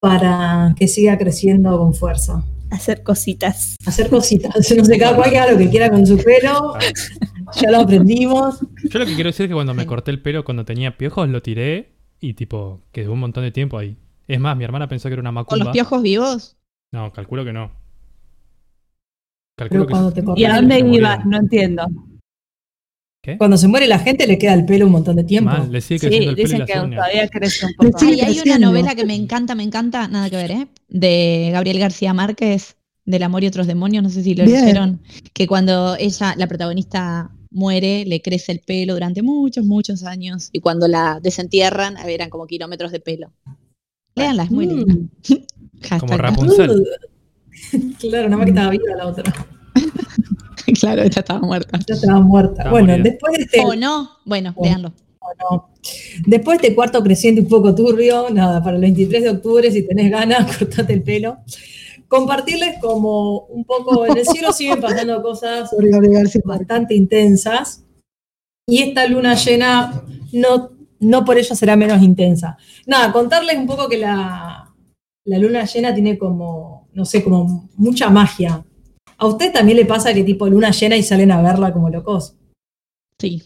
[0.00, 2.44] para que siga creciendo con fuerza.
[2.70, 3.76] Hacer cositas.
[3.86, 6.74] Hacer cositas, no sé, cada cual que haga lo que quiera con su pelo,
[7.60, 8.60] ya lo aprendimos.
[8.90, 11.28] Yo lo que quiero decir es que cuando me corté el pelo cuando tenía piojos,
[11.28, 13.96] lo tiré y tipo, quedó un montón de tiempo ahí.
[14.26, 15.64] Es más, mi hermana pensó que era una ¿Con macumba.
[15.64, 16.56] los piojos vivos?
[16.92, 17.70] No, calculo que no.
[19.56, 21.24] Pero Calculo que cuando se- te ¿Y a dónde ibas?
[21.26, 21.86] No entiendo.
[23.36, 25.50] Cuando se muere la gente le queda el pelo un montón de tiempo.
[25.50, 26.96] Mal, le sigue Sí, creciendo el pelo y dicen las que uñas.
[27.00, 27.98] todavía crece un poco.
[28.00, 30.68] Ay, hay una novela que me encanta, me encanta, nada que ver, ¿eh?
[30.88, 34.60] De Gabriel García Márquez, Del amor y otros demonios, no sé si lo Bien.
[34.60, 35.00] leyeron,
[35.32, 40.60] que cuando ella, la protagonista, muere, le crece el pelo durante muchos, muchos años, y
[40.60, 43.32] cuando la desentierran, eran como kilómetros de pelo.
[44.14, 44.68] Léanla, es muy Mm.
[44.68, 44.94] linda.
[46.00, 46.84] Como Rapunzel.
[48.00, 49.24] Claro, nada más que estaba viva la otra.
[50.80, 51.78] claro, ella estaba muerta.
[51.86, 52.52] Ya estaba muerta.
[52.52, 53.04] Estaba bueno, morida.
[53.04, 54.62] después de este, O no, bueno, Bueno.
[54.82, 54.92] léanlo.
[55.50, 55.68] no.
[56.26, 59.86] después de este cuarto creciente un poco turbio, nada, para el 23 de octubre, si
[59.86, 61.38] tenés ganas, cortate el pelo.
[62.08, 65.70] Compartirles como un poco, en el cielo siguen pasando cosas
[66.44, 67.84] bastante intensas
[68.66, 70.70] y esta luna llena no,
[71.00, 72.56] no por ello será menos intensa.
[72.86, 74.72] Nada, contarles un poco que la,
[75.24, 78.64] la luna llena tiene como, no sé, como mucha magia.
[79.18, 82.34] ¿A usted también le pasa que tipo luna llena y salen a verla como locos?
[83.18, 83.42] Sí.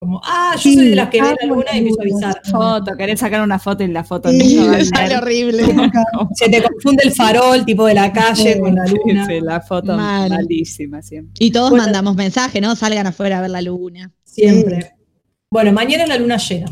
[0.00, 2.00] Como, ah, yo Sí, soy de las que ve la amo luna y la empiezo
[2.00, 2.40] a avisar.
[2.50, 5.62] Foto, querés sacar una foto y la foto Sí, no va a Sale horrible.
[6.34, 9.26] Se te confunde el farol tipo de la calle con la luna.
[9.26, 10.30] Sí, la foto Mal.
[10.30, 11.34] malísima siempre.
[11.44, 11.84] Y todos Bueno.
[11.84, 12.76] mandamos mensaje, ¿no?
[12.76, 14.12] Salgan afuera a ver la luna.
[14.24, 14.92] Siempre.
[15.50, 16.66] Bueno, mañana es la luna llena.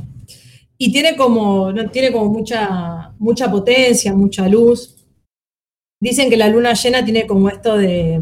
[0.79, 4.96] Y tiene como, no, tiene como mucha, mucha potencia, mucha luz.
[6.01, 8.21] Dicen que la luna llena tiene como esto de,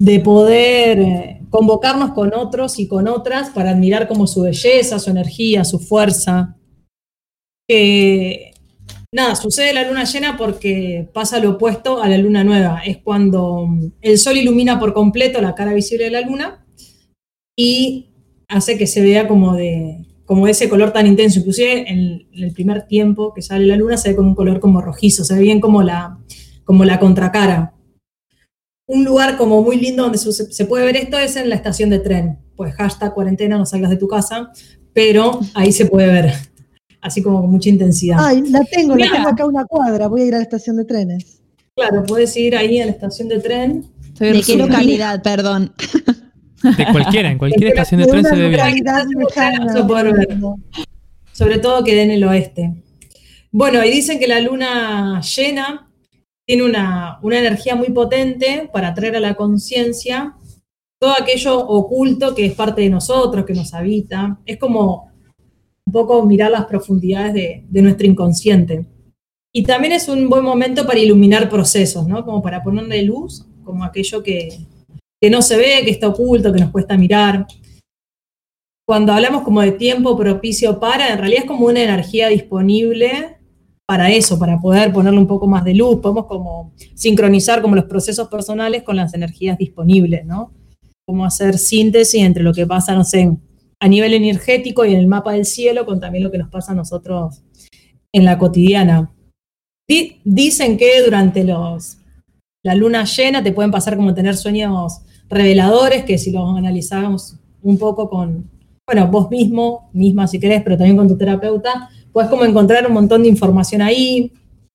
[0.00, 5.10] de poder eh, convocarnos con otros y con otras para admirar como su belleza, su
[5.10, 6.56] energía, su fuerza.
[7.68, 8.52] Que
[9.12, 12.82] nada, sucede la luna llena porque pasa lo opuesto a la luna nueva.
[12.84, 16.64] Es cuando mm, el sol ilumina por completo la cara visible de la luna
[17.56, 18.10] y
[18.48, 21.38] hace que se vea como de como ese color tan intenso.
[21.38, 24.82] Inclusive en el primer tiempo que sale la luna se ve con un color como
[24.82, 26.18] rojizo, se ve bien como la,
[26.64, 27.72] como la contracara.
[28.86, 31.88] Un lugar como muy lindo donde se, se puede ver esto es en la estación
[31.88, 32.38] de tren.
[32.56, 34.52] Pues hashtag cuarentena, no salgas de tu casa,
[34.92, 36.34] pero ahí se puede ver,
[37.00, 38.18] así como con mucha intensidad.
[38.20, 40.08] Ay, la tengo, la tengo acá a una cuadra.
[40.08, 41.40] Voy a ir a la estación de trenes.
[41.74, 43.86] Claro, puedes ir ahí a la estación de tren.
[44.08, 45.22] Estoy ¿De qué localidad?
[45.22, 45.72] Perdón.
[46.62, 48.60] De cualquiera, en cualquier estación de tren se ve bien.
[51.32, 52.82] sobre todo que den el oeste.
[53.50, 55.90] Bueno, y dicen que la luna llena
[56.44, 60.34] tiene una, una energía muy potente para atraer a la conciencia
[60.98, 64.40] todo aquello oculto que es parte de nosotros, que nos habita.
[64.44, 65.12] Es como
[65.84, 68.84] un poco mirar las profundidades de, de nuestro inconsciente.
[69.52, 72.24] Y también es un buen momento para iluminar procesos, ¿no?
[72.24, 74.66] Como para ponerle luz, como aquello que,
[75.20, 77.46] que no se ve, que está oculto, que nos cuesta mirar
[78.88, 83.36] cuando hablamos como de tiempo propicio para, en realidad es como una energía disponible
[83.86, 87.84] para eso, para poder ponerle un poco más de luz, podemos como sincronizar como los
[87.84, 90.54] procesos personales con las energías disponibles, ¿no?
[91.06, 93.36] Como hacer síntesis entre lo que pasa, no sé,
[93.78, 96.72] a nivel energético y en el mapa del cielo, con también lo que nos pasa
[96.72, 97.42] a nosotros
[98.14, 99.14] en la cotidiana.
[99.86, 101.98] Di- dicen que durante los,
[102.64, 107.78] la luna llena te pueden pasar como tener sueños reveladores que si los analizamos un
[107.78, 108.48] poco con,
[108.86, 112.94] bueno, vos mismo, misma si querés, pero también con tu terapeuta, puedes como encontrar un
[112.94, 114.32] montón de información ahí,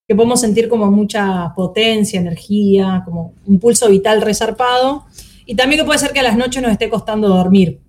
[0.08, 5.06] que podemos sentir como mucha potencia, energía, como un pulso vital resarpado,
[5.46, 7.80] y también que puede ser que a las noches nos esté costando dormir,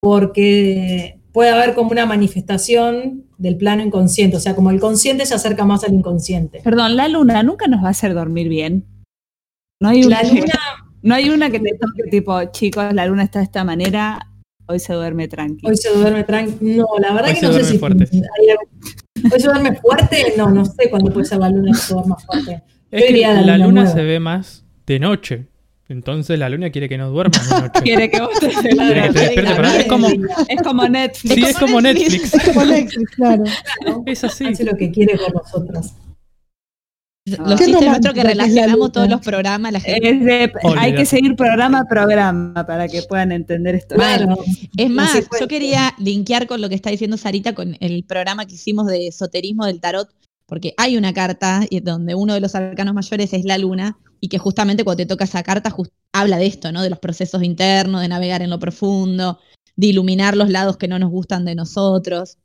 [0.00, 5.34] porque puede haber como una manifestación del plano inconsciente, o sea, como el consciente se
[5.34, 6.60] acerca más al inconsciente.
[6.62, 8.84] Perdón, la luna nunca nos va a hacer dormir bien.
[9.80, 10.44] No hay una, La luna,
[11.02, 14.18] no hay una que te toque tipo, chicos, la luna está de esta manera,
[14.66, 15.68] hoy se duerme tranquilo.
[15.68, 16.86] hoy se duerme tranquilo.
[16.92, 18.04] No, la verdad Hoy que no sé si fuerte.
[19.32, 20.34] hoy se duerme fuerte.
[20.36, 22.62] No, no sé cuándo puede ser la luna que se duerma fuerte.
[22.90, 25.46] Es que la luna se ve más de noche.
[25.88, 27.80] Entonces la luna quiere que no duermas de noche.
[27.82, 31.34] Quiere que vos te Quiere que te despiertes para- Es como, Es como Netflix.
[31.34, 32.34] sí, es como Netflix.
[32.34, 33.44] Es como Netflix, claro.
[34.06, 34.44] Es así.
[34.46, 35.92] Hace lo que quiere con nosotros.
[37.26, 40.08] Los chistes nuestros que relacionamos todos los programas, la gente.
[40.10, 43.94] Es de- hay que seguir programa a programa para que puedan entender esto.
[44.76, 48.54] Es más, yo quería linkear con lo que está diciendo Sarita con el programa que
[48.54, 50.08] hicimos de esoterismo del tarot,
[50.46, 54.38] porque hay una carta donde uno de los arcanos mayores es la luna y que
[54.38, 56.82] justamente cuando te toca esa carta jus- habla de esto, ¿no?
[56.82, 59.38] De los procesos internos, de navegar en lo profundo,
[59.76, 62.38] de iluminar los lados que no nos gustan de nosotros.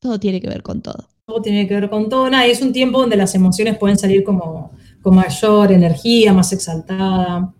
[0.00, 1.08] Todo tiene que ver con todo.
[1.26, 2.30] Todo tiene que ver con todo.
[2.30, 4.70] Nada, y es un tiempo donde las emociones pueden salir como
[5.02, 7.52] con mayor energía, más exaltada.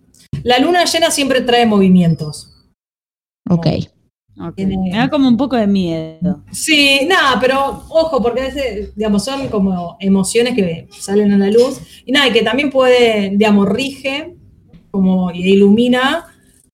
[0.44, 2.54] La luna llena siempre trae movimientos.
[3.50, 3.66] Ok.
[4.40, 4.54] Ok.
[4.54, 6.44] Tiene- Me da como un poco de miedo.
[6.52, 11.50] Sí, nada, pero ojo, porque a veces, digamos, son como emociones que salen a la
[11.50, 14.36] luz y nada, y que también puede, digamos, rige
[14.92, 16.26] como, y ilumina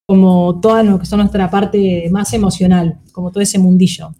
[0.06, 4.10] como toda lo que son nuestra parte más emocional, como todo ese mundillo.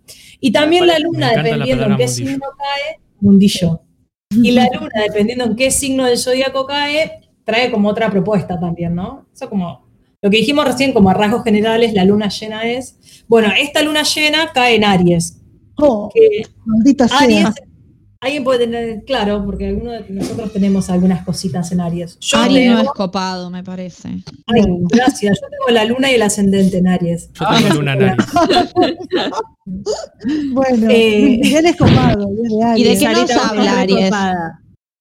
[0.44, 2.08] Y también la luna, la dependiendo en qué mundillo.
[2.08, 3.82] signo cae, mundillo.
[4.30, 8.92] Y la luna, dependiendo en qué signo del zodíaco cae, trae como otra propuesta también,
[8.92, 9.28] ¿no?
[9.32, 9.86] Eso como
[10.20, 13.24] lo que dijimos recién, como a rasgos generales, la luna llena es.
[13.28, 15.40] Bueno, esta luna llena cae en Aries.
[15.76, 17.54] Oh, Que maldita Aries, sea.
[18.22, 22.18] Alguien puede tener, claro, porque de nosotros tenemos algunas cositas en Aries.
[22.20, 24.08] Yo Aries no es copado, me parece.
[24.46, 27.30] ay, gracias, yo tengo la luna y el ascendente en Aries.
[27.32, 28.26] Yo tengo luna en Aries.
[30.52, 32.28] Bueno, Eh, Miguel es copado.
[32.44, 32.98] es de ¿Y de Aries.
[33.00, 34.10] qué nos Sarita, habla, Aries?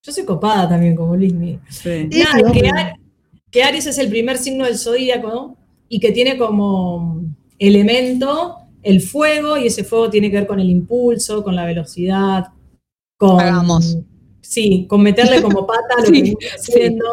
[0.03, 1.59] Yo soy copada también, como Luismi.
[1.69, 2.07] Sí.
[2.11, 2.73] Sí, Nada, que, obvio.
[2.75, 2.95] Ar-
[3.51, 5.57] que Aries es el primer signo del zodíaco ¿no?
[5.89, 7.21] y que tiene como
[7.59, 12.47] elemento el fuego y ese fuego tiene que ver con el impulso, con la velocidad,
[13.21, 13.39] con...
[13.39, 13.99] Hagamos.
[14.41, 17.05] Sí, con meterle como pata lo Sí, que venimos haciendo.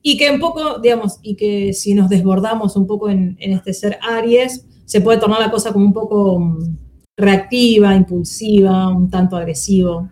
[0.00, 3.74] Y que un poco, digamos, y que si nos desbordamos un poco en, en este
[3.74, 6.76] ser Aries, se puede tornar la cosa como un poco mm,
[7.16, 10.08] reactiva, impulsiva, un tanto agresivo.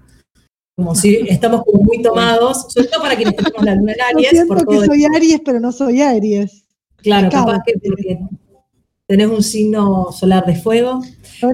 [0.76, 4.04] Como si estamos como muy tomados, sobre todo para quienes tenemos la luna en Yo
[4.18, 6.64] Aries, siento por que todo soy Aries, pero no soy Aries.
[6.96, 8.18] Claro, capaz que porque
[9.06, 11.00] tenés un signo solar de fuego.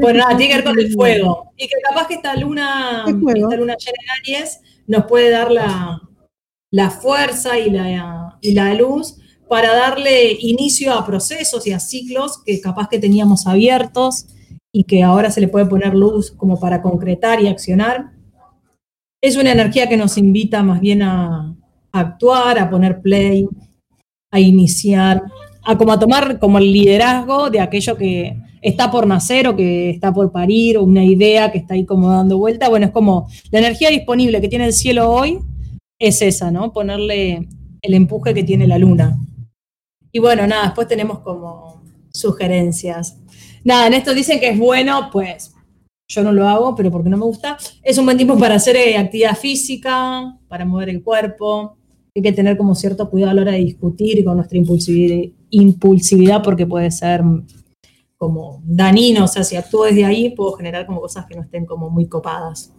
[0.01, 1.53] Bueno, nada, tiene que ver con el fuego.
[1.57, 6.01] Y que capaz que esta luna, esta luna llena en Aries nos puede dar la,
[6.71, 9.19] la fuerza y la, y la luz
[9.49, 14.27] para darle inicio a procesos y a ciclos que capaz que teníamos abiertos
[14.73, 18.13] y que ahora se le puede poner luz como para concretar y accionar.
[19.21, 21.55] Es una energía que nos invita más bien a,
[21.93, 23.47] a actuar, a poner play,
[24.31, 25.23] a iniciar,
[25.65, 29.91] a como a tomar como el liderazgo de aquello que está por nacer o que
[29.91, 32.69] está por parir o una idea que está ahí como dando vuelta.
[32.69, 35.41] Bueno, es como la energía disponible que tiene el cielo hoy
[35.99, 36.73] es esa, ¿no?
[36.73, 37.49] Ponerle
[37.81, 39.19] el empuje que tiene la luna.
[40.11, 41.83] Y bueno, nada, después tenemos como
[42.13, 43.19] sugerencias.
[43.65, 45.55] Nada, en esto dicen que es bueno, pues
[46.09, 47.57] yo no lo hago, pero porque no me gusta.
[47.83, 51.77] Es un buen tiempo para hacer eh, actividad física, para mover el cuerpo.
[52.15, 56.43] Hay que tener como cierto cuidado a la hora de discutir con nuestra impulsividad, impulsividad
[56.43, 57.23] porque puede ser
[58.17, 61.67] como danino, o sea, si actúo desde ahí puedo generar como cosas que no estén
[61.67, 62.73] como muy copadas.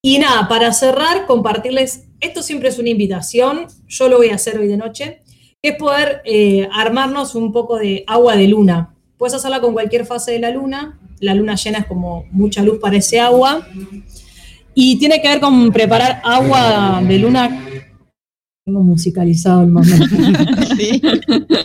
[0.00, 4.58] Y nada, para cerrar, compartirles, esto siempre es una invitación, yo lo voy a hacer
[4.58, 5.22] hoy de noche,
[5.62, 8.94] que es poder eh, armarnos un poco de agua de luna.
[9.16, 12.78] Puedes hacerla con cualquier fase de la luna, la luna llena es como mucha luz
[12.80, 13.66] para ese agua,
[14.74, 17.66] y tiene que ver con preparar agua de luna.
[18.64, 20.04] Tengo musicalizado el momento.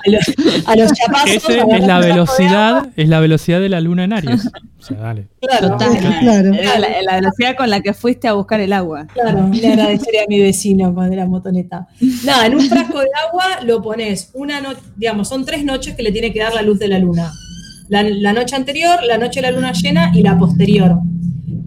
[0.08, 1.30] A los, a los chapazos.
[1.30, 4.48] Ese agarrar es la velocidad, es la velocidad de la luna en Aries.
[4.80, 5.28] O sea, dale.
[5.42, 5.98] Claro, Total.
[6.20, 6.54] Claro.
[6.54, 9.06] Era la, la velocidad con la que fuiste a buscar el agua.
[9.14, 11.88] Claro, le agradecería a mi vecino cuando era motoneta.
[12.24, 16.04] Nada, en un frasco de agua lo pones una noche, digamos, son tres noches que
[16.04, 17.32] le tiene que dar la luz de la luna.
[17.90, 21.00] La, la noche anterior, la noche de la luna llena y la posterior.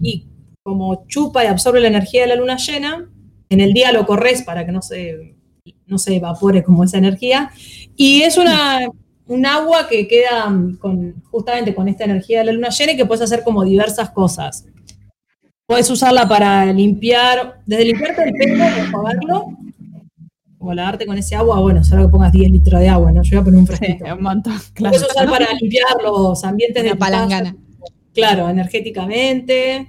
[0.01, 0.25] Y
[0.63, 3.07] como chupa y absorbe la energía de la luna llena,
[3.51, 5.35] en el día lo corres para que no se,
[5.85, 7.51] no se evapore como esa energía.
[7.95, 8.87] Y es una,
[9.27, 12.97] un agua que queda mm, con, justamente con esta energía de la luna llena y
[12.97, 14.65] que puedes hacer como diversas cosas.
[15.67, 19.45] Puedes usarla para limpiar, desde limpiarte el pelo, enjuagarlo,
[20.59, 23.23] o lavarte con ese agua, bueno, solo que pongas 10 litros de agua, ¿no?
[23.23, 24.05] Yo voy a poner un fresquito.
[24.15, 24.95] un montón, Lo claro.
[24.95, 27.55] puedes usar para limpiar los ambientes de casa, palangana.
[28.13, 29.87] Claro, energéticamente.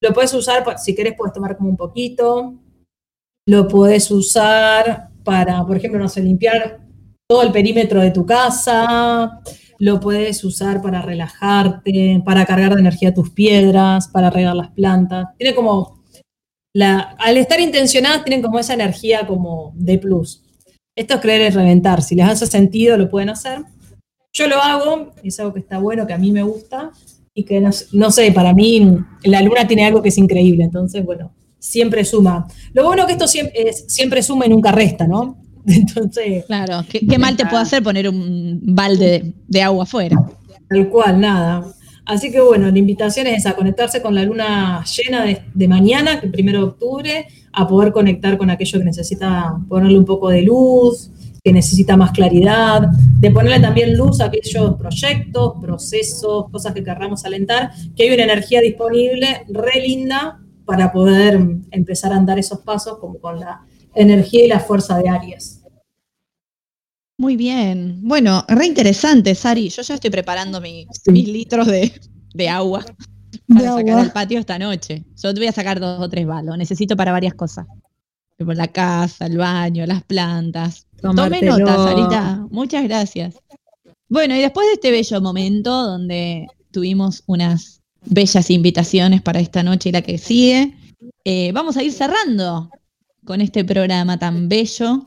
[0.00, 2.54] Lo puedes usar, si querés, puedes tomar como un poquito.
[3.46, 6.80] Lo puedes usar para, por ejemplo, no sé, limpiar
[7.28, 9.40] todo el perímetro de tu casa.
[9.78, 15.28] Lo puedes usar para relajarte, para cargar de energía tus piedras, para regar las plantas.
[15.38, 16.02] Tiene como,
[16.74, 20.44] la, al estar intencionadas, tienen como esa energía como de plus.
[20.96, 22.02] Esto es creer en reventar.
[22.02, 23.60] Si les hace sentido, lo pueden hacer.
[24.32, 26.90] Yo lo hago, es algo que está bueno, que a mí me gusta
[27.34, 31.32] y que no sé, para mí la luna tiene algo que es increíble, entonces, bueno,
[31.60, 32.48] siempre suma.
[32.72, 35.38] Lo bueno que esto siempre, es, siempre suma y nunca resta, ¿no?
[35.66, 40.16] Entonces, Claro, ¿qué, qué mal te puede hacer poner un balde de, agua afuera?
[40.68, 41.64] tal cual, nada.
[42.06, 46.18] Así que bueno, la invitación es a conectarse con la luna llena de, de mañana,
[46.18, 50.30] que el primero de octubre, a poder conectar con aquello que necesita ponerle un poco
[50.30, 51.10] de luz,
[51.42, 52.88] que necesita más claridad,
[53.18, 58.24] de ponerle también luz a aquellos proyectos, procesos, cosas que querramos alentar, que hay una
[58.24, 60.40] energía disponible re linda
[60.70, 61.40] para poder
[61.72, 63.60] empezar a andar esos pasos como con la
[63.94, 65.62] energía y la fuerza de Aries.
[67.18, 67.98] Muy bien.
[68.02, 69.68] Bueno, re interesante, Sari.
[69.68, 71.92] Yo ya estoy preparando mi- mis litros de,
[72.32, 72.84] de agua
[73.48, 74.02] para De sacar agua.
[74.02, 75.04] al patio esta noche.
[75.22, 76.56] Yo te voy a sacar dos o tres balos.
[76.56, 77.66] Necesito para varias cosas.
[78.38, 80.86] Por la casa, el baño, las plantas.
[81.02, 82.46] Tome nota, Sarita.
[82.50, 83.34] Muchas gracias.
[84.08, 87.79] Bueno, y después de este bello momento donde tuvimos unas
[88.10, 90.76] bellas invitaciones para esta noche y la que sigue,
[91.24, 92.70] eh, vamos a ir cerrando
[93.24, 95.06] con este programa tan bello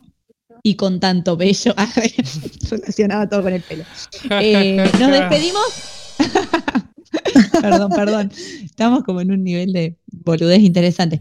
[0.63, 1.75] y con tanto bello.
[2.69, 3.83] Relacionaba todo con el pelo.
[4.29, 5.63] Eh, nos despedimos.
[7.61, 8.31] perdón, perdón.
[8.63, 11.19] Estamos como en un nivel de boludez interesante.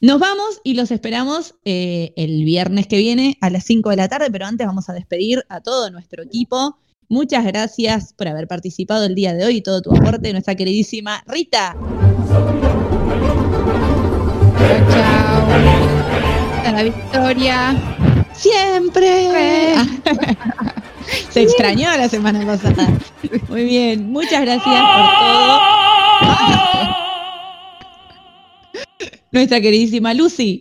[0.00, 4.08] Nos vamos y los esperamos eh, el viernes que viene a las 5 de la
[4.08, 6.78] tarde, pero antes vamos a despedir a todo nuestro equipo.
[7.10, 11.24] Muchas gracias por haber participado el día de hoy y todo tu aporte, nuestra queridísima
[11.26, 11.74] Rita.
[14.58, 15.48] Chao, chao.
[16.66, 17.74] A la victoria.
[18.34, 19.74] Siempre.
[21.30, 22.92] Se extrañó la semana pasada.
[23.48, 25.60] Muy bien, muchas gracias por todo.
[29.32, 30.60] Nuestra queridísima Lucy.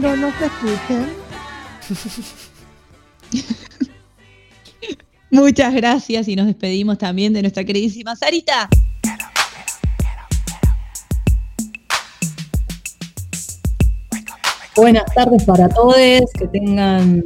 [0.00, 1.06] Cuando nos escuchen.
[5.30, 8.68] Muchas gracias y nos despedimos también de nuestra queridísima Sarita.
[14.76, 15.96] Buenas tardes para todos,
[16.38, 17.24] que tengan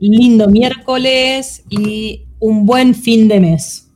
[0.00, 3.89] lindo miércoles y un buen fin de mes.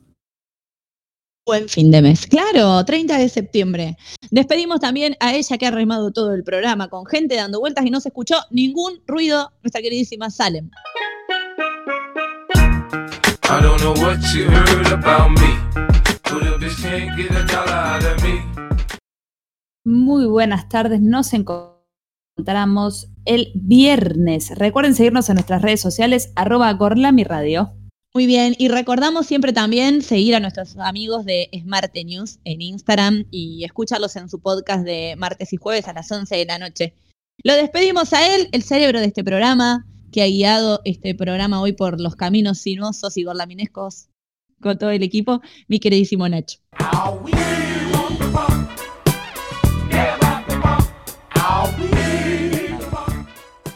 [1.45, 2.25] Buen fin de mes.
[2.25, 3.97] Claro, 30 de septiembre.
[4.31, 7.91] Despedimos también a ella que ha remado todo el programa con gente dando vueltas y
[7.91, 10.71] no se escuchó ningún ruido, nuestra queridísima Salem.
[13.43, 15.55] I don't know what you heard about me.
[19.83, 24.51] Muy buenas tardes, nos encontramos el viernes.
[24.57, 27.73] Recuerden seguirnos en nuestras redes sociales, arroba Gorlami Radio.
[28.15, 33.25] Muy bien, y recordamos siempre también seguir a nuestros amigos de Smarte News en Instagram
[33.29, 36.93] y escucharlos en su podcast de martes y jueves a las 11 de la noche.
[37.43, 41.73] Lo despedimos a él, el cerebro de este programa, que ha guiado este programa hoy
[41.73, 44.07] por los caminos sinuosos y gorlaminescos
[44.61, 46.59] con todo el equipo, mi queridísimo Nacho.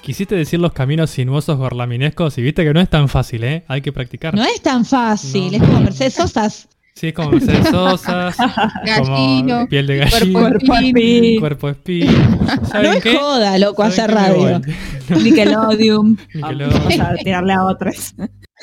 [0.10, 3.64] Quisiste decir los caminos sinuosos gorlaminescos y viste que no es tan fácil, ¿eh?
[3.68, 4.34] Hay que practicar.
[4.34, 5.57] No es tan fácil, No.
[5.57, 6.68] es como Mercedes Sosas.
[6.95, 8.36] Sí, es como Mercedes Sosas,
[8.98, 9.68] como Gallino.
[9.69, 12.07] piel de Cuerpo gallina, espín, cuerpo espín.
[12.07, 13.18] No ¿Saben es qué?
[13.18, 14.60] joda, loco, hacer radio.
[14.60, 15.22] voy.
[15.23, 16.18] Nickelodeon.
[16.34, 16.72] Nickelodeon.
[16.73, 18.15] Vamos a tirarle a otros.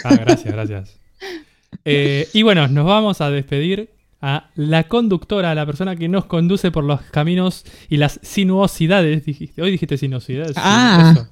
[0.03, 0.99] Ah, gracias, gracias.
[1.85, 3.91] Eh, y bueno, nos vamos a despedir
[4.21, 9.25] a la conductora, a la persona que nos conduce por los caminos y las sinuosidades.
[9.25, 10.57] Dijiste, hoy dijiste sinuosidades.
[10.57, 11.13] Ah.
[11.15, 11.29] eso,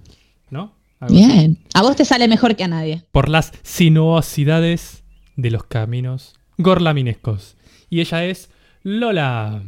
[0.55, 0.73] ¿No?
[1.01, 1.27] Algo así.
[1.27, 1.59] Bien.
[1.75, 3.03] A vos te sale mejor que a nadie.
[3.11, 5.03] Por las sinuosidades
[5.35, 7.57] de los caminos gorlaminescos.
[7.91, 8.51] Y ella es
[8.85, 9.65] Lola.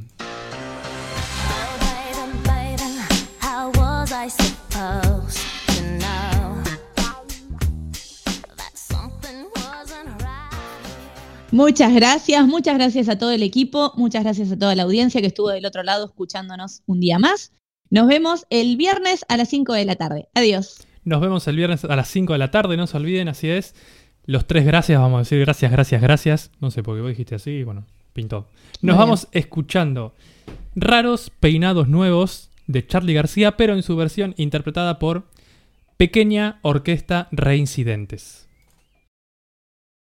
[11.50, 15.26] Muchas gracias, muchas gracias a todo el equipo, muchas gracias a toda la audiencia que
[15.26, 17.50] estuvo del otro lado escuchándonos un día más.
[17.90, 20.28] Nos vemos el viernes a las 5 de la tarde.
[20.34, 20.86] Adiós.
[21.04, 23.74] Nos vemos el viernes a las 5 de la tarde, no se olviden, así es.
[24.24, 26.50] Los tres gracias, vamos a decir gracias, gracias, gracias.
[26.60, 28.48] No sé por qué vos dijiste así, bueno, pintó.
[28.82, 30.14] Nos Muy vamos escuchando
[30.74, 35.28] Raros Peinados Nuevos de Charlie García, pero en su versión interpretada por
[35.96, 38.45] Pequeña Orquesta Reincidentes.